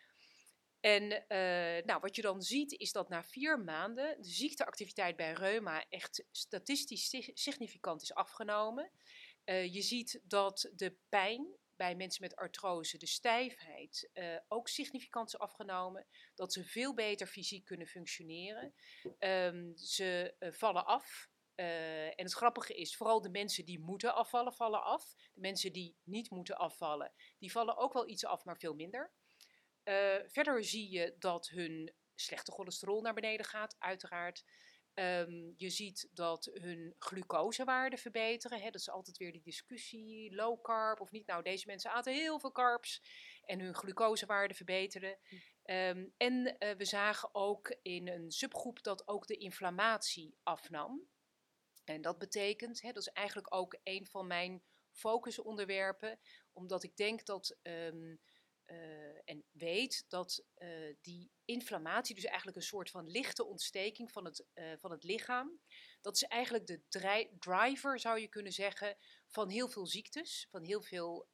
En 0.84 1.11
uh, 1.11 1.86
nou, 1.86 1.99
wat 2.01 2.15
je 2.15 2.21
dan 2.21 2.41
ziet 2.41 2.71
is 2.71 2.91
dat 2.91 3.09
na 3.09 3.23
vier 3.23 3.59
maanden 3.59 4.21
de 4.21 4.29
ziekteactiviteit 4.29 5.15
bij 5.15 5.34
reuma 5.34 5.86
echt 5.89 6.25
statistisch 6.31 7.31
significant 7.34 8.01
is 8.01 8.13
afgenomen. 8.13 8.91
Uh, 9.45 9.73
je 9.73 9.81
ziet 9.81 10.21
dat 10.23 10.71
de 10.75 10.95
pijn 11.09 11.47
bij 11.75 11.95
mensen 11.95 12.23
met 12.23 12.36
artrose, 12.36 12.97
de 12.97 13.07
stijfheid, 13.07 14.09
uh, 14.13 14.38
ook 14.47 14.67
significant 14.67 15.27
is 15.27 15.38
afgenomen. 15.38 16.05
Dat 16.36 16.53
ze 16.53 16.63
veel 16.63 16.93
beter 16.93 17.27
fysiek 17.27 17.65
kunnen 17.65 17.88
functioneren. 17.88 18.73
Um, 19.19 19.77
ze 19.77 20.36
vallen 20.39 20.86
af. 20.86 21.29
en 21.55 22.23
het 22.23 22.34
grappige 22.34 22.73
is, 22.73 22.95
vooral 22.95 23.21
de 23.21 23.29
mensen 23.29 23.65
die 23.65 23.79
moeten 23.79 24.15
afvallen, 24.15 24.53
vallen 24.53 24.84
af. 24.84 25.13
De 25.34 25.41
mensen 25.41 25.73
die 25.73 25.95
niet 26.03 26.29
moeten 26.29 26.57
afvallen, 26.57 27.13
die 27.39 27.51
vallen 27.51 27.77
ook 27.77 27.93
wel 27.93 28.09
iets 28.09 28.25
af, 28.25 28.45
maar 28.45 28.57
veel 28.57 28.73
minder. 28.73 29.11
Uh, 29.84 30.15
verder 30.27 30.63
zie 30.63 30.89
je 30.89 31.15
dat 31.19 31.49
hun 31.49 31.93
slechte 32.15 32.51
cholesterol 32.51 33.01
naar 33.01 33.13
beneden 33.13 33.45
gaat, 33.45 33.75
uiteraard. 33.79 34.43
Um, 34.93 35.53
je 35.57 35.69
ziet 35.69 36.09
dat 36.11 36.49
hun 36.53 36.95
glucosewaarden 36.97 37.99
verbeteren. 37.99 38.59
Hè? 38.59 38.65
Dat 38.65 38.81
is 38.81 38.89
altijd 38.89 39.17
weer 39.17 39.31
die 39.31 39.41
discussie, 39.41 40.36
low 40.36 40.61
carb 40.61 40.99
of 40.99 41.11
niet. 41.11 41.27
Nou, 41.27 41.43
deze 41.43 41.67
mensen 41.67 41.91
aten 41.91 42.13
heel 42.13 42.39
veel 42.39 42.51
carbs 42.51 43.01
en 43.45 43.59
hun 43.59 43.75
glucosewaarden 43.75 44.55
verbeteren. 44.57 45.17
Um, 45.65 46.13
en 46.17 46.55
uh, 46.59 46.71
we 46.71 46.86
zagen 46.86 47.29
ook 47.31 47.75
in 47.81 48.07
een 48.07 48.31
subgroep 48.31 48.84
dat 48.84 49.07
ook 49.07 49.27
de 49.27 49.38
inflammatie 49.38 50.38
afnam. 50.43 51.07
En 51.84 52.01
dat 52.01 52.17
betekent, 52.17 52.81
hè, 52.81 52.91
dat 52.91 53.07
is 53.07 53.13
eigenlijk 53.13 53.55
ook 53.55 53.77
een 53.84 54.07
van 54.07 54.27
mijn 54.27 54.63
focusonderwerpen, 54.91 56.19
omdat 56.51 56.84
ik 56.84 56.95
denk 56.95 57.25
dat 57.25 57.57
um, 57.61 58.09
uh, 58.09 58.17
en 59.26 59.43
weet 59.51 60.05
dat 60.07 60.43
uh, 60.57 60.95
die 61.01 61.32
inflammatie, 61.45 62.16
dus 62.16 62.24
eigenlijk 62.24 62.57
een 62.57 62.64
soort 62.64 62.89
van 62.89 63.07
lichte 63.07 63.45
ontsteking 63.45 64.11
van 64.11 64.26
het, 64.26 64.45
uh, 64.53 64.74
van 64.78 64.91
het 64.91 65.03
lichaam, 65.03 65.59
dat 66.01 66.16
is 66.16 66.24
eigenlijk 66.24 66.68
de 66.68 66.82
driver, 67.39 67.99
zou 67.99 68.20
je 68.20 68.28
kunnen 68.28 68.51
zeggen, 68.51 68.97
van 69.28 69.49
heel 69.49 69.70
veel 69.70 69.88
ziektes, 69.88 70.47
van 70.49 70.64
heel 70.64 70.82
veel 70.82 71.28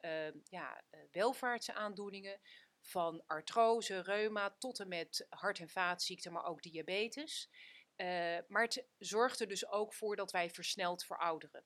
ja, 0.44 0.84
welvaartsaandoeningen, 1.12 2.40
van 2.82 3.24
artrose, 3.26 4.02
reuma 4.02 4.56
tot 4.58 4.80
en 4.80 4.88
met 4.88 5.26
hart- 5.30 5.60
en 5.60 5.70
vaatziekten, 5.70 6.32
maar 6.32 6.46
ook 6.46 6.62
diabetes. 6.62 7.50
maar 8.48 8.64
het 8.64 8.86
zorgt 8.98 9.40
er 9.40 9.48
dus 9.48 9.68
ook 9.68 9.94
voor 9.94 10.16
dat 10.16 10.32
wij 10.32 10.50
versneld 10.50 11.06
verouderen. 11.06 11.66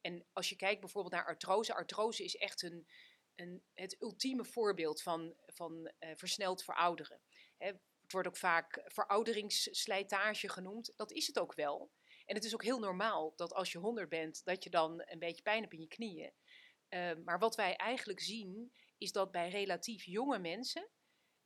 En 0.00 0.26
als 0.32 0.48
je 0.48 0.56
kijkt 0.56 0.80
bijvoorbeeld 0.80 1.14
naar 1.14 1.26
artrose, 1.26 1.74
artrose 1.74 2.24
is 2.24 2.36
echt 2.36 2.62
een, 2.62 2.86
het 3.74 3.96
ultieme 4.00 4.44
voorbeeld 4.44 5.02
van, 5.02 5.34
van 5.46 5.90
uh, 6.00 6.10
versneld 6.14 6.64
verouderen. 6.64 7.20
Hè, 7.56 7.66
het 7.66 8.12
wordt 8.12 8.28
ook 8.28 8.36
vaak 8.36 8.82
verouderingsslijtage 8.84 10.48
genoemd. 10.48 10.92
Dat 10.96 11.12
is 11.12 11.26
het 11.26 11.38
ook 11.38 11.54
wel. 11.54 11.90
En 12.24 12.34
het 12.34 12.44
is 12.44 12.54
ook 12.54 12.62
heel 12.62 12.78
normaal 12.78 13.32
dat 13.36 13.52
als 13.52 13.72
je 13.72 13.78
100 13.78 14.08
bent, 14.08 14.44
dat 14.44 14.64
je 14.64 14.70
dan 14.70 15.02
een 15.04 15.18
beetje 15.18 15.42
pijn 15.42 15.60
hebt 15.60 15.72
in 15.72 15.80
je 15.80 15.88
knieën. 15.88 16.32
Uh, 16.88 17.12
maar 17.24 17.38
wat 17.38 17.56
wij 17.56 17.76
eigenlijk 17.76 18.20
zien, 18.20 18.72
is 18.98 19.12
dat 19.12 19.30
bij 19.30 19.48
relatief 19.48 20.04
jonge 20.04 20.38
mensen, 20.38 20.88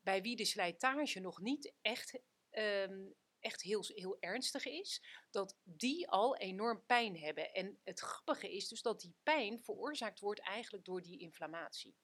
bij 0.00 0.22
wie 0.22 0.36
de 0.36 0.44
slijtage 0.44 1.20
nog 1.20 1.40
niet 1.40 1.72
echt 1.80 2.20
um, 2.50 3.14
echt 3.62 3.88
heel, 3.88 3.96
heel 3.96 4.16
ernstig 4.20 4.66
is, 4.66 5.02
dat 5.30 5.58
die 5.64 6.08
al 6.08 6.36
enorm 6.36 6.84
pijn 6.86 7.18
hebben. 7.18 7.52
En 7.52 7.78
het 7.84 8.00
grappige 8.00 8.52
is 8.52 8.68
dus 8.68 8.82
dat 8.82 9.00
die 9.00 9.14
pijn 9.22 9.62
veroorzaakt 9.62 10.20
wordt 10.20 10.40
eigenlijk 10.40 10.84
door 10.84 11.02
die 11.02 11.18
inflammatie. 11.18 11.96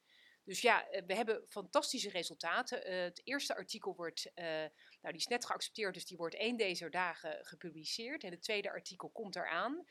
Dus 0.44 0.60
ja, 0.60 0.88
eh, 0.88 1.02
we 1.06 1.14
hebben 1.14 1.44
fantastische 1.48 2.10
resultaten. 2.10 2.90
Uh, 2.90 3.02
het 3.02 3.20
eerste 3.24 3.54
artikel 3.54 3.94
wordt, 3.94 4.30
uh, 4.34 4.44
nou 4.44 4.70
die 5.00 5.16
is 5.16 5.26
net 5.26 5.46
geaccepteerd, 5.46 5.94
dus 5.94 6.06
die 6.06 6.16
wordt 6.16 6.34
één 6.34 6.56
deze 6.56 6.88
dagen 6.88 7.44
gepubliceerd. 7.46 8.24
En 8.24 8.30
het 8.30 8.42
tweede 8.42 8.70
artikel 8.70 9.10
komt 9.10 9.36
eraan. 9.36 9.84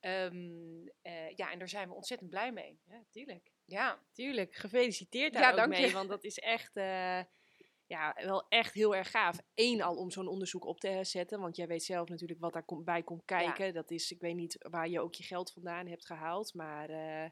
Um, 0.00 0.82
uh, 1.02 1.30
ja, 1.36 1.50
en 1.52 1.58
daar 1.58 1.68
zijn 1.68 1.88
we 1.88 1.94
ontzettend 1.94 2.30
blij 2.30 2.52
mee. 2.52 2.80
Ja, 2.86 3.04
tuurlijk. 3.10 3.50
Ja, 3.64 4.02
tuurlijk. 4.12 4.54
Gefeliciteerd 4.54 5.32
daar 5.32 5.56
ja, 5.56 5.62
ook 5.62 5.68
mee, 5.68 5.92
want 5.92 6.08
dat 6.08 6.24
is 6.24 6.38
echt 6.38 6.74
ja, 7.90 8.16
wel 8.24 8.46
echt 8.48 8.74
heel 8.74 8.96
erg 8.96 9.10
gaaf. 9.10 9.40
Eén 9.54 9.82
al 9.82 9.96
om 9.96 10.10
zo'n 10.10 10.28
onderzoek 10.28 10.64
op 10.64 10.80
te 10.80 10.98
zetten, 11.02 11.40
want 11.40 11.56
jij 11.56 11.66
weet 11.66 11.82
zelf 11.82 12.08
natuurlijk 12.08 12.40
wat 12.40 12.52
daarbij 12.52 12.82
bij 12.84 13.02
komt 13.02 13.24
kijken. 13.24 13.66
Ja. 13.66 13.72
Dat 13.72 13.90
is, 13.90 14.10
ik 14.10 14.20
weet 14.20 14.34
niet 14.34 14.66
waar 14.70 14.88
je 14.88 15.00
ook 15.00 15.14
je 15.14 15.22
geld 15.22 15.52
vandaan 15.52 15.86
hebt 15.86 16.06
gehaald, 16.06 16.54
maar 16.54 16.90
uh, 16.90 17.24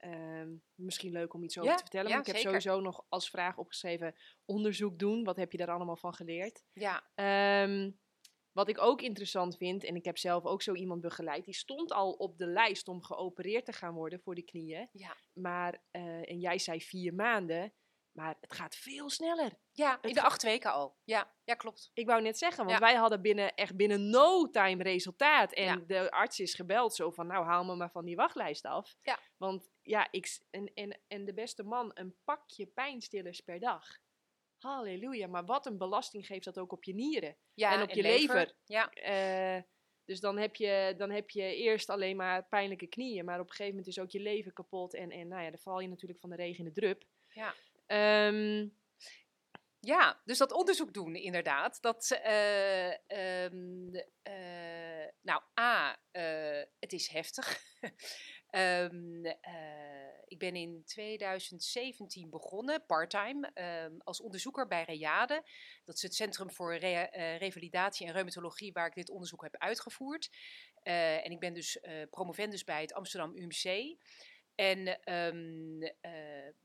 uh, 0.00 0.48
misschien 0.74 1.12
leuk 1.12 1.34
om 1.34 1.42
iets 1.42 1.58
over 1.58 1.70
ja, 1.70 1.76
te 1.76 1.82
vertellen. 1.82 2.08
Ja, 2.08 2.12
maar 2.12 2.26
ik 2.26 2.32
heb 2.32 2.36
zeker. 2.36 2.60
sowieso 2.60 2.82
nog 2.82 3.04
als 3.08 3.30
vraag 3.30 3.58
opgeschreven, 3.58 4.14
onderzoek 4.44 4.98
doen. 4.98 5.24
Wat 5.24 5.36
heb 5.36 5.52
je 5.52 5.58
daar 5.58 5.70
allemaal 5.70 5.96
van 5.96 6.14
geleerd? 6.14 6.64
Ja. 6.72 7.02
Um, 7.62 7.98
wat 8.52 8.68
ik 8.68 8.80
ook 8.80 9.02
interessant 9.02 9.56
vind, 9.56 9.84
en 9.84 9.96
ik 9.96 10.04
heb 10.04 10.18
zelf 10.18 10.44
ook 10.44 10.62
zo 10.62 10.74
iemand 10.74 11.00
begeleid, 11.00 11.44
die 11.44 11.54
stond 11.54 11.92
al 11.92 12.12
op 12.12 12.38
de 12.38 12.46
lijst 12.46 12.88
om 12.88 13.02
geopereerd 13.02 13.64
te 13.64 13.72
gaan 13.72 13.94
worden 13.94 14.20
voor 14.20 14.34
de 14.34 14.44
knieën. 14.44 14.88
Ja. 14.92 15.16
Maar, 15.32 15.82
uh, 15.92 16.30
en 16.30 16.38
jij 16.38 16.58
zei 16.58 16.80
vier 16.80 17.14
maanden. 17.14 17.72
Maar 18.16 18.36
het 18.40 18.52
gaat 18.54 18.74
veel 18.76 19.10
sneller. 19.10 19.58
Ja, 19.72 19.98
in 20.02 20.14
de 20.14 20.22
acht 20.22 20.42
weken 20.42 20.72
al. 20.72 20.96
Ja, 21.04 21.32
ja 21.44 21.54
klopt. 21.54 21.90
Ik 21.94 22.06
wou 22.06 22.22
net 22.22 22.38
zeggen, 22.38 22.64
want 22.64 22.78
Ja. 22.78 22.84
wij 22.86 22.94
hadden 22.94 23.22
binnen, 23.22 23.54
echt 23.54 23.76
binnen 23.76 24.10
no 24.10 24.50
time 24.50 24.82
resultaat. 24.82 25.52
En 25.52 25.64
Ja. 25.64 25.76
de 25.86 26.10
arts 26.10 26.40
is 26.40 26.54
gebeld 26.54 26.94
zo 26.94 27.10
van, 27.10 27.26
nou 27.26 27.44
haal 27.44 27.64
me 27.64 27.74
maar 27.74 27.90
van 27.90 28.04
die 28.04 28.16
wachtlijst 28.16 28.64
af. 28.64 28.96
Ja. 29.02 29.18
Want 29.36 29.70
ja, 29.82 30.08
ik, 30.10 30.38
en, 30.50 30.70
en, 30.74 31.00
en 31.08 31.24
de 31.24 31.34
beste 31.34 31.62
man, 31.62 31.90
een 31.94 32.14
pakje 32.24 32.66
pijnstillers 32.66 33.40
per 33.40 33.60
dag. 33.60 33.86
Halleluja, 34.58 35.26
maar 35.26 35.44
wat 35.44 35.66
een 35.66 35.78
belasting 35.78 36.26
geeft 36.26 36.44
dat 36.44 36.58
ook 36.58 36.72
op 36.72 36.84
je 36.84 36.94
nieren. 36.94 37.36
Ja, 37.54 37.72
En 37.72 37.82
op 37.82 37.90
je 37.90 38.02
lever. 38.02 38.54
Ja, 38.64 38.90
Eh, 38.90 39.62
dus 40.04 40.20
dan 40.20 40.38
heb, 40.38 40.56
je, 40.56 40.94
dan 40.96 41.10
heb 41.10 41.30
je 41.30 41.56
eerst 41.56 41.90
alleen 41.90 42.16
maar 42.16 42.46
pijnlijke 42.48 42.86
knieën, 42.86 43.24
maar 43.24 43.40
op 43.40 43.44
een 43.46 43.50
gegeven 43.50 43.70
moment 43.70 43.86
is 43.86 43.98
ook 43.98 44.10
je 44.10 44.20
lever 44.20 44.52
kapot. 44.52 44.94
En, 44.94 45.10
en 45.10 45.28
nou 45.28 45.42
ja, 45.42 45.50
dan 45.50 45.58
val 45.58 45.80
je 45.80 45.88
natuurlijk 45.88 46.20
van 46.20 46.30
de 46.30 46.36
regen 46.36 46.58
in 46.58 46.72
de 46.72 46.80
drup. 46.80 47.04
Ja. 47.28 47.54
Ehm, 47.86 48.68
Ja, 49.80 50.20
dus 50.24 50.38
dat 50.38 50.52
onderzoek 50.52 50.94
doen 50.94 51.14
inderdaad. 51.14 51.82
Dat, 51.82 52.10
eh, 52.10 52.86
ehm, 53.10 53.94
eh, 54.22 55.06
nou, 55.22 55.42
A, 55.60 55.96
eh, 56.10 56.62
het 56.80 56.92
is 56.92 57.08
heftig. 57.08 57.58
Eh, 58.50 58.84
ik 60.26 60.38
ben 60.38 60.56
in 60.56 60.82
2017 60.84 62.30
begonnen, 62.30 62.86
parttime, 62.86 63.50
als 64.04 64.20
onderzoeker 64.20 64.66
bij 64.66 64.84
READE. 64.84 65.42
Dat 65.84 65.94
is 65.94 66.02
het 66.02 66.14
Centrum 66.14 66.50
voor 66.50 66.76
Revalidatie 66.76 68.06
en 68.06 68.12
Reumatologie 68.12 68.72
waar 68.72 68.86
ik 68.86 68.94
dit 68.94 69.10
onderzoek 69.10 69.42
heb 69.42 69.56
uitgevoerd. 69.56 70.30
En 70.82 71.30
ik 71.30 71.40
ben 71.40 71.54
dus 71.54 71.78
promovendus 72.10 72.64
bij 72.64 72.80
het 72.80 72.92
Amsterdam 72.92 73.36
UMC. 73.36 73.96
En 74.56 75.00
ehm, 75.04 75.82
eh, 76.00 76.12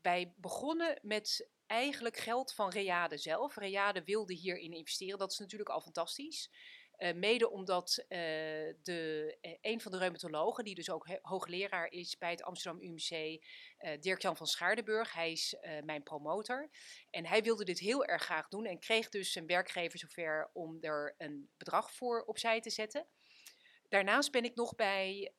wij 0.02 0.34
begonnen 0.36 0.98
met 1.02 1.50
eigenlijk 1.66 2.16
geld 2.16 2.52
van 2.54 2.70
Reade 2.70 3.16
zelf. 3.18 3.56
Reade 3.56 4.04
wilde 4.04 4.34
hierin 4.34 4.72
investeren. 4.72 5.18
Dat 5.18 5.32
is 5.32 5.38
natuurlijk 5.38 5.70
al 5.70 5.80
fantastisch. 5.80 6.50
Eh, 6.92 7.14
mede 7.14 7.50
omdat 7.50 8.04
eh, 8.08 8.18
de, 8.82 9.36
een 9.60 9.80
van 9.80 9.92
de 9.92 9.98
reumatologen, 9.98 10.64
die 10.64 10.74
dus 10.74 10.90
ook 10.90 11.18
hoogleraar 11.22 11.90
is 11.90 12.18
bij 12.18 12.30
het 12.30 12.42
Amsterdam 12.42 12.82
UMC, 12.82 13.42
Dirk-Jan 14.00 14.36
van 14.36 14.46
Schaardenburg, 14.46 15.12
hij 15.12 15.32
is 15.32 15.56
mijn 15.84 16.02
promotor. 16.02 16.70
En 17.10 17.26
hij 17.26 17.42
wilde 17.42 17.64
dit 17.64 17.78
heel 17.78 18.04
erg 18.04 18.22
graag 18.22 18.48
doen 18.48 18.64
en 18.64 18.78
kreeg 18.78 19.08
dus 19.08 19.32
zijn 19.32 19.46
werkgever 19.46 19.98
zover 19.98 20.50
om 20.52 20.78
er 20.80 21.14
een 21.18 21.50
bedrag 21.56 21.92
voor 21.92 22.22
opzij 22.22 22.60
te 22.60 22.70
zetten. 22.70 23.06
Daarnaast 23.88 24.30
ben 24.30 24.44
ik 24.44 24.54
nog 24.54 24.74
bij 24.74 25.34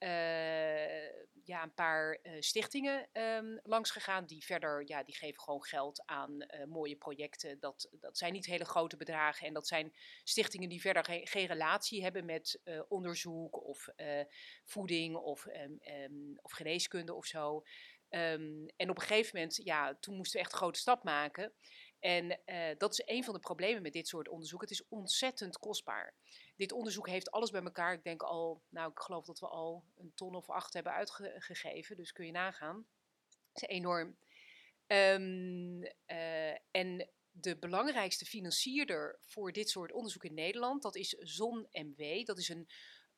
ja, 1.43 1.63
een 1.63 1.73
paar 1.73 2.19
eh, 2.21 2.33
stichtingen 2.39 3.09
ehm 3.11 3.57
langs 3.63 3.91
gegaan. 3.91 4.25
Die 4.25 4.43
verder, 4.45 4.83
ja, 4.87 5.03
die 5.03 5.15
geven 5.15 5.41
gewoon 5.41 5.63
geld 5.63 6.05
aan 6.05 6.41
eh, 6.41 6.65
mooie 6.65 6.95
projecten. 6.95 7.59
Dat, 7.59 7.89
dat 7.91 8.17
zijn 8.17 8.33
niet 8.33 8.45
hele 8.45 8.65
grote 8.65 8.97
bedragen. 8.97 9.47
En 9.47 9.53
dat 9.53 9.67
zijn 9.67 9.93
stichtingen 10.23 10.69
die 10.69 10.81
verder 10.81 11.03
ge- 11.05 11.21
geen 11.23 11.45
relatie 11.45 12.03
hebben 12.03 12.25
met 12.25 12.59
eh, 12.63 12.81
onderzoek 12.87 13.63
of 13.65 13.87
voeding 14.65 15.15
of, 15.15 15.45
ehm, 15.45 15.73
ehm, 15.79 16.35
of 16.41 16.51
geneeskunde 16.51 17.13
of 17.13 17.25
zo. 17.25 17.63
En 18.09 18.89
op 18.89 18.95
een 18.95 19.01
gegeven 19.01 19.31
moment, 19.35 19.59
ja, 19.63 19.95
toen 19.99 20.15
moesten 20.15 20.37
we 20.39 20.43
echt 20.43 20.51
een 20.53 20.59
grote 20.59 20.79
stap 20.79 21.03
maken. 21.03 21.53
En 21.99 22.41
dat 22.77 22.91
is 22.91 23.01
een 23.05 23.23
van 23.23 23.33
de 23.33 23.39
problemen 23.39 23.81
met 23.81 23.93
dit 23.93 24.07
soort 24.07 24.29
onderzoek. 24.29 24.61
Het 24.61 24.71
is 24.71 24.87
ontzettend 24.87 25.57
kostbaar 25.57 26.15
dit 26.55 26.71
onderzoek 26.71 27.07
heeft 27.07 27.31
alles 27.31 27.51
bij 27.51 27.63
elkaar. 27.63 27.93
Ik 27.93 28.03
denk 28.03 28.23
al, 28.23 28.61
nou, 28.69 28.91
ik 28.91 28.99
geloof 28.99 29.25
dat 29.25 29.39
we 29.39 29.47
al 29.47 29.83
een 29.95 30.11
ton 30.15 30.35
of 30.35 30.49
acht 30.49 30.73
hebben 30.73 30.93
uitgegeven. 30.93 31.97
Dus 31.97 32.11
kun 32.11 32.25
je 32.25 32.31
nagaan. 32.31 32.87
Dat 33.51 33.63
is 33.63 33.67
enorm. 33.67 34.17
Ehm, 34.87 35.83
eh, 36.05 36.51
en 36.71 37.09
de 37.31 37.57
belangrijkste 37.57 38.25
financierder 38.25 39.19
voor 39.21 39.51
dit 39.51 39.69
soort 39.69 39.91
onderzoek 39.91 40.23
in 40.23 40.33
Nederland, 40.33 40.81
dat 40.81 40.95
is 40.95 41.09
ZonMW. 41.09 42.25
Dat 42.25 42.37
is 42.37 42.49
een 42.49 42.67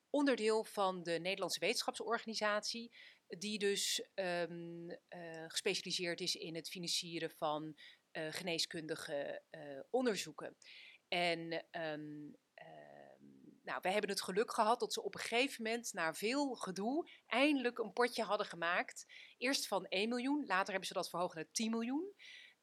onderdeel 0.09 0.63
van 0.63 1.03
de 1.03 1.19
Nederlandse 1.19 1.59
wetenschapsorganisatie, 1.59 2.91
die 3.27 3.59
dus 3.59 4.07
ehm, 4.13 4.89
eh, 5.07 5.43
gespecialiseerd 5.47 6.19
is 6.19 6.36
in 6.36 6.55
het 6.55 6.69
financieren 6.69 7.31
van 7.31 7.77
eh, 8.11 8.27
geneeskundige 8.31 9.41
onderzoeken. 9.89 10.57
En 11.07 11.65
ehm, 11.71 12.31
nou, 13.66 13.80
wij 13.82 13.91
hebben 13.91 14.09
het 14.09 14.22
geluk 14.22 14.53
gehad 14.53 14.80
dat 14.80 14.93
ze 14.93 15.03
op 15.03 15.13
een 15.13 15.22
gegeven 15.22 15.63
moment, 15.63 15.93
na 15.93 16.13
veel 16.13 16.55
gedoe, 16.55 17.09
eindelijk 17.26 17.78
een 17.78 17.93
potje 17.93 18.24
hadden 18.24 18.47
gemaakt. 18.47 19.05
Eerst 19.38 19.68
van 19.68 19.86
1 19.86 20.09
miljoen, 20.09 20.45
later 20.45 20.70
hebben 20.70 20.88
ze 20.88 20.93
dat 20.93 21.09
verhoogd 21.09 21.36
naar 21.36 21.51
10 21.51 21.72
miljoen. 21.72 22.13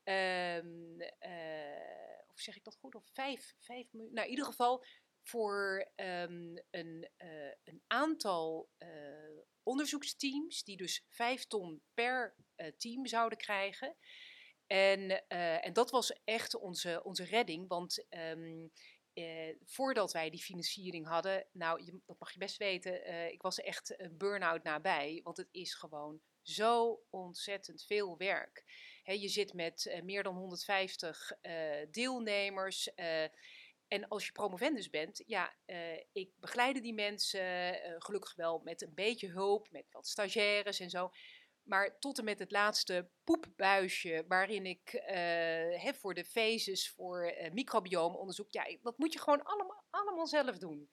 Ehm, 0.03 1.01
eh, 1.19 2.29
of 2.29 2.41
zeg 2.41 2.57
ik 2.57 2.65
dat 2.65 2.77
goed? 2.77 2.95
Of 2.95 3.05
5, 3.13 3.55
5 3.59 3.93
miljoen? 3.93 4.15
Nou, 4.15 4.27
in 4.27 4.31
ieder 4.31 4.47
geval 4.47 4.85
voor 5.23 5.91
ehm, 5.95 6.57
een, 6.71 7.11
eh, 7.17 7.53
een 7.65 7.83
aantal 7.87 8.71
eh, 8.79 8.89
onderzoeksteams, 9.63 10.65
die 10.65 10.77
dus 10.77 11.07
5 11.09 11.47
ton 11.47 11.83
per 11.95 12.37
team 12.77 13.07
zouden 13.07 13.39
krijgen. 13.39 13.97
En, 14.67 15.29
en 15.29 15.73
dat 15.73 15.91
was 15.91 16.21
echt 16.25 16.55
onze, 16.55 17.01
onze 17.05 17.25
redding, 17.25 17.69
want 17.69 18.07
ehm, 18.09 18.69
eh, 19.15 19.57
voordat 19.65 20.13
wij 20.13 20.31
die 20.31 20.43
financiering 20.43 21.07
hadden, 21.07 21.47
nou, 21.53 22.01
dat 22.07 22.19
mag 22.19 22.33
je 22.33 22.39
best 22.39 22.57
weten, 22.57 23.05
eh, 23.05 23.27
ik 23.31 23.43
was 23.43 23.61
echt 23.61 24.01
een 24.01 24.17
burn-out 24.17 24.63
nabij, 24.63 25.21
want 25.25 25.37
het 25.37 25.49
is 25.51 25.75
gewoon 25.75 26.21
zo 26.43 27.03
ontzettend 27.11 27.85
veel 27.85 28.17
werk. 28.17 28.65
Je 29.05 29.29
zit 29.29 29.53
met 29.53 29.87
eh, 29.87 30.03
meer 30.03 30.23
dan 30.23 30.37
150 30.37 31.33
eh, 31.41 31.53
deelnemers. 31.91 32.95
eh, 32.95 33.23
en 33.89 34.09
als 34.09 34.27
je 34.27 34.33
promovendus 34.33 34.91
bent, 34.91 35.23
ja, 35.27 35.55
ik 36.13 36.31
begeleide 36.41 36.81
die 36.81 36.95
mensen 36.95 37.75
gelukkig 37.99 38.35
wel 38.35 38.61
met 38.65 38.83
een 38.83 38.95
beetje 38.95 39.29
hulp, 39.29 39.71
met 39.71 39.85
wat 39.91 40.07
stagiaires 40.07 40.81
en 40.81 40.91
zo. 40.91 41.11
Maar 41.63 41.99
tot 41.99 42.19
en 42.19 42.25
met 42.25 42.39
het 42.39 42.51
laatste 42.51 43.11
poepbuisje, 43.25 44.25
waarin 44.29 44.67
ik 44.67 44.93
eh, 44.93 45.15
hè, 45.83 45.95
voor 45.95 46.15
de 46.15 46.25
fases, 46.25 46.91
voor 46.91 47.25
eh 47.27 47.53
microbiomonderzoek, 47.53 48.51
ja, 48.51 48.77
dat 48.83 48.99
moet 48.99 49.13
je 49.13 49.19
gewoon 49.19 49.43
allemaal, 49.43 49.85
allemaal 49.91 50.27
zelf 50.27 50.59
doen. 50.59 50.91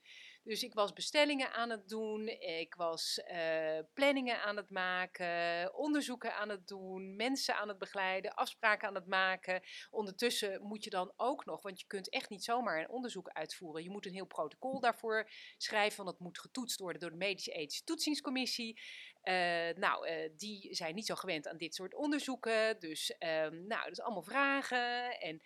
Dus 0.49 0.63
ik 0.63 0.73
was 0.73 0.93
bestellingen 0.93 1.53
aan 1.53 1.69
het 1.69 1.89
doen, 1.89 2.27
ik 2.39 2.75
was 2.75 3.21
eh, 3.23 3.79
planningen 3.93 4.41
aan 4.41 4.57
het 4.57 4.69
maken, 4.69 5.75
onderzoeken 5.75 6.35
aan 6.35 6.49
het 6.49 6.67
doen, 6.67 7.15
mensen 7.15 7.55
aan 7.55 7.67
het 7.67 7.77
begeleiden, 7.77 8.33
afspraken 8.33 8.87
aan 8.87 8.95
het 8.95 9.07
maken. 9.07 9.61
Ondertussen 9.91 10.61
moet 10.61 10.83
je 10.83 10.89
dan 10.89 11.13
ook 11.17 11.45
nog, 11.45 11.61
want 11.61 11.79
je 11.79 11.87
kunt 11.87 12.09
echt 12.09 12.29
niet 12.29 12.43
zomaar 12.43 12.79
een 12.79 12.89
onderzoek 12.89 13.29
uitvoeren. 13.29 13.83
Je 13.83 13.89
moet 13.89 14.05
een 14.05 14.13
heel 14.13 14.25
protocol 14.25 14.79
daarvoor 14.79 15.29
schrijven, 15.57 16.03
want 16.03 16.17
dat 16.17 16.27
moet 16.27 16.39
getoetst 16.39 16.79
worden 16.79 17.01
door 17.01 17.11
de 17.11 17.17
Medische 17.17 17.51
Ethische 17.51 17.83
Toetsingscommissie. 17.83 18.81
Eh, 19.21 19.33
nou, 19.75 20.07
eh, 20.07 20.29
die 20.37 20.75
zijn 20.75 20.95
niet 20.95 21.05
zo 21.05 21.15
gewend 21.15 21.47
aan 21.47 21.57
dit 21.57 21.75
soort 21.75 21.95
onderzoeken. 21.95 22.79
Dus, 22.79 23.17
ehm, 23.17 23.67
nou, 23.67 23.83
dat 23.83 23.91
is 23.91 24.01
allemaal 24.01 24.23
vragen. 24.23 25.19
En 25.19 25.41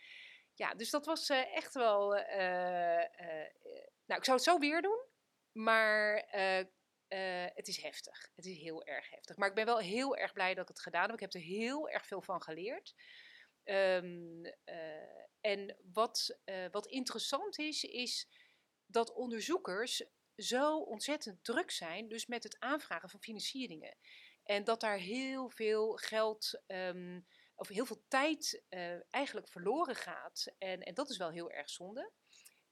ja, 0.55 0.73
dus 0.73 0.89
dat 0.89 1.05
was 1.05 1.29
echt 1.29 1.73
wel. 1.73 2.15
Nou, 4.13 4.25
ik 4.25 4.31
zou 4.31 4.37
het 4.37 4.47
zo 4.47 4.59
weer 4.59 4.81
doen, 4.81 5.05
maar 5.51 6.15
eh, 6.15 6.59
eh, 6.59 7.51
het 7.55 7.67
is 7.67 7.81
heftig. 7.81 8.31
Het 8.35 8.45
is 8.45 8.57
heel 8.57 8.83
erg 8.83 9.09
heftig. 9.09 9.37
Maar 9.37 9.49
ik 9.49 9.55
ben 9.55 9.65
wel 9.65 9.77
heel 9.77 10.17
erg 10.17 10.33
blij 10.33 10.53
dat 10.53 10.69
ik 10.69 10.75
het 10.75 10.83
gedaan 10.83 11.05
heb. 11.05 11.13
Ik 11.13 11.19
heb 11.19 11.33
er 11.33 11.39
heel 11.39 11.89
erg 11.89 12.05
veel 12.05 12.21
van 12.21 12.41
geleerd. 12.41 12.95
Ehm, 13.63 14.45
eh, 14.63 15.21
en 15.41 15.77
wat, 15.93 16.39
wat 16.71 16.87
interessant 16.87 17.59
is, 17.59 17.83
is 17.83 18.27
dat 18.85 19.13
onderzoekers 19.13 20.03
zo 20.35 20.77
ontzettend 20.77 21.43
druk 21.43 21.71
zijn, 21.71 22.07
dus 22.07 22.25
met 22.25 22.43
het 22.43 22.59
aanvragen 22.59 23.09
van 23.09 23.21
financieringen. 23.21 23.97
En 24.43 24.63
dat 24.63 24.79
daar 24.79 24.97
heel 24.97 25.49
veel 25.49 25.95
geld 25.95 26.61
ehm, 26.67 27.21
of 27.55 27.67
heel 27.67 27.85
veel 27.85 28.03
tijd 28.07 28.63
eigenlijk 29.09 29.47
verloren 29.47 29.95
gaat. 29.95 30.53
En, 30.57 30.81
en 30.81 30.93
dat 30.93 31.09
is 31.09 31.17
wel 31.17 31.29
heel 31.29 31.51
erg 31.51 31.69
zonde. 31.69 32.11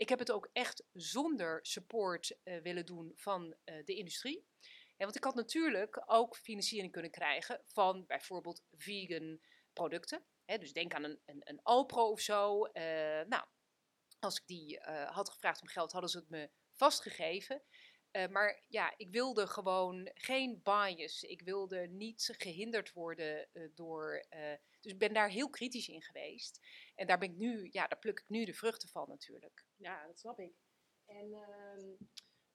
Ik 0.02 0.10
heb 0.10 0.20
het 0.20 0.32
ook 0.32 0.50
echt 0.54 0.84
zonder 0.94 1.60
support 1.62 2.38
eh, 2.44 2.62
willen 2.62 2.86
doen 2.86 3.12
van 3.16 3.56
eh, 3.64 3.86
de 3.86 3.96
industrie. 3.96 4.46
Want 4.98 5.16
ik 5.16 5.24
had 5.24 5.36
natuurlijk 5.36 6.04
ook 6.06 6.36
financiering 6.36 6.92
kunnen 6.92 7.12
krijgen 7.12 7.62
van 7.66 8.06
bijvoorbeeld 8.06 8.64
vegan 8.72 9.42
producten. 9.74 10.24
Hè, 10.46 10.58
dus 10.58 10.74
denk 10.74 10.94
aan 10.94 11.04
een, 11.04 11.20
een, 11.26 11.42
een 11.44 11.62
Alpro 11.62 12.10
of 12.10 12.20
zo. 12.20 12.64
Eh, 12.64 13.26
nou, 13.28 13.46
als 14.20 14.38
ik 14.38 14.48
die 14.48 14.80
had 15.06 15.30
gevraagd 15.30 15.62
om 15.62 15.68
geld, 15.68 15.92
hadden 15.92 16.10
ze 16.10 16.18
het 16.18 16.30
me 16.30 16.50
vastgegeven. 16.74 17.62
Maar 18.30 18.64
ja, 18.68 18.94
ik 18.98 19.12
wilde 19.12 19.48
gewoon 19.48 20.10
geen 20.14 20.62
bias. 20.64 21.24
Ik 21.24 21.42
wilde 21.42 21.88
niet 21.88 22.34
gehinderd 22.38 22.94
worden 22.94 23.50
door. 23.76 24.26
Dus 24.82 24.92
ik 24.92 25.00
ben 25.00 25.14
daar 25.14 25.30
heel 25.30 25.50
kritisch 25.50 25.88
in 25.88 26.02
geweest. 26.02 26.60
En 26.96 27.08
daar 27.08 27.18
ben 27.18 27.30
ik 27.30 27.38
nu, 27.38 27.68
ja, 27.72 27.88
daar 27.88 28.00
pluk 28.00 28.20
ik 28.20 28.30
nu 28.30 28.46
de 28.46 28.54
vruchten 28.54 28.90
van 28.90 29.10
natuurlijk. 29.10 29.66
Ja, 29.76 30.08
dat 30.08 30.20
snap 30.20 30.40
ik. 30.40 30.54
En 31.06 31.28
uh, 31.28 32.08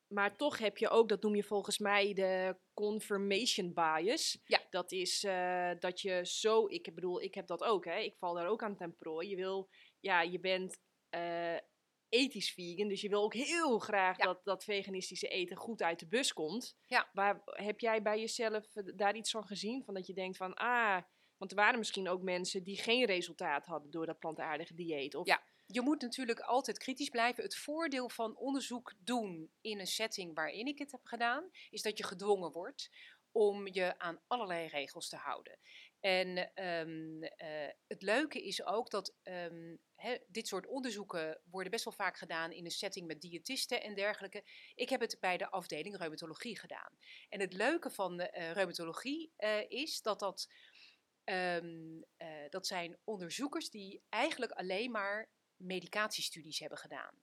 maar 0.06 0.36
toch 0.36 0.58
heb 0.58 0.78
je 0.78 0.88
ook, 0.88 1.08
dat 1.08 1.22
noem 1.22 1.34
je 1.34 1.42
volgens 1.42 1.78
mij 1.78 2.14
de 2.14 2.56
confirmation 2.74 3.74
bias. 3.74 4.40
Ja. 4.44 4.60
Dat 4.70 4.92
is 4.92 5.24
eh, 5.24 5.70
dat 5.78 6.00
je 6.00 6.20
zo, 6.22 6.66
ik 6.66 6.94
bedoel, 6.94 7.22
ik 7.22 7.34
heb 7.34 7.46
dat 7.46 7.62
ook, 7.62 7.84
hè. 7.84 7.98
Ik 7.98 8.16
val 8.16 8.34
daar 8.34 8.48
ook 8.48 8.62
aan 8.62 8.76
ten 8.76 8.96
prooi. 8.96 9.28
Je 9.28 9.36
wil, 9.36 9.68
ja, 10.00 10.22
je 10.22 10.40
bent 10.40 10.78
eh, 11.08 11.56
ethisch 12.08 12.52
vegan, 12.52 12.88
dus 12.88 13.00
je 13.00 13.08
wil 13.08 13.22
ook 13.22 13.34
heel 13.34 13.78
graag 13.78 14.18
Ja. 14.18 14.24
dat 14.24 14.44
dat 14.44 14.64
veganistische 14.64 15.28
eten 15.28 15.56
goed 15.56 15.82
uit 15.82 15.98
de 15.98 16.06
bus 16.08 16.32
komt. 16.32 16.76
Ja. 16.86 17.10
Maar 17.12 17.42
heb 17.44 17.80
jij 17.80 18.02
bij 18.02 18.20
jezelf 18.20 18.76
eh, 18.76 18.92
daar 18.96 19.16
iets 19.16 19.30
van 19.30 19.46
gezien? 19.46 19.84
Van 19.84 19.94
dat 19.94 20.06
je 20.06 20.14
denkt 20.14 20.36
van, 20.36 20.54
ah, 20.54 21.02
want 21.38 21.50
er 21.50 21.56
waren 21.56 21.78
misschien 21.78 22.08
ook 22.08 22.22
mensen 22.22 22.62
die 22.62 22.76
geen 22.76 23.04
resultaat 23.04 23.66
hadden 23.66 23.90
door 23.90 24.06
dat 24.06 24.18
plantaardige 24.18 24.74
dieet. 24.74 25.14
Of, 25.14 25.26
Ja. 25.26 25.42
Je 25.66 25.80
moet 25.80 26.02
natuurlijk 26.02 26.40
altijd 26.40 26.78
kritisch 26.78 27.08
blijven. 27.08 27.42
Het 27.42 27.56
voordeel 27.56 28.08
van 28.08 28.36
onderzoek 28.36 28.92
doen 28.98 29.50
in 29.60 29.80
een 29.80 29.86
setting 29.86 30.34
waarin 30.34 30.66
ik 30.66 30.78
het 30.78 30.92
heb 30.92 31.04
gedaan, 31.04 31.50
is 31.70 31.82
dat 31.82 31.98
je 31.98 32.04
gedwongen 32.04 32.52
wordt 32.52 32.90
om 33.32 33.66
je 33.66 33.98
aan 33.98 34.20
allerlei 34.26 34.66
regels 34.66 35.08
te 35.08 35.16
houden. 35.16 35.58
En 36.00 36.54
ehm, 36.54 37.22
eh, 37.22 37.68
het 37.86 38.02
leuke 38.02 38.42
is 38.42 38.64
ook 38.64 38.90
dat 38.90 39.14
ehm, 39.22 39.76
dit 40.26 40.48
soort 40.48 40.66
onderzoeken 40.66 41.40
worden 41.50 41.70
best 41.70 41.84
wel 41.84 41.92
vaak 41.92 42.16
gedaan 42.16 42.52
in 42.52 42.64
een 42.64 42.70
setting 42.70 43.06
met 43.06 43.20
diëtisten 43.20 43.82
en 43.82 43.94
dergelijke. 43.94 44.44
Ik 44.74 44.88
heb 44.88 45.00
het 45.00 45.16
bij 45.20 45.36
de 45.36 45.50
afdeling 45.50 45.96
reumatologie 45.96 46.58
gedaan. 46.58 46.98
En 47.28 47.40
het 47.40 47.52
leuke 47.52 47.90
van 47.90 48.20
eh, 48.20 48.52
reumatologie 48.52 49.32
eh, 49.36 49.70
is 49.70 50.02
dat 50.02 50.18
dat, 50.18 50.48
ehm, 51.26 52.02
eh, 52.16 52.48
dat 52.48 52.66
zijn 52.66 52.98
onderzoekers 53.04 53.70
die 53.70 54.02
eigenlijk 54.08 54.52
alleen 54.52 54.90
maar 54.90 55.30
medicatiestudies 55.56 56.58
hebben 56.58 56.78
gedaan. 56.78 57.14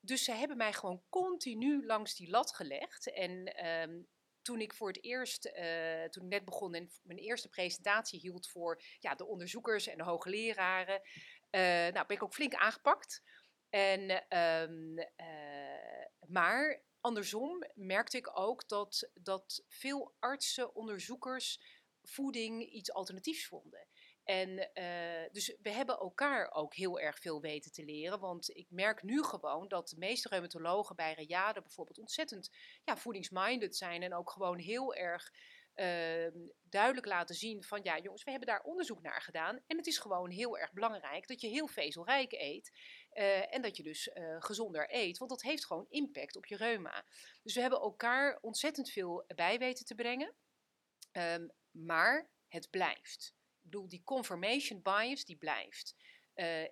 Dus 0.00 0.24
ze 0.24 0.32
hebben 0.32 0.56
mij 0.56 0.72
gewoon 0.72 1.02
continu 1.08 1.86
langs 1.86 2.14
die 2.14 2.30
lat 2.30 2.54
gelegd. 2.54 3.12
En 3.12 3.44
ehm, 3.44 4.02
toen 4.42 4.60
ik 4.60 4.74
voor 4.74 4.88
het 4.88 5.04
eerst, 5.04 5.44
eh, 5.44 6.04
toen 6.04 6.24
ik 6.24 6.30
net 6.30 6.44
begon 6.44 6.74
en 6.74 6.90
mijn 7.02 7.18
eerste 7.18 7.48
presentatie 7.48 8.20
hield 8.20 8.48
voor 8.48 8.82
ja, 9.00 9.14
de 9.14 9.26
onderzoekers 9.26 9.86
en 9.86 9.96
de 9.96 10.04
hoogleraren, 10.04 11.00
eh, 11.50 11.60
nou, 11.62 12.06
ben 12.06 12.16
ik 12.16 12.22
ook 12.22 12.34
flink 12.34 12.54
aangepakt. 12.54 13.22
En, 13.70 14.28
ehm, 14.28 14.98
eh, 15.16 16.06
maar 16.28 16.82
andersom 17.00 17.64
merkte 17.74 18.16
ik 18.16 18.38
ook 18.38 18.68
dat, 18.68 19.10
dat 19.14 19.64
veel 19.68 20.14
artsen, 20.18 20.74
onderzoekers 20.74 21.60
voeding 22.02 22.62
iets 22.62 22.92
alternatiefs 22.92 23.46
vonden. 23.46 23.86
En 24.24 24.72
eh, 24.72 25.32
dus 25.32 25.56
we 25.62 25.70
hebben 25.70 25.98
elkaar 25.98 26.50
ook 26.52 26.74
heel 26.74 27.00
erg 27.00 27.18
veel 27.18 27.40
weten 27.40 27.72
te 27.72 27.84
leren. 27.84 28.20
Want 28.20 28.56
ik 28.56 28.66
merk 28.70 29.02
nu 29.02 29.22
gewoon 29.22 29.68
dat 29.68 29.88
de 29.88 29.98
meeste 29.98 30.28
reumatologen 30.28 30.96
bij 30.96 31.14
Reade 31.14 31.62
bijvoorbeeld 31.62 31.98
ontzettend 31.98 32.50
ja, 32.84 32.96
voedingsminded 32.96 33.76
zijn. 33.76 34.02
En 34.02 34.14
ook 34.14 34.30
gewoon 34.30 34.58
heel 34.58 34.94
erg 34.94 35.32
ehm, 35.74 36.38
duidelijk 36.62 37.06
laten 37.06 37.34
zien 37.34 37.62
van 37.62 37.80
ja 37.82 37.98
jongens, 37.98 38.24
we 38.24 38.30
hebben 38.30 38.48
daar 38.48 38.62
onderzoek 38.62 39.02
naar 39.02 39.22
gedaan. 39.22 39.60
En 39.66 39.76
het 39.76 39.86
is 39.86 39.98
gewoon 39.98 40.30
heel 40.30 40.58
erg 40.58 40.72
belangrijk 40.72 41.26
dat 41.26 41.40
je 41.40 41.48
heel 41.48 41.66
vezelrijk 41.66 42.32
eet. 42.32 42.72
eh, 43.10 43.54
en 43.54 43.62
dat 43.62 43.76
je 43.76 43.82
dus 43.82 44.08
eh, 44.08 44.36
gezonder 44.38 44.94
eet. 44.94 45.18
Want 45.18 45.30
dat 45.30 45.42
heeft 45.42 45.66
gewoon 45.66 45.86
impact 45.88 46.36
op 46.36 46.46
je 46.46 46.56
reuma. 46.56 47.04
Dus 47.42 47.54
we 47.54 47.60
hebben 47.60 47.80
elkaar 47.80 48.38
ontzettend 48.40 48.90
veel 48.90 49.24
bij 49.34 49.58
weten 49.58 49.84
te 49.84 49.94
brengen. 49.94 50.34
Ehm, 51.12 51.48
maar 51.72 52.30
het 52.48 52.70
blijft. 52.70 53.34
Ik 53.36 53.70
bedoel, 53.70 53.88
die 53.88 54.02
confirmation 54.04 54.82
bias, 54.82 55.24
die 55.24 55.36
blijft. 55.36 55.96
Eh, 56.34 56.62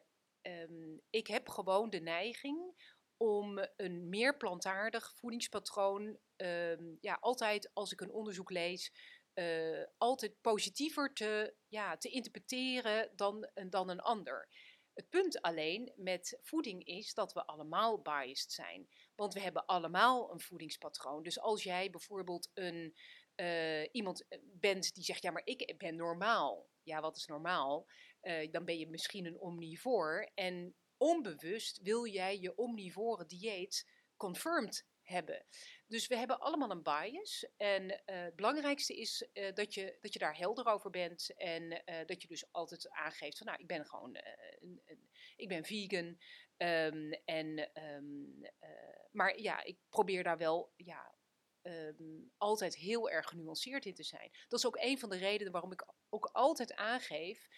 ehm, 0.40 0.98
ik 1.10 1.26
heb 1.26 1.48
gewoon 1.48 1.90
de 1.90 2.00
neiging 2.00 2.74
om 3.16 3.66
een 3.76 4.08
meer 4.08 4.36
plantaardig 4.36 5.12
voedingspatroon, 5.16 6.18
ehm, 6.36 6.94
ja, 7.00 7.18
altijd 7.20 7.70
als 7.72 7.92
ik 7.92 8.00
een 8.00 8.10
onderzoek 8.10 8.50
lees, 8.50 8.92
eh, 9.32 9.84
altijd 9.98 10.40
positiever 10.40 11.12
te, 11.12 11.54
ja, 11.68 11.96
te 11.96 12.08
interpreteren 12.08 13.12
dan, 13.16 13.50
dan 13.68 13.88
een 13.88 14.00
ander. 14.00 14.48
Het 14.94 15.08
punt 15.08 15.42
alleen 15.42 15.92
met 15.96 16.38
voeding 16.42 16.84
is 16.84 17.14
dat 17.14 17.32
we 17.32 17.46
allemaal 17.46 18.00
biased 18.02 18.52
zijn. 18.52 18.88
Want 19.14 19.34
we 19.34 19.40
hebben 19.40 19.66
allemaal 19.66 20.32
een 20.32 20.40
voedingspatroon. 20.40 21.22
Dus 21.22 21.40
als 21.40 21.62
jij 21.62 21.90
bijvoorbeeld 21.90 22.50
een, 22.54 22.94
eh, 23.40 23.88
iemand 23.92 24.24
bent 24.42 24.94
die 24.94 25.04
zegt, 25.04 25.22
ja, 25.22 25.30
maar 25.30 25.46
ik 25.46 25.74
ben 25.78 25.96
normaal. 25.96 26.68
Ja, 26.82 27.00
wat 27.00 27.16
is 27.16 27.26
normaal? 27.26 27.86
Eh, 28.20 28.50
dan 28.50 28.64
ben 28.64 28.78
je 28.78 28.88
misschien 28.88 29.26
een 29.26 29.40
omnivoor. 29.40 30.30
En 30.34 30.74
onbewust 30.96 31.80
wil 31.82 32.06
jij 32.06 32.38
je 32.38 32.56
omnivore 32.56 33.26
dieet 33.26 33.88
confirmed 34.16 34.86
hebben. 35.02 35.44
Dus 35.86 36.06
we 36.06 36.16
hebben 36.16 36.40
allemaal 36.40 36.70
een 36.70 36.82
bias. 36.82 37.46
En 37.56 38.04
eh, 38.04 38.22
het 38.22 38.36
belangrijkste 38.36 38.94
is 38.94 39.28
eh, 39.32 39.54
dat, 39.54 39.74
je, 39.74 39.98
dat 40.00 40.12
je 40.12 40.18
daar 40.18 40.36
helder 40.36 40.66
over 40.66 40.90
bent. 40.90 41.34
En 41.36 41.84
eh, 41.84 42.06
dat 42.06 42.22
je 42.22 42.28
dus 42.28 42.52
altijd 42.52 42.90
aangeeft 42.90 43.38
van, 43.38 43.46
nou, 43.46 43.58
ik 43.60 43.66
ben 43.66 43.86
gewoon, 43.86 44.14
eh, 44.14 44.96
ik 45.36 45.48
ben 45.48 45.64
vegan. 45.64 46.18
Ehm, 46.56 47.12
en, 47.24 47.72
ehm, 47.72 48.42
eh, 48.58 48.70
maar 49.10 49.40
ja, 49.40 49.62
ik 49.64 49.78
probeer 49.88 50.22
daar 50.22 50.38
wel, 50.38 50.72
ja, 50.76 51.14
ehm, 51.62 52.20
altijd 52.36 52.76
heel 52.76 53.10
erg 53.10 53.28
genuanceerd 53.28 53.84
in 53.86 53.94
te 53.94 54.02
zijn. 54.02 54.30
Dat 54.48 54.58
is 54.58 54.66
ook 54.66 54.76
een 54.80 54.98
van 54.98 55.08
de 55.08 55.16
redenen 55.16 55.52
waarom 55.52 55.72
ik 55.72 55.86
ook 56.08 56.24
altijd 56.32 56.74
aangeef. 56.74 57.48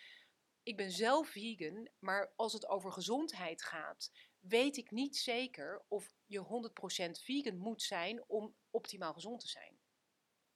Ik 0.63 0.77
ben 0.77 0.91
zelf 0.91 1.29
vegan, 1.29 1.89
maar 1.99 2.33
als 2.37 2.53
het 2.53 2.67
over 2.69 2.93
gezondheid 2.93 3.63
gaat, 3.63 4.11
weet 4.39 4.77
ik 4.77 4.91
niet 4.91 5.17
zeker 5.17 5.85
of 5.89 6.15
je 6.27 6.45
100% 6.45 7.21
vegan 7.23 7.57
moet 7.57 7.83
zijn 7.83 8.25
om 8.29 8.55
optimaal 8.71 9.13
gezond 9.13 9.41
te 9.41 9.49
zijn. 9.49 9.79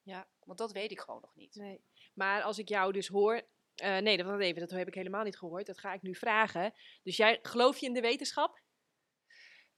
Ja. 0.02 0.28
Want 0.44 0.58
dat 0.58 0.72
weet 0.72 0.90
ik 0.90 1.00
gewoon 1.00 1.20
nog 1.20 1.34
niet. 1.34 1.54
Nee. 1.54 1.84
Maar 2.14 2.42
als 2.42 2.58
ik 2.58 2.68
jou 2.68 2.92
dus 2.92 3.06
hoor. 3.06 3.42
eh, 3.74 3.98
nee, 3.98 4.16
dat, 4.16 4.40
even, 4.40 4.60
dat 4.60 4.70
heb 4.70 4.88
ik 4.88 4.94
helemaal 4.94 5.24
niet 5.24 5.38
gehoord. 5.38 5.66
Dat 5.66 5.78
ga 5.78 5.92
ik 5.92 6.02
nu 6.02 6.14
vragen. 6.14 6.74
Dus 7.02 7.16
jij 7.16 7.38
geloof 7.42 7.78
je 7.78 7.86
in 7.86 7.94
de 7.94 8.00
wetenschap? 8.00 8.60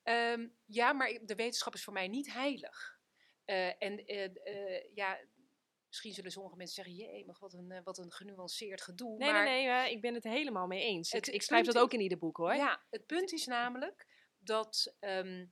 Ehm, 0.03 0.49
ja, 0.65 0.93
maar 0.93 1.19
de 1.23 1.35
wetenschap 1.35 1.75
is 1.75 1.85
voor 1.85 1.93
mij 1.93 2.09
niet 2.09 2.33
heilig. 2.33 2.98
Eh, 3.49 3.83
en 3.83 4.07
eh, 4.07 4.25
eh, 4.25 4.85
ja, 4.95 5.21
misschien 5.89 6.13
zullen 6.13 6.31
sommige 6.31 6.57
mensen 6.57 6.85
zeggen: 6.85 6.95
jee, 6.95 7.25
maar 7.25 7.37
wat 7.41 7.53
een, 7.53 7.83
wat 7.83 7.99
een 7.99 8.13
genuanceerd 8.13 8.83
gedoe. 8.83 9.17
Nee, 9.19 9.33
maar 9.33 9.45
nee, 9.45 9.67
nee, 9.67 9.91
ik 9.91 10.01
ben 10.01 10.15
het 10.15 10.25
helemaal 10.25 10.67
mee 10.67 10.83
eens. 10.83 11.13
Ik, 11.13 11.25
Het 11.25 11.35
ik 11.35 11.43
schrijf 11.43 11.67
dat 11.67 11.79
ook 11.79 11.93
in 11.93 12.01
ieder 12.01 12.19
boek 12.19 12.37
hoor. 12.37 12.55
Ja, 12.55 12.87
het 12.91 13.07
punt 13.07 13.33
is 13.33 13.47
namelijk 13.47 14.07
dat 14.39 14.95
ehm, 14.99 15.47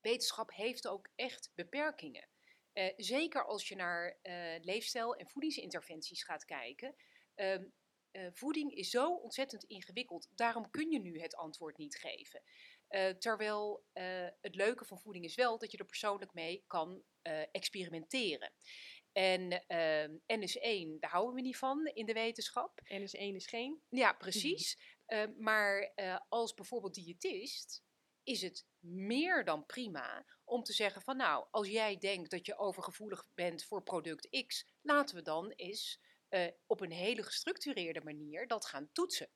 wetenschap 0.00 0.50
heeft 0.50 0.88
ook 0.88 1.08
echt 1.14 1.50
beperkingen. 1.54 2.28
Eh, 2.72 2.92
zeker 2.96 3.44
als 3.44 3.68
je 3.68 3.76
naar 3.76 4.18
leefstijl- 4.60 5.16
en 5.16 5.28
voedingsinterventies 5.28 6.24
gaat 6.24 6.44
kijken. 6.44 6.94
Ehm, 7.34 7.64
eh, 8.10 8.26
voeding 8.32 8.74
is 8.74 8.90
zo 8.90 9.14
ontzettend 9.14 9.64
ingewikkeld. 9.64 10.28
Daarom 10.34 10.70
kun 10.70 10.90
je 10.90 11.00
nu 11.00 11.20
het 11.20 11.36
antwoord 11.36 11.76
niet 11.76 11.96
geven. 11.96 12.42
Eh, 12.88 13.08
terwijl 13.08 13.84
eh, 13.92 14.26
het 14.40 14.54
leuke 14.54 14.84
van 14.84 15.00
voeding 15.00 15.24
is 15.24 15.34
wel 15.34 15.58
dat 15.58 15.70
je 15.72 15.78
er 15.78 15.84
persoonlijk 15.84 16.32
mee 16.32 16.64
kan 16.66 17.04
eh, 17.28 17.42
experimenteren. 17.52 18.52
En 19.12 19.66
ehm, 19.66 20.16
NS1, 20.26 20.98
daar 20.98 21.10
houden 21.10 21.34
we 21.34 21.40
niet 21.40 21.56
van 21.56 21.86
in 21.86 22.06
de 22.06 22.12
wetenschap. 22.12 22.80
En 22.84 23.02
is 23.02 23.14
één 23.14 23.34
is 23.34 23.46
geen. 23.46 23.82
Ja, 23.88 24.12
precies. 24.12 24.78
Eh, 25.06 25.24
maar 25.38 25.92
eh, 25.94 26.20
als 26.28 26.54
bijvoorbeeld 26.54 26.94
diëtist 26.94 27.82
is 28.22 28.42
het 28.42 28.66
meer 28.78 29.44
dan 29.44 29.66
prima 29.66 30.26
om 30.44 30.62
te 30.62 30.72
zeggen 30.72 31.02
van 31.02 31.16
nou, 31.16 31.46
als 31.50 31.68
jij 31.68 31.98
denkt 31.98 32.30
dat 32.30 32.46
je 32.46 32.58
overgevoelig 32.58 33.26
bent 33.34 33.64
voor 33.64 33.82
product 33.82 34.44
X, 34.46 34.66
laten 34.80 35.16
we 35.16 35.22
dan 35.22 35.50
eens 35.50 36.00
op 36.66 36.80
een 36.80 36.92
hele 36.92 37.22
gestructureerde 37.22 38.00
manier 38.00 38.46
dat 38.46 38.66
gaan 38.66 38.92
toetsen. 38.92 39.30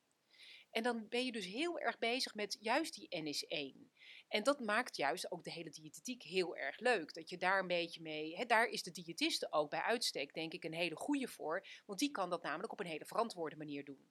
En 0.73 0.83
dan 0.83 1.09
ben 1.09 1.25
je 1.25 1.33
dus 1.33 1.47
heel 1.47 1.79
erg 1.79 1.99
bezig 1.99 2.35
met 2.35 2.57
juist 2.61 2.95
die 2.95 3.09
NS1. 3.23 3.91
En 4.29 4.43
dat 4.43 4.61
maakt 4.61 4.97
juist 4.97 5.33
ook 5.33 5.45
de 5.45 5.51
hele 5.53 5.71
diëtetiek 5.71 6.23
heel 6.23 6.57
erg 6.57 6.79
leuk. 6.79 7.15
Dat 7.15 7.29
je 7.29 7.37
daar 7.39 7.59
een 7.61 7.67
beetje 7.67 8.03
mee. 8.03 8.37
Hè, 8.37 8.45
daar 8.45 8.67
is 8.67 8.83
de 8.83 8.91
diëtiste 8.91 9.53
ook 9.53 9.71
bij 9.71 9.81
uitstek, 9.83 10.35
denk 10.35 10.53
ik, 10.53 10.65
een 10.65 10.75
hele 10.75 10.97
goede 10.97 11.29
voor. 11.29 11.67
Want 11.87 11.99
die 11.99 12.11
kan 12.11 12.31
dat 12.31 12.43
namelijk 12.43 12.73
op 12.73 12.81
een 12.81 12.87
hele 12.87 13.05
verantwoorde 13.05 13.57
manier 13.57 13.85
doen. 13.85 14.11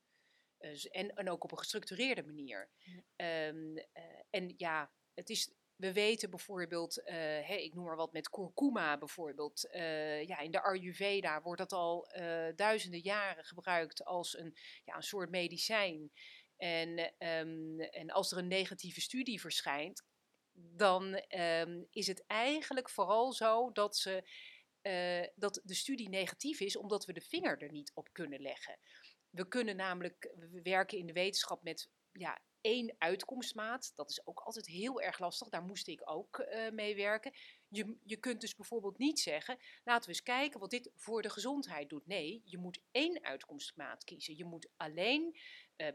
Z- 0.73 0.85
en, 0.85 1.13
en 1.15 1.29
ook 1.29 1.43
op 1.43 1.51
een 1.51 1.57
gestructureerde 1.57 2.23
manier. 2.23 2.69
Ja. 2.83 3.01
Ehm, 3.15 3.77
eh, 3.77 4.03
en 4.29 4.53
ja, 4.57 4.91
het 5.13 5.29
is. 5.29 5.51
We 5.75 5.93
weten 5.93 6.29
bijvoorbeeld, 6.29 7.03
eh, 7.03 7.49
ik 7.49 7.73
noem 7.73 7.85
maar 7.85 7.95
wat 7.95 8.13
met 8.13 8.29
kurkuma 8.29 8.97
bijvoorbeeld. 8.97 9.67
eh, 9.69 10.27
ja, 10.27 10.39
in 10.39 10.51
de 10.51 10.63
Ayurveda 10.63 11.41
wordt 11.41 11.59
dat 11.59 11.73
al 11.73 12.07
duizenden 12.55 12.99
jaren 12.99 13.45
gebruikt 13.45 14.05
als 14.05 14.37
een, 14.37 14.55
ja, 14.85 14.95
een 14.95 15.03
soort 15.03 15.29
medicijn. 15.29 16.11
En, 16.61 17.13
ehm, 17.17 17.79
en 17.79 18.09
als 18.09 18.31
er 18.31 18.37
een 18.37 18.47
negatieve 18.47 19.01
studie 19.01 19.41
verschijnt, 19.41 20.05
dan 20.53 21.13
ehm, 21.13 21.83
is 21.89 22.07
het 22.07 22.23
eigenlijk 22.27 22.89
vooral 22.89 23.33
zo 23.33 23.71
dat, 23.71 23.97
ze, 23.97 24.29
eh, 24.81 25.27
dat 25.35 25.61
de 25.63 25.73
studie 25.73 26.09
negatief 26.09 26.59
is 26.59 26.75
omdat 26.75 27.05
we 27.05 27.13
de 27.13 27.21
vinger 27.21 27.61
er 27.61 27.71
niet 27.71 27.91
op 27.93 28.09
kunnen 28.11 28.41
leggen. 28.41 28.77
We 29.29 29.47
kunnen 29.47 29.75
namelijk, 29.75 30.33
we 30.35 30.61
werken 30.61 30.97
in 30.97 31.05
de 31.05 31.13
wetenschap 31.13 31.63
met 31.63 31.89
ja, 32.11 32.41
één 32.61 32.95
uitkomstmaat. 32.97 33.91
Dat 33.95 34.09
is 34.09 34.25
ook 34.25 34.39
altijd 34.39 34.67
heel 34.67 35.01
erg 35.01 35.19
lastig. 35.19 35.49
Daar 35.49 35.63
moest 35.63 35.87
ik 35.87 36.09
ook 36.09 36.39
uh, 36.39 36.69
mee 36.69 36.95
werken. 36.95 37.31
Je, 37.67 37.97
je 38.03 38.17
kunt 38.17 38.41
dus 38.41 38.55
bijvoorbeeld 38.55 38.97
niet 38.97 39.19
zeggen, 39.19 39.57
laten 39.83 40.03
we 40.03 40.09
eens 40.09 40.23
kijken 40.23 40.59
wat 40.59 40.69
dit 40.69 40.91
voor 40.95 41.21
de 41.21 41.29
gezondheid 41.29 41.89
doet. 41.89 42.07
Nee, 42.07 42.41
je 42.45 42.57
moet 42.57 42.81
één 42.91 43.23
uitkomstmaat 43.23 44.03
kiezen. 44.03 44.37
Je 44.37 44.45
moet 44.45 44.69
alleen 44.77 45.37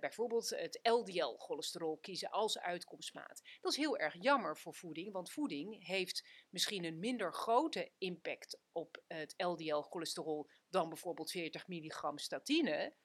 bijvoorbeeld 0.00 0.50
het 0.50 0.78
LDL-cholesterol 0.82 1.98
kiezen 1.98 2.30
als 2.30 2.58
uitkomstmaat. 2.58 3.42
Dat 3.60 3.72
is 3.72 3.78
heel 3.78 3.98
erg 3.98 4.14
jammer 4.22 4.58
voor 4.58 4.74
voeding, 4.74 5.12
want 5.12 5.30
voeding 5.30 5.86
heeft 5.86 6.28
misschien 6.50 6.84
een 6.84 6.98
minder 6.98 7.32
grote 7.32 7.92
impact 7.98 8.60
op 8.72 9.02
het 9.06 9.34
LDL-cholesterol 9.36 10.48
dan 10.68 10.88
bijvoorbeeld 10.88 11.30
40 11.30 11.68
milligram 11.68 12.18
statine. 12.18 12.96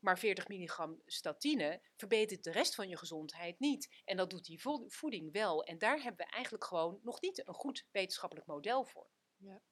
Maar 0.00 0.18
40 0.18 0.48
milligram 0.48 1.02
statine 1.06 1.82
verbetert 1.96 2.44
de 2.44 2.50
rest 2.50 2.74
van 2.74 2.88
je 2.88 2.96
gezondheid 2.96 3.58
niet. 3.58 4.02
En 4.04 4.16
dat 4.16 4.30
doet 4.30 4.44
die 4.44 4.62
voeding 4.86 5.32
wel. 5.32 5.64
En 5.64 5.78
daar 5.78 6.02
hebben 6.02 6.26
we 6.26 6.32
eigenlijk 6.32 6.64
gewoon 6.64 7.00
nog 7.02 7.20
niet 7.20 7.46
een 7.46 7.54
goed 7.54 7.86
wetenschappelijk 7.90 8.46
model 8.46 8.84
voor. 8.84 9.10
Ja. 9.36 9.62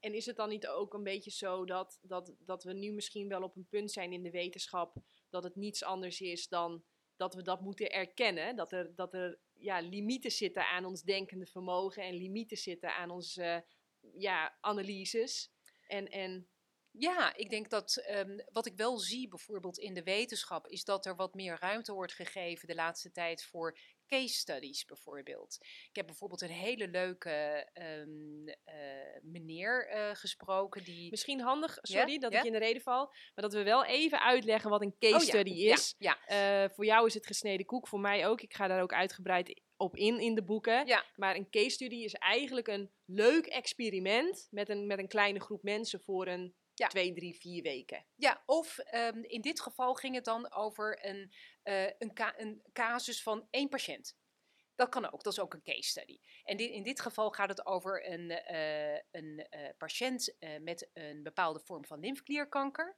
En 0.00 0.14
is 0.14 0.26
het 0.26 0.36
dan 0.36 0.48
niet 0.48 0.66
ook 0.66 0.94
een 0.94 1.02
beetje 1.02 1.30
zo 1.30 1.64
dat, 1.64 1.98
dat, 2.02 2.34
dat 2.38 2.64
we 2.64 2.72
nu 2.72 2.92
misschien 2.92 3.28
wel 3.28 3.42
op 3.42 3.56
een 3.56 3.66
punt 3.68 3.92
zijn 3.92 4.12
in 4.12 4.22
de 4.22 4.30
wetenschap 4.30 4.96
dat 5.36 5.44
het 5.44 5.56
niets 5.56 5.82
anders 5.84 6.20
is 6.20 6.48
dan 6.48 6.84
dat 7.16 7.34
we 7.34 7.42
dat 7.42 7.60
moeten 7.60 7.90
erkennen? 7.90 8.56
Dat 8.56 8.72
er, 8.72 8.94
dat 8.94 9.14
er 9.14 9.38
ja, 9.52 9.80
limieten 9.80 10.30
zitten 10.30 10.66
aan 10.66 10.84
ons 10.84 11.02
denkende 11.02 11.46
vermogen 11.46 12.02
en 12.02 12.14
limieten 12.14 12.56
zitten 12.56 12.94
aan 12.94 13.10
onze 13.10 13.64
ja, 14.12 14.56
analyses. 14.60 15.50
En, 15.86 16.08
en 16.08 16.48
ja, 16.90 17.34
ik 17.34 17.50
denk 17.50 17.70
dat 17.70 18.04
um, 18.10 18.44
wat 18.52 18.66
ik 18.66 18.76
wel 18.76 18.98
zie 18.98 19.28
bijvoorbeeld 19.28 19.78
in 19.78 19.94
de 19.94 20.02
wetenschap 20.02 20.66
is 20.66 20.84
dat 20.84 21.06
er 21.06 21.16
wat 21.16 21.34
meer 21.34 21.56
ruimte 21.60 21.92
wordt 21.92 22.12
gegeven 22.12 22.68
de 22.68 22.74
laatste 22.74 23.10
tijd 23.10 23.44
voor 23.44 23.78
case 24.06 24.34
studies 24.34 24.84
bijvoorbeeld. 24.84 25.56
Ik 25.88 25.96
heb 25.96 26.06
bijvoorbeeld 26.06 26.40
een 26.40 26.48
hele 26.48 26.88
leuke 26.88 27.68
um, 27.74 28.48
uh, 28.48 28.54
meneer 29.22 29.90
uh, 29.94 30.10
gesproken 30.12 30.84
die... 30.84 31.10
Misschien 31.10 31.40
handig, 31.40 31.78
sorry 31.82 32.18
dat 32.18 32.34
ik 32.34 32.44
in 32.44 32.52
de 32.52 32.58
reden 32.58 32.82
val, 32.82 33.06
maar 33.06 33.44
dat 33.44 33.52
we 33.52 33.62
wel 33.62 33.84
even 33.84 34.20
uitleggen 34.20 34.70
wat 34.70 34.82
een 34.82 34.96
case 34.98 35.14
oh, 35.14 35.20
study 35.20 35.50
is. 35.50 35.94
Ja, 35.98 36.18
uh, 36.28 36.68
voor 36.74 36.84
jou 36.84 37.06
is 37.06 37.14
het 37.14 37.26
gesneden 37.26 37.66
koek, 37.66 37.88
voor 37.88 38.00
mij 38.00 38.26
ook. 38.26 38.40
Ik 38.40 38.54
ga 38.54 38.66
daar 38.66 38.82
ook 38.82 38.92
uitgebreid 38.92 39.60
op 39.76 39.96
in 39.96 40.20
in 40.20 40.34
de 40.34 40.44
boeken. 40.44 40.86
Ja. 40.86 41.04
Maar 41.14 41.34
een 41.34 41.50
case 41.50 41.70
study 41.70 41.96
is 41.96 42.14
eigenlijk 42.14 42.66
een 42.66 42.90
leuk 43.04 43.46
experiment 43.46 44.48
met 44.50 44.68
een, 44.68 44.86
met 44.86 44.98
een 44.98 45.08
kleine 45.08 45.40
groep 45.40 45.62
mensen 45.62 46.00
voor 46.00 46.26
een 46.26 46.54
ja. 46.78 46.88
twee, 46.88 47.12
drie, 47.12 47.38
vier 47.38 47.62
weken. 47.62 48.06
Ja, 48.14 48.42
of 48.46 48.78
um, 48.94 49.24
in 49.24 49.40
dit 49.40 49.60
geval 49.60 49.94
ging 49.94 50.14
het 50.14 50.24
dan 50.24 50.52
over 50.52 51.06
een, 51.06 51.32
uh, 51.64 51.84
een, 51.84 52.12
een 52.36 52.62
casus 52.72 53.22
van 53.22 53.46
één 53.50 53.68
patiënt. 53.68 54.16
Dat 54.74 54.88
kan 54.88 55.12
ook, 55.12 55.22
dat 55.22 55.32
is 55.32 55.40
ook 55.40 55.54
een 55.54 55.62
case 55.62 55.88
study. 55.88 56.18
En 56.44 56.56
dit, 56.56 56.70
in 56.70 56.82
dit 56.82 57.00
geval 57.00 57.30
gaat 57.30 57.48
het 57.48 57.66
over 57.66 58.10
een, 58.10 58.30
uh, 58.30 58.94
een 59.10 59.46
uh, 59.50 59.68
patiënt 59.78 60.36
met 60.60 60.90
een 60.92 61.22
bepaalde 61.22 61.60
vorm 61.60 61.84
van 61.84 62.00
lymfeklierkanker. 62.00 62.96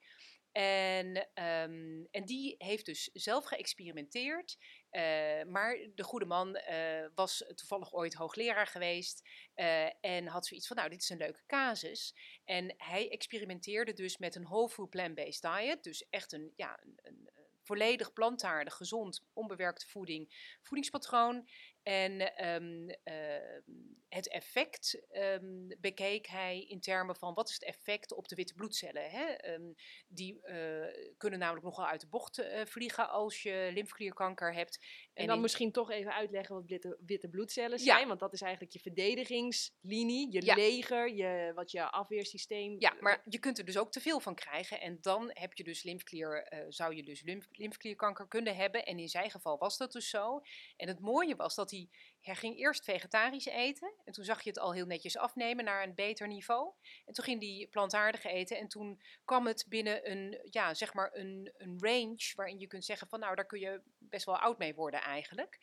En, 0.52 1.16
um, 1.34 2.08
en 2.10 2.24
die 2.24 2.54
heeft 2.58 2.86
dus 2.86 3.10
zelf 3.12 3.44
geëxperimenteerd. 3.44 4.56
Uh, 4.90 5.02
maar 5.42 5.78
de 5.94 6.02
goede 6.02 6.24
man 6.24 6.60
uh, 6.70 7.06
was 7.14 7.44
toevallig 7.54 7.92
ooit 7.92 8.14
hoogleraar 8.14 8.66
geweest. 8.66 9.28
Uh, 9.54 10.04
en 10.04 10.26
had 10.26 10.46
zoiets 10.46 10.66
van: 10.66 10.76
Nou, 10.76 10.88
dit 10.88 11.02
is 11.02 11.08
een 11.08 11.16
leuke 11.16 11.42
casus. 11.46 12.14
En 12.44 12.74
hij 12.76 13.10
experimenteerde 13.10 13.92
dus 13.92 14.18
met 14.18 14.34
een 14.34 14.44
whole 14.44 14.68
food 14.68 14.90
plant-based 14.90 15.42
diet. 15.42 15.82
Dus 15.82 16.06
echt 16.10 16.32
een, 16.32 16.52
ja, 16.56 16.80
een, 16.82 16.98
een 17.02 17.30
volledig 17.68 18.12
plantaardig, 18.12 18.74
gezond, 18.74 19.24
onbewerkte 19.32 19.86
voeding, 19.86 20.56
voedingspatroon. 20.62 21.48
En 21.82 22.46
um, 22.48 22.88
uh, 22.88 23.74
het 24.08 24.28
effect 24.28 25.02
um, 25.12 25.68
bekeek 25.80 26.26
hij 26.26 26.60
in 26.60 26.80
termen 26.80 27.16
van 27.16 27.34
wat 27.34 27.48
is 27.48 27.54
het 27.54 27.64
effect 27.64 28.12
op 28.12 28.28
de 28.28 28.34
witte 28.34 28.54
bloedcellen. 28.54 29.10
Hè? 29.10 29.52
Um, 29.54 29.74
die 30.08 30.40
uh, 30.42 31.14
kunnen 31.16 31.38
namelijk 31.38 31.64
nogal 31.64 31.86
uit 31.86 32.00
de 32.00 32.06
bocht 32.06 32.38
uh, 32.38 32.64
vliegen 32.64 33.10
als 33.10 33.42
je 33.42 33.70
lymfeklierkanker 33.74 34.54
hebt. 34.54 34.78
En, 34.78 34.86
en 35.14 35.26
dan 35.26 35.36
in... 35.36 35.42
misschien 35.42 35.72
toch 35.72 35.90
even 35.90 36.12
uitleggen 36.14 36.54
wat 36.54 36.66
witte, 36.66 36.98
witte 37.06 37.28
bloedcellen 37.28 37.78
zijn. 37.78 38.00
Ja. 38.00 38.06
Want 38.06 38.20
dat 38.20 38.32
is 38.32 38.40
eigenlijk 38.40 38.72
je 38.72 38.80
verdedigingslinie, 38.80 40.32
je 40.32 40.44
ja. 40.44 40.54
leger, 40.54 41.14
je, 41.14 41.52
wat 41.54 41.70
je 41.70 41.90
afweersysteem... 41.90 42.76
Ja, 42.78 42.96
maar 43.00 43.22
je 43.24 43.38
kunt 43.38 43.58
er 43.58 43.64
dus 43.64 43.78
ook 43.78 43.92
te 43.92 44.00
veel 44.00 44.20
van 44.20 44.34
krijgen. 44.34 44.80
En 44.80 44.98
dan 45.00 45.30
heb 45.32 45.54
je 45.54 45.64
dus 45.64 45.82
lymfeklier, 45.82 46.64
zou 46.68 46.94
je 46.94 47.02
dus 47.02 47.22
lymf, 47.22 47.46
lymfeklierkanker 47.50 48.28
kunnen 48.28 48.56
hebben. 48.56 48.86
En 48.86 48.98
in 48.98 49.08
zijn 49.08 49.30
geval 49.30 49.58
was 49.58 49.76
dat 49.76 49.92
dus 49.92 50.10
zo. 50.10 50.42
En 50.76 50.88
het 50.88 51.00
mooie 51.00 51.36
was 51.36 51.54
dat 51.54 51.70
hij 51.70 51.77
hij, 52.20 52.34
ging 52.34 52.58
eerst 52.58 52.84
vegetarisch 52.84 53.46
eten. 53.46 53.94
En 54.04 54.12
toen 54.12 54.24
zag 54.24 54.42
je 54.42 54.48
het 54.48 54.58
al 54.58 54.72
heel 54.72 54.86
netjes 54.86 55.16
afnemen 55.16 55.64
naar 55.64 55.82
een 55.82 55.94
beter 55.94 56.28
niveau. 56.28 56.72
En 57.04 57.14
toen 57.14 57.24
ging 57.24 57.40
hij 57.40 57.66
plantaardig 57.70 58.24
eten. 58.24 58.58
En 58.58 58.68
toen 58.68 59.02
kwam 59.24 59.46
het 59.46 59.66
binnen 59.68 60.10
een, 60.10 60.38
ja, 60.50 60.74
zeg 60.74 60.94
maar 60.94 61.10
een, 61.12 61.52
een 61.56 61.76
range 61.80 62.32
waarin 62.34 62.58
je 62.58 62.66
kunt 62.66 62.84
zeggen 62.84 63.08
van 63.08 63.20
nou, 63.20 63.34
daar 63.34 63.46
kun 63.46 63.60
je 63.60 63.82
best 63.98 64.24
wel 64.24 64.38
oud 64.38 64.58
mee 64.58 64.74
worden 64.74 65.00
eigenlijk. 65.00 65.58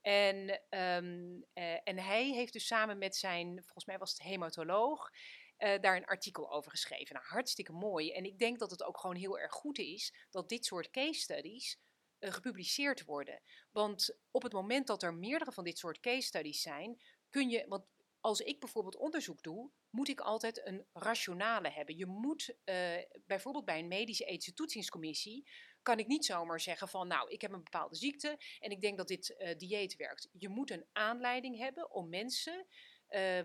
En, 0.00 0.60
um, 0.70 1.44
uh, 1.54 1.76
en 1.84 1.98
hij 1.98 2.24
heeft 2.24 2.52
dus 2.52 2.66
samen 2.66 2.98
met 2.98 3.16
zijn, 3.16 3.62
volgens 3.62 3.84
mij 3.84 3.98
was 3.98 4.10
het 4.10 4.22
hematoloog, 4.22 5.10
uh, 5.58 5.80
daar 5.80 5.96
een 5.96 6.04
artikel 6.04 6.52
over 6.52 6.70
geschreven. 6.70 7.14
Nou, 7.14 7.26
hartstikke 7.26 7.72
mooi. 7.72 8.12
En 8.12 8.24
ik 8.24 8.38
denk 8.38 8.58
dat 8.58 8.70
het 8.70 8.82
ook 8.82 8.98
gewoon 8.98 9.16
heel 9.16 9.38
erg 9.38 9.52
goed 9.52 9.78
is 9.78 10.14
dat 10.30 10.48
dit 10.48 10.64
soort 10.64 10.90
case 10.90 11.20
studies 11.20 11.78
gepubliceerd 12.32 13.04
worden. 13.04 13.40
Want 13.70 14.16
op 14.30 14.42
het 14.42 14.52
moment 14.52 14.86
dat 14.86 15.02
er 15.02 15.14
meerdere 15.14 15.52
van 15.52 15.64
dit 15.64 15.78
soort 15.78 16.00
case 16.00 16.26
studies 16.26 16.62
zijn, 16.62 17.02
kun 17.30 17.48
je, 17.48 17.64
want 17.68 17.84
als 18.20 18.40
ik 18.40 18.60
bijvoorbeeld 18.60 18.96
onderzoek 18.96 19.42
doe, 19.42 19.70
moet 19.90 20.08
ik 20.08 20.20
altijd 20.20 20.66
een 20.66 20.86
rationale 20.92 21.68
hebben. 21.68 21.96
Je 21.96 22.06
moet 22.06 22.54
uh, 22.64 22.76
bijvoorbeeld 23.26 23.64
bij 23.64 23.78
een 23.78 23.88
medische 23.88 24.24
ethische 24.24 24.54
toetsingscommissie, 24.54 25.50
kan 25.82 25.98
ik 25.98 26.06
niet 26.06 26.24
zomaar 26.24 26.60
zeggen 26.60 26.88
van 26.88 27.08
nou, 27.08 27.30
ik 27.30 27.40
heb 27.40 27.52
een 27.52 27.64
bepaalde 27.64 27.96
ziekte 27.96 28.38
en 28.60 28.70
ik 28.70 28.80
denk 28.80 28.96
dat 28.96 29.08
dit 29.08 29.34
uh, 29.38 29.56
dieet 29.56 29.96
werkt. 29.96 30.28
Je 30.32 30.48
moet 30.48 30.70
een 30.70 30.86
aanleiding 30.92 31.58
hebben 31.58 31.90
om 31.90 32.08
mensen 32.08 32.66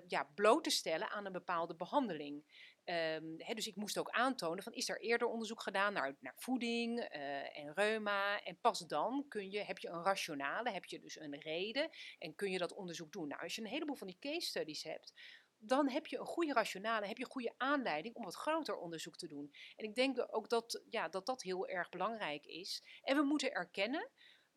ja, 0.08 0.24
bloot 0.36 0.64
te 0.64 0.70
stellen 0.70 1.10
aan 1.10 1.26
een 1.26 1.32
bepaalde 1.32 1.76
behandeling. 1.76 2.44
Um, 2.90 3.38
dus 3.38 3.68
ik 3.68 3.76
moest 3.76 3.98
ook 3.98 4.10
aantonen 4.10 4.64
van 4.64 4.74
is 4.74 4.90
er 4.90 5.02
eerder 5.02 5.28
onderzoek 5.28 5.62
gedaan 5.62 5.94
naar, 5.94 6.16
naar 6.20 6.34
voeding 6.38 7.00
uh, 7.00 7.58
en 7.58 7.74
reuma. 7.74 8.44
En 8.44 8.60
pas 8.62 8.80
dan 8.80 9.26
kun 9.28 9.52
je, 9.52 9.64
heb 9.64 9.78
je 9.78 9.88
een 9.88 10.04
rationale, 10.04 10.72
heb 10.72 10.86
je 10.86 11.00
dus 11.00 11.20
een 11.20 11.40
reden 11.40 11.90
en 12.20 12.36
kun 12.36 12.52
je 12.52 12.58
dat 12.58 12.74
onderzoek 12.74 13.12
doen. 13.12 13.28
Nou, 13.28 13.42
als 13.42 13.56
je 13.56 13.62
een 13.62 13.68
heleboel 13.68 13.96
van 13.96 14.08
die 14.08 14.18
case 14.20 14.48
studies 14.48 14.84
hebt, 14.84 15.14
dan 15.58 15.90
heb 15.90 16.08
je 16.08 16.20
een 16.20 16.26
goede 16.26 16.54
rationale, 16.54 17.08
heb 17.08 17.18
je 17.18 17.26
goede 17.26 17.54
aanleiding 17.58 18.16
om 18.16 18.24
wat 18.24 18.36
groter 18.36 18.76
onderzoek 18.76 19.18
te 19.18 19.28
doen. 19.28 19.52
En 19.76 19.86
ik 19.86 19.96
denk 19.96 20.28
ook 20.30 20.50
dat 20.50 20.84
ja, 20.90 21.10
dat, 21.10 21.26
dat 21.26 21.42
heel 21.42 21.68
erg 21.68 21.90
belangrijk 21.90 22.46
is. 22.46 22.84
En 23.02 23.16
we 23.16 23.24
moeten 23.24 23.52
erkennen 23.52 24.10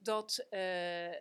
dat 0.05 0.47
uh, 0.51 1.11
uh, 1.11 1.15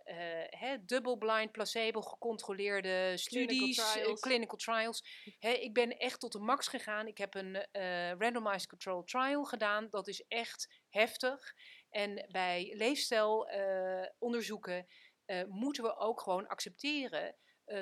double-blind, 0.86 1.52
placebo-gecontroleerde 1.52 3.18
studies, 3.18 3.76
clinical 3.76 3.94
trials, 3.94 4.20
clinical 4.20 4.58
trials 4.58 5.04
ik 5.40 5.74
ben 5.74 5.98
echt 5.98 6.20
tot 6.20 6.32
de 6.32 6.40
max 6.40 6.68
gegaan. 6.68 7.08
Ik 7.08 7.18
heb 7.18 7.36
een 7.36 7.66
randomized 8.20 8.68
control 8.68 9.04
trial 9.04 9.44
gedaan. 9.44 9.90
Dat 9.90 10.08
is 10.08 10.26
echt 10.28 10.82
heftig. 10.90 11.54
En 11.90 12.28
bij 12.32 12.74
leefstijlonderzoeken 12.78 14.88
moeten 15.48 15.84
we 15.84 15.96
ook 15.96 16.22
gewoon 16.22 16.48
accepteren 16.48 17.36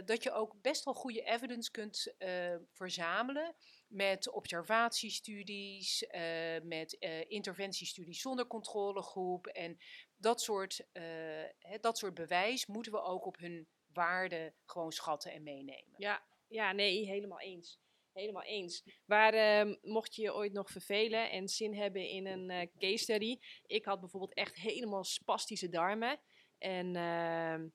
dat 0.05 0.23
je 0.23 0.31
ook 0.31 0.61
best 0.61 0.83
wel 0.83 0.93
goede 0.93 1.21
evidence 1.21 1.71
kunt 1.71 2.13
verzamelen 2.71 3.55
met 3.89 4.31
observatiestudies, 4.31 6.03
uh, 6.03 6.61
met 6.63 6.97
uh, 6.99 7.23
interventiestudies 7.27 8.21
zonder 8.21 8.47
controlegroep. 8.47 9.47
En 9.47 9.77
dat 10.19 10.41
soort, 10.41 10.87
hè, 11.59 11.77
dat 11.81 11.97
soort 11.97 12.13
bewijs 12.13 12.65
moeten 12.65 12.91
we 12.91 13.01
ook 13.01 13.25
op 13.25 13.37
hun 13.37 13.67
waarde 13.93 14.53
gewoon 14.65 14.91
schatten 14.91 15.31
en 15.31 15.43
meenemen. 15.43 15.93
Ja, 15.97 16.23
ja 16.47 16.71
nee, 16.71 17.05
helemaal 17.05 17.39
eens. 17.39 17.79
Helemaal 18.13 18.43
eens. 18.43 18.83
Waar 19.05 19.33
ehm, 19.33 19.75
mocht 19.81 20.15
je 20.15 20.21
je 20.21 20.33
ooit 20.33 20.53
nog 20.53 20.69
vervelen 20.69 21.31
en 21.31 21.47
zin 21.47 21.75
hebben 21.75 22.07
in 22.07 22.25
een 22.25 22.71
case 22.77 23.03
study? 23.03 23.39
Ik 23.65 23.85
had 23.85 23.99
bijvoorbeeld 23.99 24.33
echt 24.33 24.55
helemaal 24.55 25.03
spastische 25.03 25.69
darmen. 25.69 26.19
En 26.57 26.95
ehm, 26.95 27.67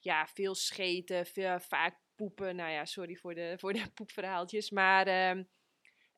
ja, 0.00 0.26
veel 0.26 0.54
scheten, 0.54 1.26
veel, 1.26 1.60
vaak 1.60 2.00
poepen. 2.14 2.56
Nou 2.56 2.70
ja, 2.70 2.84
sorry 2.84 3.16
voor 3.16 3.34
de, 3.34 3.54
voor 3.58 3.72
de 3.72 3.90
poepverhaaltjes. 3.94 4.70
Maar 4.70 5.06
ehm, 5.06 5.42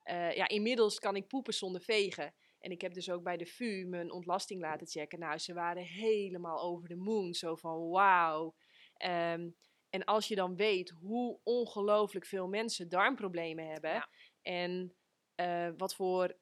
uh, 0.04 0.36
ja, 0.36 0.48
inmiddels 0.48 0.98
kan 0.98 1.16
ik 1.16 1.28
poepen 1.28 1.54
zonder 1.54 1.80
vegen. 1.80 2.34
En 2.60 2.70
ik 2.70 2.80
heb 2.80 2.94
dus 2.94 3.10
ook 3.10 3.22
bij 3.22 3.36
de 3.36 3.46
VU 3.46 3.86
mijn 3.86 4.12
ontlasting 4.12 4.60
laten 4.60 4.86
checken. 4.86 5.18
Nou, 5.18 5.38
ze 5.38 5.54
waren 5.54 5.82
helemaal 5.82 6.60
over 6.60 6.88
de 6.88 6.96
moon. 6.96 7.34
Zo 7.34 7.54
van 7.56 7.88
wauw. 7.88 8.54
Um, 9.04 9.56
en 9.90 10.04
als 10.04 10.28
je 10.28 10.34
dan 10.34 10.56
weet 10.56 10.90
hoe 10.90 11.40
ongelooflijk 11.42 12.26
veel 12.26 12.48
mensen 12.48 12.88
darmproblemen 12.88 13.66
hebben. 13.66 13.90
Ja. 13.90 14.08
En 14.42 14.94
uh, 15.36 15.68
wat 15.76 15.94
voor 15.94 16.38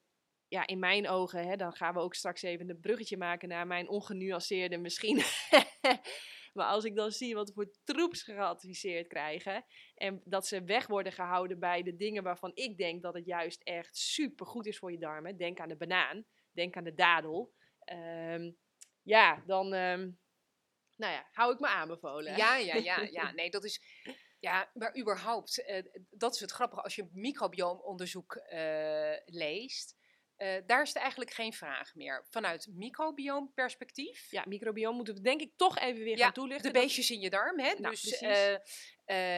ja, 0.47 0.67
in 0.67 0.79
mijn 0.79 1.07
ogen, 1.07 1.47
hè, 1.47 1.55
dan 1.55 1.73
gaan 1.73 1.93
we 1.93 1.99
ook 1.99 2.13
straks 2.13 2.41
even 2.41 2.69
een 2.69 2.79
bruggetje 2.79 3.17
maken 3.17 3.49
naar 3.49 3.67
mijn 3.67 3.89
ongenuanceerde 3.89 4.77
misschien. 4.77 5.17
maar 6.53 6.67
als 6.67 6.83
ik 6.83 6.95
dan 6.95 7.11
zie 7.11 7.35
wat 7.35 7.51
voor 7.53 7.71
troeps 7.83 8.23
geadviseerd 8.23 9.07
krijgen. 9.07 9.65
En 9.95 10.21
dat 10.25 10.47
ze 10.47 10.63
weg 10.63 10.87
worden 10.87 11.11
gehouden 11.11 11.59
bij 11.59 11.83
de 11.83 11.95
dingen 11.95 12.23
waarvan 12.23 12.51
ik 12.53 12.77
denk 12.77 13.01
dat 13.01 13.13
het 13.13 13.25
juist 13.25 13.63
echt 13.63 13.97
super 13.97 14.45
goed 14.45 14.65
is 14.65 14.77
voor 14.77 14.91
je 14.91 14.99
darmen. 14.99 15.37
Denk 15.37 15.59
aan 15.59 15.69
de 15.69 15.77
banaan, 15.77 16.25
denk 16.51 16.77
aan 16.77 16.83
de 16.83 16.93
dadel. 16.93 17.53
Ehm, 17.79 18.51
ja, 19.03 19.43
dan 19.45 19.73
ehm, 19.73 20.11
nou 20.99 21.13
ja, 21.13 21.27
hou 21.31 21.53
ik 21.53 21.59
me 21.59 21.67
aanbevolen. 21.67 22.37
Ja, 22.37 22.57
ja, 22.57 22.75
ja, 22.75 23.01
ja. 23.19 23.31
Nee, 23.31 23.49
dat 23.49 23.63
is. 23.63 23.81
Ja, 24.39 24.71
maar 24.73 24.97
überhaupt, 24.97 25.59
uh, 25.59 25.81
dat 26.09 26.33
is 26.33 26.39
het 26.39 26.51
grappige. 26.51 26.81
Als 26.81 26.95
je 26.95 27.01
een 27.01 27.09
microbiomonderzoek 27.11 28.35
uh, 28.35 29.13
leest, 29.25 29.97
uh, 30.39 30.55
daar 30.65 30.81
is 30.81 30.87
het 30.87 30.97
eigenlijk 30.97 31.31
geen 31.31 31.53
vraag 31.53 31.95
meer. 31.95 32.25
Vanuit 32.29 32.67
microbioomperspectief. 32.71 34.31
Ja, 34.31 34.43
microbioom 34.47 34.95
moeten 34.95 35.13
we 35.13 35.21
denk 35.21 35.41
ik 35.41 35.51
toch 35.55 35.77
even 35.77 36.03
weer 36.03 36.17
gaan 36.17 36.33
toelichten. 36.33 36.73
De 36.73 36.79
beestjes 36.79 37.09
in 37.09 37.19
je 37.19 37.29
darm, 37.29 37.59
hè? 37.59 37.73
Nou, 37.77 37.95
dus, 38.01 38.21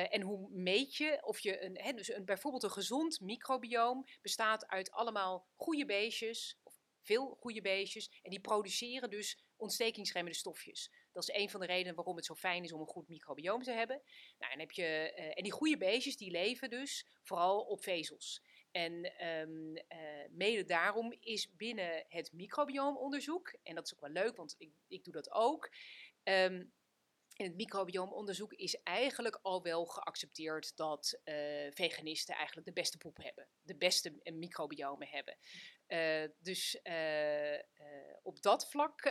en 0.10 0.22
hoe 0.22 0.50
meet 0.52 0.96
je 0.96 1.20
of 1.26 1.40
je 1.40 1.64
een, 1.64 1.78
hè, 1.78 1.94
dus 1.94 2.14
een, 2.14 2.26
bijvoorbeeld 2.26 2.64
een 2.64 2.72
gezond 2.72 3.20
microbioom 3.20 4.06
bestaat 4.22 4.68
uit 4.68 4.92
allemaal 4.92 5.48
goede 5.56 5.86
beestjes, 5.86 6.60
of 6.64 6.74
veel 7.02 7.38
goede 7.40 7.62
beestjes, 7.62 8.20
en 8.22 8.30
die 8.30 8.42
produceren 8.42 9.10
dus 9.10 9.44
ontstekingsremmende 9.58 10.38
stofjes. 10.38 10.92
Dat 11.12 11.30
is 11.30 11.36
een 11.36 11.50
van 11.50 11.60
de 11.60 11.66
redenen 11.66 11.96
waarom 11.96 12.16
het 12.16 12.26
zo 12.26 12.36
fijn 12.36 12.64
is 12.64 12.74
om 12.74 12.80
een 12.80 12.88
goed 12.88 13.08
microbioom 13.08 13.64
te 13.64 13.72
hebben. 13.72 14.02
Nou, 14.38 14.54
en, 14.54 14.60
heb 14.60 14.72
je, 14.72 14.84
en 15.14 15.44
die 15.44 15.52
goede 15.52 15.78
beestjes 15.78 16.18
die 16.18 16.32
leven 16.32 16.70
dus 16.70 17.06
vooral 17.24 17.62
op 17.62 17.84
vezels. 17.84 18.42
En 18.72 19.26
um, 19.28 19.76
uh, 19.76 19.84
mede 20.30 20.64
daarom 20.64 21.16
is 21.20 21.56
binnen 21.56 22.06
het 22.08 22.34
microbioomonderzoek, 22.34 23.56
en 23.64 23.76
dat 23.76 23.86
is 23.86 23.94
ook 23.94 24.02
wel 24.02 24.24
leuk, 24.24 24.36
want 24.36 24.56
ik, 24.58 24.72
ik 24.88 25.04
doe 25.04 25.14
dat 25.14 25.32
ook. 25.32 25.72
Um, 26.24 26.74
in 27.36 27.46
het 27.46 27.56
microbioomonderzoek 27.56 28.54
is 28.54 28.82
eigenlijk 28.84 29.40
al 29.42 29.64
wel 29.64 29.86
geaccepteerd 29.86 30.76
dat 30.76 31.20
uh, 31.24 31.68
veganisten 31.72 32.36
eigenlijk 32.36 32.68
de 32.68 32.74
beste 32.74 32.98
poep 32.98 33.18
hebben. 33.18 33.48
De 33.62 33.76
beste 33.76 34.20
microbiomen 34.24 35.08
hebben. 35.08 35.38
Dus 36.40 36.82
op 38.22 38.42
dat 38.42 38.70
vlak 38.70 39.04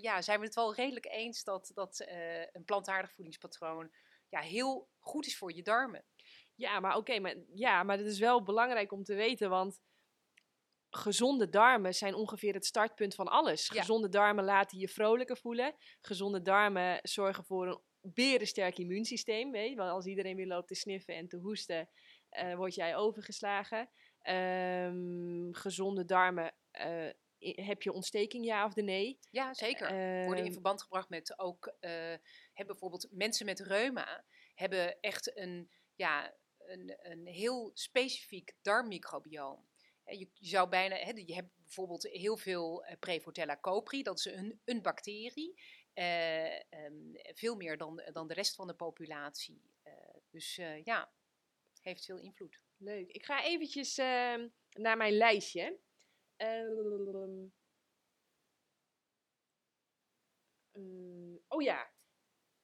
ja, 0.00 0.22
zijn 0.22 0.40
we 0.40 0.46
het 0.46 0.54
wel 0.54 0.74
redelijk 0.74 1.06
eens 1.06 1.44
dat, 1.44 1.70
dat 1.74 2.04
een 2.52 2.64
plantaardig 2.64 3.12
voedingspatroon 3.12 3.94
ja, 4.28 4.40
heel 4.40 4.88
goed 4.98 5.26
is 5.26 5.36
voor 5.36 5.52
je 5.52 5.62
darmen. 5.62 6.04
Ja, 6.60 6.80
maar 6.80 6.96
oké, 6.96 7.18
maar, 7.18 7.34
ja, 7.54 7.82
maar 7.82 7.96
dat 7.96 8.06
is 8.06 8.18
wel 8.18 8.42
belangrijk 8.42 8.92
om 8.92 9.04
te 9.04 9.14
weten, 9.14 9.50
want 9.50 9.80
gezonde 10.90 11.48
darmen 11.48 11.94
zijn 11.94 12.14
ongeveer 12.14 12.54
het 12.54 12.66
startpunt 12.66 13.14
van 13.14 13.28
alles. 13.28 13.68
Gezonde 13.68 14.08
darmen 14.08 14.44
laten 14.44 14.78
je 14.78 14.88
vrolijker 14.88 15.36
voelen. 15.36 15.74
Gezonde 16.00 16.42
darmen 16.42 16.98
zorgen 17.02 17.44
voor 17.44 17.66
een 17.66 17.80
berensterk 18.12 18.78
immuunsysteem. 18.78 19.50
Weet 19.50 19.70
je? 19.70 19.76
Want 19.76 19.90
als 19.90 20.06
iedereen 20.06 20.36
weer 20.36 20.46
loopt 20.46 20.68
te 20.68 20.74
sniffen 20.74 21.14
en 21.14 21.28
te 21.28 21.36
hoesten, 21.36 21.88
uh, 22.30 22.54
word 22.54 22.74
jij 22.74 22.96
overgeslagen. 22.96 23.90
Um, 24.22 25.54
gezonde 25.54 26.04
darmen. 26.04 26.54
Uh, 26.80 27.10
heb 27.38 27.82
je 27.82 27.92
ontsteking, 27.92 28.44
ja 28.44 28.64
of 28.64 28.74
nee? 28.74 29.18
Ja, 29.30 29.54
zeker. 29.54 30.20
Uh, 30.20 30.26
Worden 30.26 30.44
in 30.44 30.52
verband 30.52 30.82
gebracht 30.82 31.08
met 31.08 31.38
ook, 31.38 31.76
hebben 31.80 32.66
bijvoorbeeld 32.66 33.08
mensen 33.10 33.46
met 33.46 33.60
reuma, 33.60 34.24
hebben 34.54 35.00
echt 35.00 35.36
een, 35.38 35.70
ja, 35.94 36.34
een, 36.70 36.98
een 36.98 37.26
heel 37.26 37.70
specifiek 37.74 38.54
darmmicrobioom. 38.62 39.68
Je, 40.04 40.28
zou 40.34 40.68
bijna, 40.68 40.96
hè, 40.96 41.12
je 41.14 41.34
hebt 41.34 41.56
bijvoorbeeld 41.56 42.02
heel 42.02 42.36
veel 42.36 42.84
uh, 42.84 42.92
Prevotella 42.98 43.58
copri, 43.60 44.02
dat 44.02 44.18
is 44.18 44.24
een, 44.24 44.60
een 44.64 44.82
bacterie. 44.82 45.62
Uh, 45.94 46.54
um, 46.54 47.12
veel 47.14 47.56
meer 47.56 47.76
dan, 47.76 48.02
dan 48.12 48.28
de 48.28 48.34
rest 48.34 48.54
van 48.54 48.66
de 48.66 48.74
populatie. 48.74 49.62
Uh, 49.84 49.92
dus 50.30 50.54
ja, 50.84 51.12
heeft 51.82 52.04
veel 52.04 52.18
invloed. 52.18 52.60
Leuk. 52.76 53.10
Ik 53.10 53.24
ga 53.24 53.44
eventjes 53.44 53.98
ehm, 53.98 54.48
naar 54.70 54.96
mijn 54.96 55.12
lijstje. 55.12 55.78
Ehm, 56.36 56.70
oh 61.48 61.62
ja, 61.62 61.90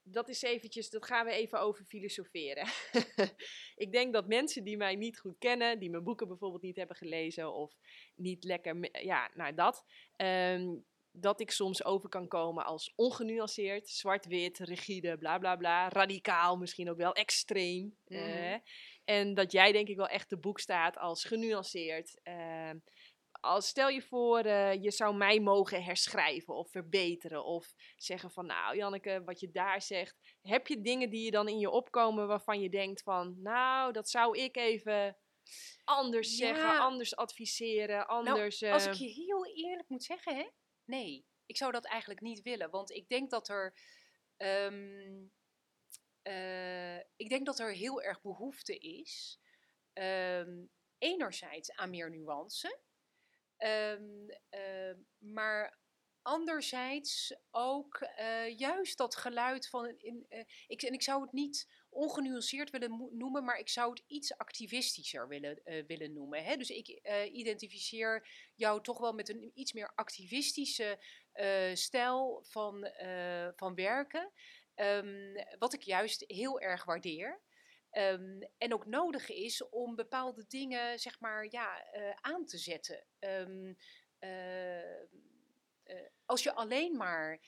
dat 0.08 0.28
is 0.28 0.42
eventjes, 0.42 0.90
dat 0.90 1.06
gaan 1.06 1.26
we 1.26 1.32
even 1.32 1.60
over 1.60 1.84
filosoferen. 1.84 2.68
ik 3.84 3.92
denk 3.92 4.12
dat 4.12 4.28
mensen 4.28 4.64
die 4.64 4.76
mij 4.76 4.94
niet 4.94 5.18
goed 5.18 5.38
kennen, 5.38 5.78
die 5.78 5.90
mijn 5.90 6.04
boeken 6.04 6.28
bijvoorbeeld 6.28 6.62
niet 6.62 6.76
hebben 6.76 6.96
gelezen 6.96 7.54
of 7.54 7.76
niet 8.14 8.44
lekker, 8.44 9.04
ja, 9.04 9.30
nou 9.34 9.54
dat, 9.54 9.84
um, 10.16 10.84
dat 11.10 11.40
ik 11.40 11.50
soms 11.50 11.84
over 11.84 12.08
kan 12.08 12.28
komen 12.28 12.64
als 12.64 12.92
ongenuanceerd, 12.96 13.88
zwart-wit, 13.88 14.58
rigide, 14.58 15.18
bla 15.18 15.38
bla 15.38 15.56
bla, 15.56 15.88
radicaal, 15.88 16.56
misschien 16.56 16.90
ook 16.90 16.96
wel 16.96 17.12
extreem. 17.12 17.96
Mm. 18.06 18.16
Uh, 18.16 18.54
en 19.04 19.34
dat 19.34 19.52
jij 19.52 19.72
denk 19.72 19.88
ik 19.88 19.96
wel 19.96 20.08
echt 20.08 20.30
de 20.30 20.38
boek 20.38 20.60
staat 20.60 20.98
als 20.98 21.24
genuanceerd. 21.24 22.20
Uh, 22.24 22.70
als 23.46 23.66
stel 23.66 23.88
je 23.88 24.02
voor, 24.02 24.46
uh, 24.46 24.82
je 24.82 24.90
zou 24.90 25.14
mij 25.16 25.40
mogen 25.40 25.84
herschrijven 25.84 26.54
of 26.54 26.70
verbeteren. 26.70 27.44
Of 27.44 27.74
zeggen 27.96 28.30
van, 28.30 28.46
nou 28.46 28.76
Janneke, 28.76 29.22
wat 29.24 29.40
je 29.40 29.50
daar 29.50 29.82
zegt. 29.82 30.36
Heb 30.42 30.66
je 30.66 30.80
dingen 30.80 31.10
die 31.10 31.24
je 31.24 31.30
dan 31.30 31.48
in 31.48 31.58
je 31.58 31.70
opkomen 31.70 32.26
waarvan 32.26 32.60
je 32.60 32.70
denkt 32.70 33.02
van, 33.02 33.42
nou, 33.42 33.92
dat 33.92 34.08
zou 34.08 34.38
ik 34.38 34.56
even 34.56 35.18
anders 35.84 36.30
ja. 36.30 36.46
zeggen, 36.46 36.78
anders 36.78 37.16
adviseren, 37.16 37.96
nou, 37.96 38.08
anders... 38.08 38.60
Nou, 38.60 38.72
als 38.72 38.86
ik 38.86 38.94
je 38.94 39.08
heel 39.08 39.46
eerlijk 39.46 39.88
moet 39.88 40.04
zeggen, 40.04 40.36
hè? 40.36 40.48
Nee, 40.84 41.26
ik 41.46 41.56
zou 41.56 41.72
dat 41.72 41.84
eigenlijk 41.86 42.20
niet 42.20 42.42
willen. 42.42 42.70
Want 42.70 42.90
ik 42.90 43.08
denk 43.08 43.30
dat 43.30 43.48
er... 43.48 43.74
Um, 44.36 45.32
uh, 46.22 46.96
ik 46.96 47.28
denk 47.28 47.46
dat 47.46 47.58
er 47.58 47.72
heel 47.72 48.02
erg 48.02 48.22
behoefte 48.22 48.78
is... 48.78 49.40
Um, 49.94 50.70
enerzijds 50.98 51.72
aan 51.72 51.90
meer 51.90 52.10
nuance... 52.10 52.84
Um, 53.58 54.30
uh, 54.50 54.94
maar 55.18 55.78
anderzijds 56.22 57.36
ook 57.50 58.06
uh, 58.18 58.58
juist 58.58 58.98
dat 58.98 59.16
geluid 59.16 59.68
van. 59.68 59.94
In, 59.98 60.26
uh, 60.28 60.44
ik, 60.66 60.82
en 60.82 60.92
ik 60.92 61.02
zou 61.02 61.22
het 61.22 61.32
niet 61.32 61.68
ongenuanceerd 61.88 62.70
willen 62.70 63.08
noemen, 63.12 63.44
maar 63.44 63.58
ik 63.58 63.68
zou 63.68 63.90
het 63.90 64.02
iets 64.06 64.36
activistischer 64.36 65.28
willen, 65.28 65.60
uh, 65.64 65.86
willen 65.86 66.12
noemen. 66.12 66.44
Hè? 66.44 66.56
Dus 66.56 66.70
ik 66.70 66.88
identificeer 67.32 68.28
jou 68.54 68.82
toch 68.82 68.98
wel 68.98 69.12
met 69.12 69.28
een 69.28 69.50
iets 69.54 69.72
meer 69.72 69.92
activistische 69.94 70.98
stijl 71.74 72.44
van, 72.48 72.90
van 73.56 73.74
werken. 73.74 74.32
Um, 74.74 75.34
wat 75.58 75.72
ik 75.72 75.82
juist 75.82 76.24
heel 76.26 76.60
erg 76.60 76.84
waardeer. 76.84 77.40
Um, 77.98 78.38
en 78.58 78.74
ook 78.74 78.86
nodig 78.86 79.30
is 79.30 79.68
om 79.68 79.94
bepaalde 79.94 80.44
dingen, 80.48 80.98
zeg 80.98 81.20
maar, 81.20 81.46
ja, 81.50 81.94
uh, 81.94 82.10
aan 82.20 82.46
te 82.46 82.58
zetten. 82.58 83.06
Um, 83.18 83.76
uh, 84.20 85.00
uh, 85.84 86.08
als 86.24 86.42
je 86.42 86.54
alleen 86.54 86.96
maar 86.96 87.40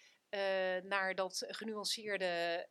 naar 0.82 1.14
dat 1.14 1.44
genuanceerde 1.49 2.66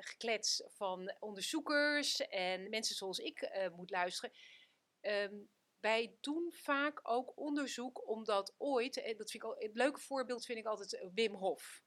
geklets 0.00 0.62
van 0.66 1.16
onderzoekers 1.18 2.26
en 2.26 2.68
mensen 2.68 2.96
zoals 2.96 3.18
ik 3.18 3.68
moet 3.76 3.90
luisteren. 3.90 4.32
Um, 5.00 5.48
wij 5.80 6.16
doen 6.20 6.52
vaak 6.52 7.00
ook 7.02 7.32
onderzoek 7.38 8.08
omdat 8.08 8.54
ooit, 8.58 8.96
en 8.96 9.16
dat 9.16 9.30
vind 9.30 9.42
ik 9.42 9.50
al, 9.50 9.56
het 9.58 9.74
leuke 9.74 10.00
voorbeeld 10.00 10.44
vind 10.44 10.58
ik 10.58 10.66
altijd 10.66 11.08
Wim 11.14 11.34
Hof. 11.34 11.82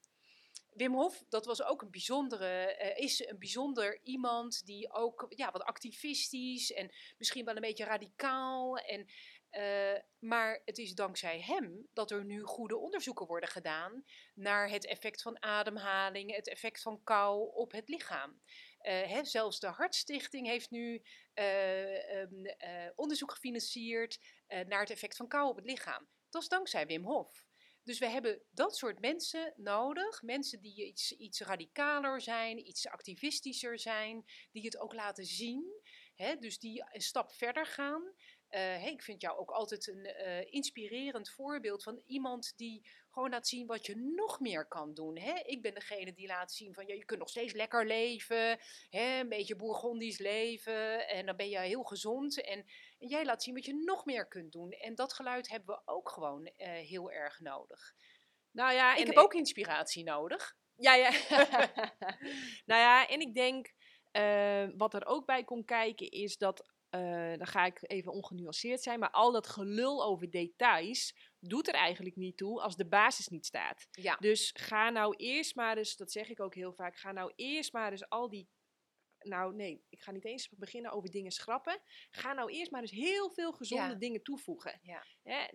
Wim 0.75 0.93
Hof, 0.93 1.23
dat 1.29 1.45
was 1.45 1.63
ook 1.63 1.81
een 1.81 1.91
bijzondere, 1.91 2.77
uh, 2.81 3.03
is 3.03 3.27
een 3.27 3.39
bijzonder 3.39 3.99
iemand 4.03 4.65
die 4.65 4.93
ook 4.93 5.25
ja, 5.29 5.51
wat 5.51 5.63
activistisch 5.63 6.71
en 6.71 6.91
misschien 7.17 7.45
wel 7.45 7.55
een 7.55 7.61
beetje 7.61 7.83
radicaal. 7.83 8.77
En, 8.77 9.05
uh, 9.51 9.99
maar 10.19 10.61
het 10.65 10.77
is 10.77 10.93
dankzij 10.93 11.41
hem 11.41 11.87
dat 11.93 12.11
er 12.11 12.25
nu 12.25 12.41
goede 12.41 12.77
onderzoeken 12.77 13.25
worden 13.25 13.49
gedaan 13.49 14.03
naar 14.33 14.69
het 14.69 14.85
effect 14.85 15.21
van 15.21 15.41
ademhaling, 15.41 16.35
het 16.35 16.47
effect 16.47 16.81
van 16.81 17.03
kou 17.03 17.53
op 17.53 17.71
het 17.71 17.89
lichaam. 17.89 18.41
Uh, 18.81 19.23
zelfs 19.23 19.59
de 19.59 19.67
Hartstichting 19.67 20.47
heeft 20.47 20.69
nu 20.69 21.01
um, 21.33 22.45
onderzoek 22.95 23.31
gefinancierd 23.31 24.19
naar 24.47 24.79
het 24.79 24.89
effect 24.89 25.15
van 25.15 25.27
kou 25.27 25.49
op 25.49 25.55
het 25.55 25.65
lichaam. 25.65 26.07
Dat 26.29 26.41
is 26.41 26.47
dankzij 26.47 26.85
Wim 26.85 27.03
Hof. 27.03 27.45
Dus 27.85 27.99
we 27.99 28.09
hebben 28.09 28.41
dat 28.51 28.77
soort 28.77 28.99
mensen 28.99 29.53
nodig. 29.55 30.21
Mensen 30.21 30.61
die 30.61 30.85
iets, 30.85 31.11
iets 31.11 31.41
radicaler 31.41 32.21
zijn, 32.21 32.67
iets 32.67 32.87
activistischer 32.87 33.79
zijn, 33.79 34.25
die 34.51 34.63
het 34.63 34.77
ook 34.77 34.93
laten 34.93 35.25
zien. 35.25 35.81
Hè, 36.15 36.35
dus 36.35 36.59
die 36.59 36.83
een 36.91 37.01
stap 37.01 37.31
verder 37.31 37.65
gaan. 37.65 38.13
Hey, 38.49 38.91
ik 38.91 39.01
vind 39.01 39.21
jou 39.21 39.37
ook 39.37 39.51
altijd 39.51 39.87
een 39.87 40.05
uh, 40.05 40.53
inspirerend 40.53 41.29
voorbeeld 41.29 41.83
van 41.83 42.01
iemand 42.05 42.53
die 42.55 42.81
gewoon 43.09 43.29
laat 43.29 43.47
zien 43.47 43.67
wat 43.67 43.85
je 43.85 43.95
nog 43.95 44.39
meer 44.39 44.65
kan 44.67 44.93
doen. 44.93 45.17
Hè? 45.17 45.39
Ik 45.45 45.61
ben 45.61 45.73
degene 45.73 46.13
die 46.13 46.27
laat 46.27 46.51
zien 46.51 46.73
van 46.73 46.87
ja, 46.87 46.93
je 46.93 47.05
kunt 47.05 47.19
nog 47.19 47.29
steeds 47.29 47.53
lekker 47.53 47.85
leven, 47.85 48.59
hè? 48.89 49.19
een 49.19 49.29
beetje 49.29 49.55
bourgondisch 49.55 50.17
leven 50.17 51.07
en 51.07 51.25
dan 51.25 51.35
ben 51.35 51.49
je 51.49 51.59
heel 51.59 51.83
gezond. 51.83 52.41
En, 52.41 52.65
en, 52.97 53.07
jij 53.07 53.25
laat 53.25 53.43
zien 53.43 53.53
wat 53.53 53.65
je 53.65 53.83
nog 53.83 54.05
meer 54.05 54.27
kunt 54.27 54.51
doen. 54.51 54.71
En 54.71 54.95
dat 54.95 55.13
geluid 55.13 55.49
hebben 55.49 55.75
we 55.75 55.81
ook 55.85 56.09
gewoon 56.09 56.45
uh, 56.45 56.51
heel 56.67 57.11
erg 57.11 57.39
nodig. 57.39 57.93
Nou 58.51 58.73
ja, 58.73 58.95
ik 58.95 59.05
heb 59.05 59.17
ook 59.17 59.33
inspiratie 59.33 60.03
nodig. 60.03 60.55
Ja, 60.75 60.93
ja. 60.93 61.09
nou 62.69 62.81
ja, 62.81 63.07
en 63.07 63.19
ik 63.19 63.33
denk, 63.33 63.73
uh, 64.11 64.69
wat 64.77 64.93
er 64.93 65.05
ook 65.05 65.25
bij 65.25 65.43
komt 65.43 65.65
kijken, 65.65 66.09
is 66.09 66.37
dat 66.37 66.73
uh, 66.95 67.37
dan 67.37 67.47
ga 67.47 67.65
ik 67.65 67.79
even 67.81 68.11
ongenuanceerd 68.11 68.81
zijn, 68.81 68.99
maar 68.99 69.09
al 69.11 69.31
dat 69.31 69.47
gelul 69.47 70.03
over 70.03 70.29
details 70.29 71.15
doet 71.39 71.67
er 71.67 71.73
eigenlijk 71.73 72.15
niet 72.15 72.37
toe 72.37 72.61
als 72.61 72.75
de 72.75 72.87
basis 72.87 73.27
niet 73.27 73.45
staat. 73.45 73.87
Ja. 73.91 74.15
Dus 74.15 74.51
ga 74.53 74.89
nou 74.89 75.15
eerst 75.15 75.55
maar 75.55 75.77
eens, 75.77 75.95
dat 75.95 76.11
zeg 76.11 76.29
ik 76.29 76.39
ook 76.39 76.55
heel 76.55 76.73
vaak, 76.73 76.97
ga 76.97 77.11
nou 77.11 77.31
eerst 77.35 77.73
maar 77.73 77.91
eens 77.91 78.09
al 78.09 78.29
die 78.29 78.47
nou 79.25 79.55
nee, 79.55 79.83
ik 79.89 80.01
ga 80.01 80.11
niet 80.11 80.25
eens 80.25 80.49
beginnen 80.49 80.91
over 80.91 81.11
dingen 81.11 81.31
schrappen. 81.31 81.81
Ga 82.09 82.33
nou 82.33 82.51
eerst 82.51 82.71
maar 82.71 82.81
eens 82.81 82.91
heel 82.91 83.29
veel 83.29 83.51
gezonde 83.51 83.97
dingen 83.97 84.23
toevoegen. 84.23 84.79
Ja. 84.83 85.05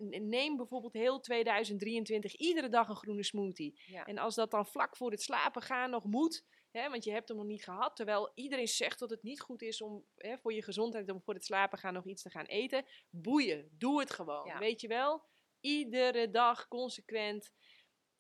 neem 0.09 0.57
bijvoorbeeld 0.57 0.93
heel 0.93 1.21
2023 1.21 2.37
iedere 2.37 2.69
dag 2.69 2.89
een 2.89 2.97
groene 2.97 3.25
smoothie. 3.25 3.81
Ja. 3.87 4.05
En 4.05 4.19
als 4.19 4.35
dat 4.35 4.51
dan 4.51 4.67
vlak 4.67 4.97
voor 4.97 5.11
het 5.11 5.23
slapen 5.23 5.63
gaan 5.63 5.91
nog 5.91 6.05
moet, 6.05 6.45
want 6.73 7.05
je 7.05 7.13
hebt 7.13 7.29
hem 7.29 7.37
nog 7.37 7.47
niet 7.47 7.65
gehad. 7.65 7.97
Terwijl 7.97 8.33
iedereen 8.35 8.69
zegt 8.69 8.99
dat 8.99 9.11
het 9.11 9.23
niet 9.23 9.41
goed 9.41 9.63
is 9.63 9.83
om 9.83 10.05
voor 10.17 10.53
je 10.53 10.63
gezondheid, 10.63 11.11
om 11.11 11.23
voor 11.23 11.35
het 11.35 11.45
slapen 11.45 11.79
gaan 11.79 11.95
nog 11.95 12.07
iets 12.07 12.23
te 12.23 12.31
gaan 12.31 12.45
eten. 12.45 12.85
Boeien, 13.11 13.69
doe 13.79 14.01
het 14.01 14.11
gewoon. 14.11 14.59
Weet 14.59 14.81
je 14.81 14.89
wel? 14.89 15.29
Iedere 15.61 16.31
dag 16.31 16.69
consequent. 16.69 17.53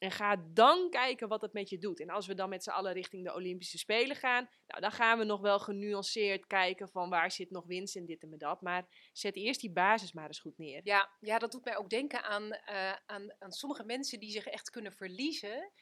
En 0.00 0.10
ga 0.10 0.36
dan 0.36 0.90
kijken 0.90 1.28
wat 1.28 1.40
het 1.40 1.52
met 1.52 1.68
je 1.68 1.78
doet. 1.78 2.00
En 2.00 2.10
als 2.10 2.26
we 2.26 2.34
dan 2.34 2.48
met 2.48 2.62
z'n 2.62 2.70
allen 2.70 2.92
richting 2.92 3.24
de 3.24 3.34
Olympische 3.34 3.78
Spelen 3.78 4.16
gaan, 4.16 4.48
nou, 4.66 4.80
dan 4.80 4.92
gaan 4.92 5.18
we 5.18 5.24
nog 5.24 5.40
wel 5.40 5.58
genuanceerd 5.58 6.46
kijken 6.46 6.88
van 6.88 7.10
waar 7.10 7.30
zit 7.30 7.50
nog 7.50 7.66
winst 7.66 7.96
in 7.96 8.06
dit 8.06 8.22
en 8.22 8.38
dat. 8.38 8.60
Maar 8.60 8.86
zet 9.12 9.36
eerst 9.36 9.60
die 9.60 9.72
basis 9.72 10.12
maar 10.12 10.26
eens 10.26 10.40
goed 10.40 10.58
neer. 10.58 10.80
Ja, 10.84 11.10
ja 11.20 11.38
dat 11.38 11.52
doet 11.52 11.64
mij 11.64 11.76
ook 11.76 11.90
denken 11.90 12.22
aan, 12.22 12.44
uh, 12.44 12.92
aan, 13.06 13.34
aan 13.38 13.52
sommige 13.52 13.84
mensen 13.84 14.20
die 14.20 14.30
zich 14.30 14.46
echt 14.46 14.70
kunnen 14.70 14.92
verliezen 14.92 15.72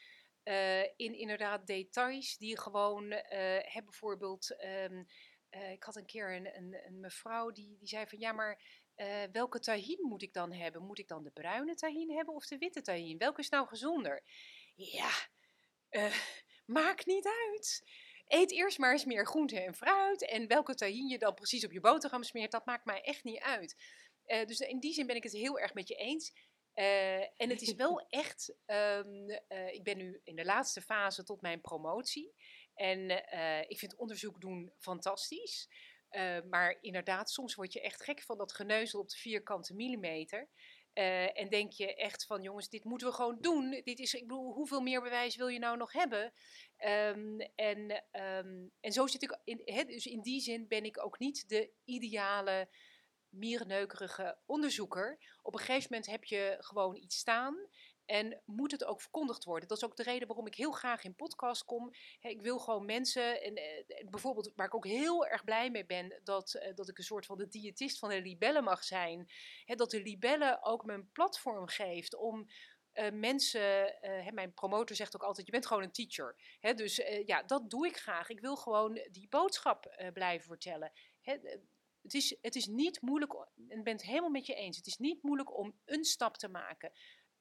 uh, 0.48 0.82
in 0.82 1.18
inderdaad 1.18 1.66
details 1.66 2.36
die 2.36 2.58
gewoon 2.58 3.04
uh, 3.04 3.20
hebben 3.60 3.84
bijvoorbeeld. 3.84 4.56
Uh, 4.64 5.70
ik 5.72 5.82
had 5.82 5.96
een 5.96 6.06
keer 6.06 6.36
een, 6.36 6.56
een, 6.56 6.76
een, 6.86 7.00
mevrouw 7.00 7.50
die, 7.50 7.76
die 7.78 7.88
zei 7.88 8.06
van 8.06 8.18
ja, 8.18 8.32
maar 8.32 8.62
welke 9.32 9.58
tahin 9.60 9.98
moet 10.00 10.22
ik 10.22 10.32
dan 10.32 10.52
hebben? 10.52 10.82
Moet 10.82 10.98
ik 10.98 11.08
dan 11.08 11.22
de 11.22 11.30
bruine 11.30 11.74
tahin 11.74 12.10
hebben 12.10 12.34
of 12.34 12.46
de 12.46 12.58
witte 12.58 12.82
tahin? 12.82 13.18
Welke 13.18 13.40
is 13.40 13.48
nou 13.48 13.66
gezonder? 13.66 14.22
Ja, 14.74 15.10
maakt 16.66 17.06
niet 17.06 17.26
uit. 17.26 17.82
Eet 18.26 18.52
eerst 18.52 18.78
maar 18.78 18.92
eens 18.92 19.04
meer 19.04 19.26
groente 19.26 19.60
en 19.60 19.74
fruit. 19.74 20.26
En 20.26 20.46
welke 20.46 20.74
tahin 20.74 21.08
je 21.08 21.18
dan 21.18 21.34
precies 21.34 21.64
op 21.64 21.72
je 21.72 21.80
boterham 21.80 22.22
smeert, 22.22 22.50
dat 22.52 22.66
maakt 22.66 22.84
mij 22.84 23.00
echt 23.00 23.24
niet 23.24 23.40
uit. 23.40 23.76
dus 24.24 24.58
in 24.58 24.80
die 24.80 24.92
zin 24.92 25.06
ben 25.06 25.16
ik 25.16 25.22
het 25.22 25.32
heel 25.32 25.58
erg 25.58 25.74
met 25.74 25.88
je 25.88 25.94
eens. 25.94 26.32
Uh, 26.78 27.20
en 27.20 27.50
het 27.50 27.62
is 27.62 27.74
wel 27.74 28.06
echt, 28.08 28.54
um, 28.66 29.30
uh, 29.48 29.72
ik 29.72 29.82
ben 29.82 29.96
nu 29.96 30.20
in 30.24 30.36
de 30.36 30.44
laatste 30.44 30.80
fase 30.80 31.24
tot 31.24 31.40
mijn 31.40 31.60
promotie. 31.60 32.34
En 32.74 33.10
ik 33.68 33.78
vind 33.78 33.96
onderzoek 33.96 34.40
doen 34.40 34.72
fantastisch. 34.78 35.68
Maar 36.50 36.78
inderdaad, 36.80 37.30
soms 37.30 37.54
word 37.54 37.72
je 37.72 37.80
echt 37.80 38.02
gek 38.02 38.22
van 38.22 38.38
dat 38.38 38.52
geneuzel 38.52 39.00
op 39.00 39.08
de 39.08 39.16
vierkante 39.16 39.74
millimeter. 39.74 40.48
en 41.32 41.48
denk 41.48 41.72
je 41.72 41.94
echt 41.94 42.26
van, 42.26 42.42
jongens, 42.42 42.68
dit 42.68 42.84
moeten 42.84 43.08
we 43.08 43.14
gewoon 43.14 43.38
doen. 43.40 43.80
Dit 43.84 43.98
is, 43.98 44.14
ik 44.14 44.26
bedoel, 44.26 44.52
hoeveel 44.52 44.80
meer 44.80 45.02
bewijs 45.02 45.36
wil 45.36 45.48
je 45.48 45.58
nou 45.58 45.76
nog 45.76 45.92
hebben? 45.92 46.32
Um, 46.86 47.40
en, 47.54 48.04
um, 48.12 48.70
en 48.80 48.92
zo 48.92 49.06
zit 49.06 49.22
ik, 49.22 49.38
in, 49.44 49.86
dus 49.86 50.06
in 50.06 50.20
die 50.20 50.40
zin 50.40 50.68
ben 50.68 50.84
ik 50.84 51.04
ook 51.04 51.18
niet 51.18 51.48
de 51.48 51.70
ideale 51.84 52.68
mierenneukerige 53.28 54.38
onderzoeker. 54.46 55.18
Op 55.42 55.52
een 55.52 55.58
gegeven 55.58 55.86
moment 55.90 56.10
heb 56.10 56.24
je 56.24 56.56
gewoon 56.58 56.96
iets 56.96 57.16
staan 57.16 57.68
en 58.08 58.42
moet 58.44 58.70
het 58.70 58.84
ook 58.84 59.00
verkondigd 59.00 59.44
worden. 59.44 59.68
Dat 59.68 59.76
is 59.76 59.84
ook 59.84 59.96
de 59.96 60.02
reden 60.02 60.28
waarom 60.28 60.46
ik 60.46 60.54
heel 60.54 60.72
graag 60.72 61.04
in 61.04 61.14
podcast 61.14 61.64
kom. 61.64 61.90
ik 62.20 62.42
wil 62.42 62.58
gewoon 62.58 62.84
mensen, 62.84 63.42
en 63.42 63.54
eh, 63.54 64.08
bijvoorbeeld 64.10 64.52
waar 64.54 64.66
ik 64.66 64.74
ook 64.74 64.86
heel 64.86 65.26
erg 65.26 65.44
blij 65.44 65.70
mee 65.70 65.86
ben, 65.86 66.20
dat, 66.24 66.54
eh, 66.54 66.74
dat 66.74 66.88
ik 66.88 66.98
een 66.98 67.04
soort 67.04 67.26
van 67.26 67.38
de 67.38 67.48
diëtist 67.48 67.98
van 67.98 68.08
de 68.08 68.22
libellen 68.22 68.64
mag 68.64 68.84
zijn. 68.84 69.30
dat 69.66 69.90
de 69.90 70.02
libellen 70.02 70.62
ook 70.62 70.84
mijn 70.84 71.12
platform 71.12 71.68
geeft 71.68 72.16
om 72.16 72.46
uh, 72.94 73.10
mensen, 73.10 73.96
mijn 74.30 74.54
promotor 74.54 74.96
zegt 74.96 75.14
ook 75.16 75.22
altijd, 75.22 75.46
je 75.46 75.52
bent 75.52 75.66
gewoon 75.66 75.82
een 75.82 75.92
teacher. 75.92 76.36
dus 76.74 76.96
ja, 77.24 77.42
dat 77.42 77.70
doe 77.70 77.86
ik 77.86 77.96
graag. 77.96 78.28
Ik 78.28 78.40
wil 78.40 78.56
gewoon 78.56 78.94
die 79.10 79.28
boodschap 79.28 80.10
blijven 80.12 80.46
vertellen 80.46 80.92
het 82.02 82.14
is, 82.14 82.36
het 82.40 82.56
is 82.56 82.66
niet 82.66 83.00
moeilijk, 83.00 83.32
en 83.68 83.78
ik 83.78 83.84
ben 83.84 83.92
het 83.92 84.02
helemaal 84.02 84.30
met 84.30 84.46
je 84.46 84.54
eens, 84.54 84.76
het 84.76 84.86
is 84.86 84.96
niet 84.96 85.22
moeilijk 85.22 85.58
om 85.58 85.78
een 85.84 86.04
stap 86.04 86.36
te 86.36 86.48
maken. 86.48 86.92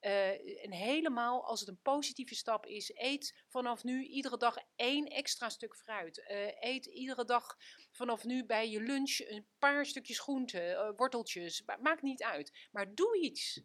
Uh, 0.02 0.64
en 0.64 0.72
helemaal 0.72 1.46
als 1.46 1.60
het 1.60 1.70
een 1.70 1.82
positieve 1.82 2.36
stap 2.36 2.66
is, 2.66 2.92
eet 2.94 3.44
vanaf 3.48 3.84
nu 3.84 4.04
iedere 4.04 4.38
dag 4.38 4.58
één 4.76 5.06
extra 5.06 5.50
stuk 5.50 5.76
fruit. 5.76 6.18
Uh, 6.18 6.62
eet 6.62 6.86
iedere 6.86 7.26
dag 7.26 7.56
vanaf 7.92 8.24
nu 8.24 8.46
bij 8.46 8.70
je 8.70 8.82
lunch 8.82 9.20
een 9.20 9.48
paar 9.58 9.86
stukjes 9.86 10.20
groente, 10.20 10.72
uh, 10.72 10.98
worteltjes, 10.98 11.64
maakt 11.82 12.02
niet 12.02 12.24
uit. 12.24 12.68
Maar 12.72 12.94
doe 12.94 13.20
iets. 13.20 13.62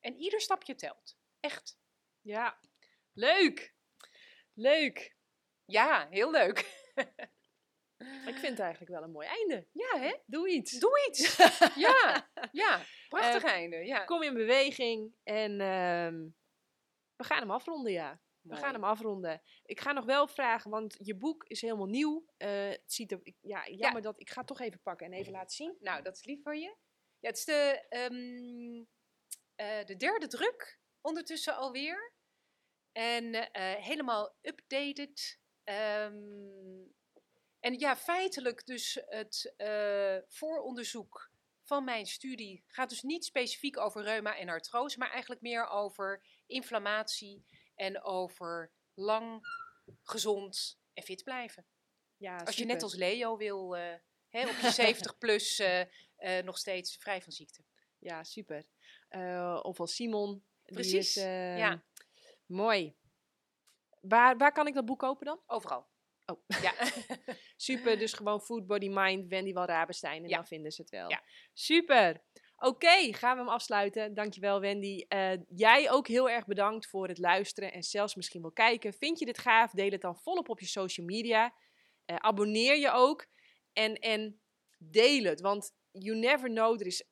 En 0.00 0.16
ieder 0.16 0.40
stapje 0.40 0.74
telt. 0.74 1.16
Echt. 1.40 1.78
Ja, 2.20 2.60
leuk. 3.12 3.74
Leuk. 4.52 5.16
Ja, 5.64 6.08
heel 6.10 6.30
leuk. 6.30 6.64
Ik 8.26 8.34
vind 8.34 8.48
het 8.48 8.58
eigenlijk 8.58 8.90
wel 8.90 9.02
een 9.02 9.10
mooi 9.10 9.26
einde. 9.26 9.66
Ja, 9.72 9.98
hè? 9.98 10.14
Doe 10.26 10.48
iets. 10.48 10.78
Doe 10.78 11.06
iets. 11.08 11.36
ja, 11.86 12.30
ja. 12.52 12.82
Prachtig 13.08 13.44
uh, 13.44 13.50
einde. 13.50 13.76
Ja. 13.76 14.04
Kom 14.04 14.22
in 14.22 14.34
beweging 14.34 15.14
en 15.22 15.50
uh, 15.50 16.30
we 17.16 17.24
gaan 17.24 17.38
hem 17.38 17.50
afronden, 17.50 17.92
ja. 17.92 18.22
We 18.40 18.56
gaan 18.56 18.74
hem 18.74 18.84
afronden. 18.84 19.42
Ik 19.64 19.80
ga 19.80 19.92
nog 19.92 20.04
wel 20.04 20.28
vragen, 20.28 20.70
want 20.70 20.96
je 21.00 21.16
boek 21.16 21.44
is 21.44 21.60
helemaal 21.60 21.86
nieuw. 21.86 22.24
Uh, 22.38 22.48
het 22.68 22.92
ziet 22.92 23.12
er, 23.12 23.20
ja, 23.40 23.68
jammer 23.68 24.02
dat 24.02 24.20
ik 24.20 24.30
ga 24.30 24.38
het 24.38 24.46
toch 24.46 24.60
even 24.60 24.80
pakken 24.82 25.06
en 25.06 25.12
even 25.12 25.32
laten 25.32 25.56
zien. 25.56 25.76
Nou, 25.80 26.02
dat 26.02 26.16
is 26.16 26.24
lief 26.24 26.42
van 26.42 26.60
je. 26.60 26.76
Ja, 27.18 27.28
het 27.28 27.38
is 27.38 27.44
de, 27.44 27.86
um, 27.90 28.88
de 29.86 29.96
derde 29.96 30.26
druk 30.26 30.80
ondertussen 31.00 31.56
alweer. 31.56 32.12
En 32.92 33.48
helemaal 33.80 34.36
updated. 34.40 35.38
Um, 35.64 36.94
en 37.64 37.78
ja, 37.78 37.96
feitelijk 37.96 38.66
dus 38.66 38.98
het 39.06 39.54
uh, 39.56 40.16
vooronderzoek 40.28 41.30
van 41.62 41.84
mijn 41.84 42.06
studie 42.06 42.64
gaat 42.66 42.88
dus 42.88 43.02
niet 43.02 43.24
specifiek 43.24 43.78
over 43.78 44.02
reuma 44.02 44.36
en 44.36 44.48
artrose, 44.48 44.98
maar 44.98 45.10
eigenlijk 45.10 45.40
meer 45.40 45.66
over 45.66 46.24
inflammatie 46.46 47.44
en 47.74 48.02
over 48.02 48.72
lang, 48.94 49.40
gezond 50.02 50.78
en 50.92 51.02
fit 51.02 51.24
blijven. 51.24 51.66
Ja, 52.16 52.36
Als 52.36 52.56
je 52.56 52.64
net 52.64 52.82
als 52.82 52.94
Leo 52.94 53.36
wil, 53.36 53.76
uh, 53.76 53.94
hè, 54.28 54.48
op 54.48 54.56
je 54.56 54.70
70 54.84 55.18
plus 55.18 55.60
uh, 55.60 55.82
nog 56.42 56.58
steeds 56.58 56.96
vrij 56.96 57.22
van 57.22 57.32
ziekte. 57.32 57.64
Ja, 57.98 58.24
super. 58.24 58.64
of 59.62 59.80
als 59.80 59.94
Simon. 59.94 60.44
Precies, 60.62 61.16
is, 61.16 61.22
ja. 61.56 61.84
Mooi. 62.46 62.96
Waar, 64.00 64.36
waar 64.36 64.52
kan 64.52 64.66
ik 64.66 64.74
dat 64.74 64.84
boek 64.84 64.98
kopen 64.98 65.26
dan? 65.26 65.40
Overal. 65.46 65.92
Oh, 66.26 66.40
ja. 66.62 66.72
Super, 67.56 67.98
dus 67.98 68.12
gewoon 68.12 68.40
Food, 68.40 68.66
Body, 68.66 68.88
Mind, 68.88 69.28
Wendy 69.28 69.52
Walrabenstein 69.52 70.22
en 70.22 70.28
ja. 70.28 70.36
dan 70.36 70.46
vinden 70.46 70.72
ze 70.72 70.80
het 70.80 70.90
wel. 70.90 71.10
Ja. 71.10 71.22
Super. 71.52 72.22
Oké, 72.56 73.12
gaan 73.12 73.36
we 73.36 73.42
hem 73.42 73.52
afsluiten. 73.52 74.14
Dankjewel 74.14 74.60
Wendy. 74.60 75.04
Uh, 75.08 75.32
jij 75.48 75.90
ook 75.90 76.08
heel 76.08 76.30
erg 76.30 76.46
bedankt 76.46 76.86
voor 76.86 77.08
het 77.08 77.18
luisteren 77.18 77.72
en 77.72 77.82
zelfs 77.82 78.14
misschien 78.14 78.42
wel 78.42 78.52
kijken. 78.52 78.92
Vind 78.92 79.18
je 79.18 79.24
dit 79.24 79.38
gaaf? 79.38 79.70
Deel 79.70 79.90
het 79.90 80.00
dan 80.00 80.16
volop 80.16 80.48
op 80.48 80.60
je 80.60 80.66
social 80.66 81.06
media. 81.06 81.54
Uh, 82.06 82.16
abonneer 82.16 82.76
je 82.76 82.90
ook 82.90 83.26
en, 83.72 83.94
en 83.94 84.40
deel 84.78 85.24
het, 85.24 85.40
want 85.40 85.72
you 85.90 86.16
never 86.16 86.48
know. 86.48 86.80
Er 86.80 86.86
is 86.86 87.04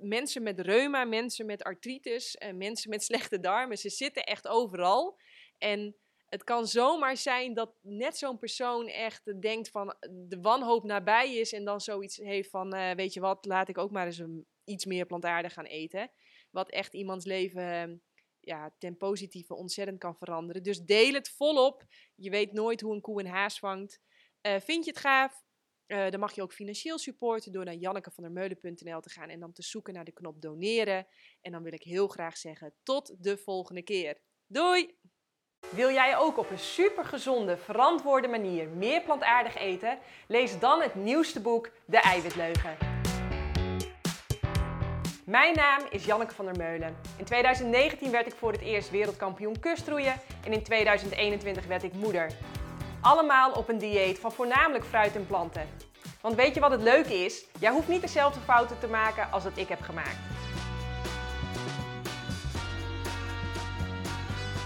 mensen 0.00 0.42
met 0.42 0.60
reuma, 0.60 1.04
mensen 1.04 1.46
met 1.46 1.62
artritis, 1.62 2.36
uh, 2.38 2.52
mensen 2.52 2.90
met 2.90 3.04
slechte 3.04 3.40
darmen. 3.40 3.78
Ze 3.78 3.90
zitten 3.90 4.24
echt 4.24 4.48
overal. 4.48 5.18
En 5.58 5.96
het 6.28 6.44
kan 6.44 6.66
zomaar 6.66 7.16
zijn 7.16 7.54
dat 7.54 7.74
net 7.80 8.16
zo'n 8.16 8.38
persoon 8.38 8.88
echt 8.88 9.42
denkt 9.42 9.70
van 9.70 9.96
de 10.28 10.38
wanhoop 10.40 10.84
nabij 10.84 11.34
is 11.34 11.52
en 11.52 11.64
dan 11.64 11.80
zoiets 11.80 12.16
heeft 12.16 12.50
van, 12.50 12.76
uh, 12.76 12.90
weet 12.90 13.12
je 13.12 13.20
wat, 13.20 13.44
laat 13.44 13.68
ik 13.68 13.78
ook 13.78 13.90
maar 13.90 14.06
eens 14.06 14.18
een, 14.18 14.46
iets 14.64 14.84
meer 14.84 15.06
plantaardig 15.06 15.52
gaan 15.52 15.64
eten. 15.64 16.10
Wat 16.50 16.70
echt 16.70 16.94
iemands 16.94 17.24
leven 17.24 18.02
ja, 18.40 18.74
ten 18.78 18.96
positieve 18.96 19.54
ontzettend 19.54 19.98
kan 19.98 20.16
veranderen. 20.16 20.62
Dus 20.62 20.80
deel 20.80 21.12
het 21.12 21.30
volop. 21.30 21.84
Je 22.14 22.30
weet 22.30 22.52
nooit 22.52 22.80
hoe 22.80 22.94
een 22.94 23.00
koe 23.00 23.20
een 23.20 23.26
haas 23.26 23.58
vangt. 23.58 24.00
Uh, 24.46 24.60
vind 24.60 24.84
je 24.84 24.90
het 24.90 25.00
gaaf? 25.00 25.42
Uh, 25.86 26.10
dan 26.10 26.20
mag 26.20 26.34
je 26.34 26.42
ook 26.42 26.52
financieel 26.52 26.98
supporten 26.98 27.52
door 27.52 27.64
naar 27.64 27.74
jannekevandermeulen.nl 27.74 29.00
te 29.00 29.10
gaan 29.10 29.28
en 29.28 29.40
dan 29.40 29.52
te 29.52 29.62
zoeken 29.62 29.94
naar 29.94 30.04
de 30.04 30.12
knop 30.12 30.40
doneren. 30.40 31.06
En 31.40 31.52
dan 31.52 31.62
wil 31.62 31.72
ik 31.72 31.82
heel 31.82 32.08
graag 32.08 32.36
zeggen 32.36 32.74
tot 32.82 33.16
de 33.18 33.36
volgende 33.36 33.82
keer. 33.82 34.20
Doei! 34.46 34.98
Wil 35.68 35.90
jij 35.90 36.18
ook 36.18 36.38
op 36.38 36.50
een 36.50 36.58
supergezonde, 36.58 37.56
verantwoorde 37.56 38.28
manier 38.28 38.68
meer 38.68 39.00
plantaardig 39.00 39.56
eten? 39.56 39.98
Lees 40.26 40.58
dan 40.58 40.80
het 40.80 40.94
nieuwste 40.94 41.40
boek 41.40 41.68
De 41.84 41.98
Eiwitleugen. 41.98 42.76
Mijn 45.24 45.54
naam 45.54 45.80
is 45.90 46.04
Janneke 46.04 46.34
van 46.34 46.44
der 46.44 46.56
Meulen. 46.56 46.96
In 47.16 47.24
2019 47.24 48.10
werd 48.10 48.26
ik 48.26 48.34
voor 48.34 48.52
het 48.52 48.60
eerst 48.60 48.90
wereldkampioen 48.90 49.60
kustroeien 49.60 50.14
en 50.44 50.52
in 50.52 50.62
2021 50.62 51.66
werd 51.66 51.82
ik 51.82 51.92
moeder. 51.92 52.30
Allemaal 53.00 53.52
op 53.52 53.68
een 53.68 53.78
dieet 53.78 54.18
van 54.18 54.32
voornamelijk 54.32 54.84
fruit 54.84 55.16
en 55.16 55.26
planten. 55.26 55.68
Want 56.20 56.34
weet 56.34 56.54
je 56.54 56.60
wat 56.60 56.70
het 56.70 56.82
leuke 56.82 57.14
is? 57.14 57.44
Jij 57.58 57.70
hoeft 57.70 57.88
niet 57.88 58.00
dezelfde 58.00 58.40
fouten 58.40 58.78
te 58.78 58.86
maken 58.86 59.32
als 59.32 59.42
dat 59.42 59.56
ik 59.56 59.68
heb 59.68 59.80
gemaakt. 59.80 60.33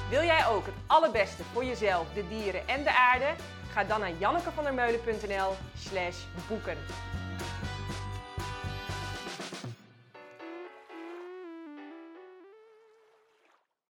Wil 0.08 0.22
jij 0.22 0.46
ook 0.46 0.66
het 0.66 0.74
allerbeste 0.86 1.42
voor 1.52 1.64
jezelf, 1.64 2.06
de 2.14 2.28
dieren 2.28 2.68
en 2.68 2.82
de 2.82 2.94
aarde? 2.94 3.34
Ga 3.72 3.84
dan 3.84 4.00
naar 4.00 4.12
jannekevandermeulen.nl 4.18 5.52
slash 5.76 6.16
boeken. 6.48 6.76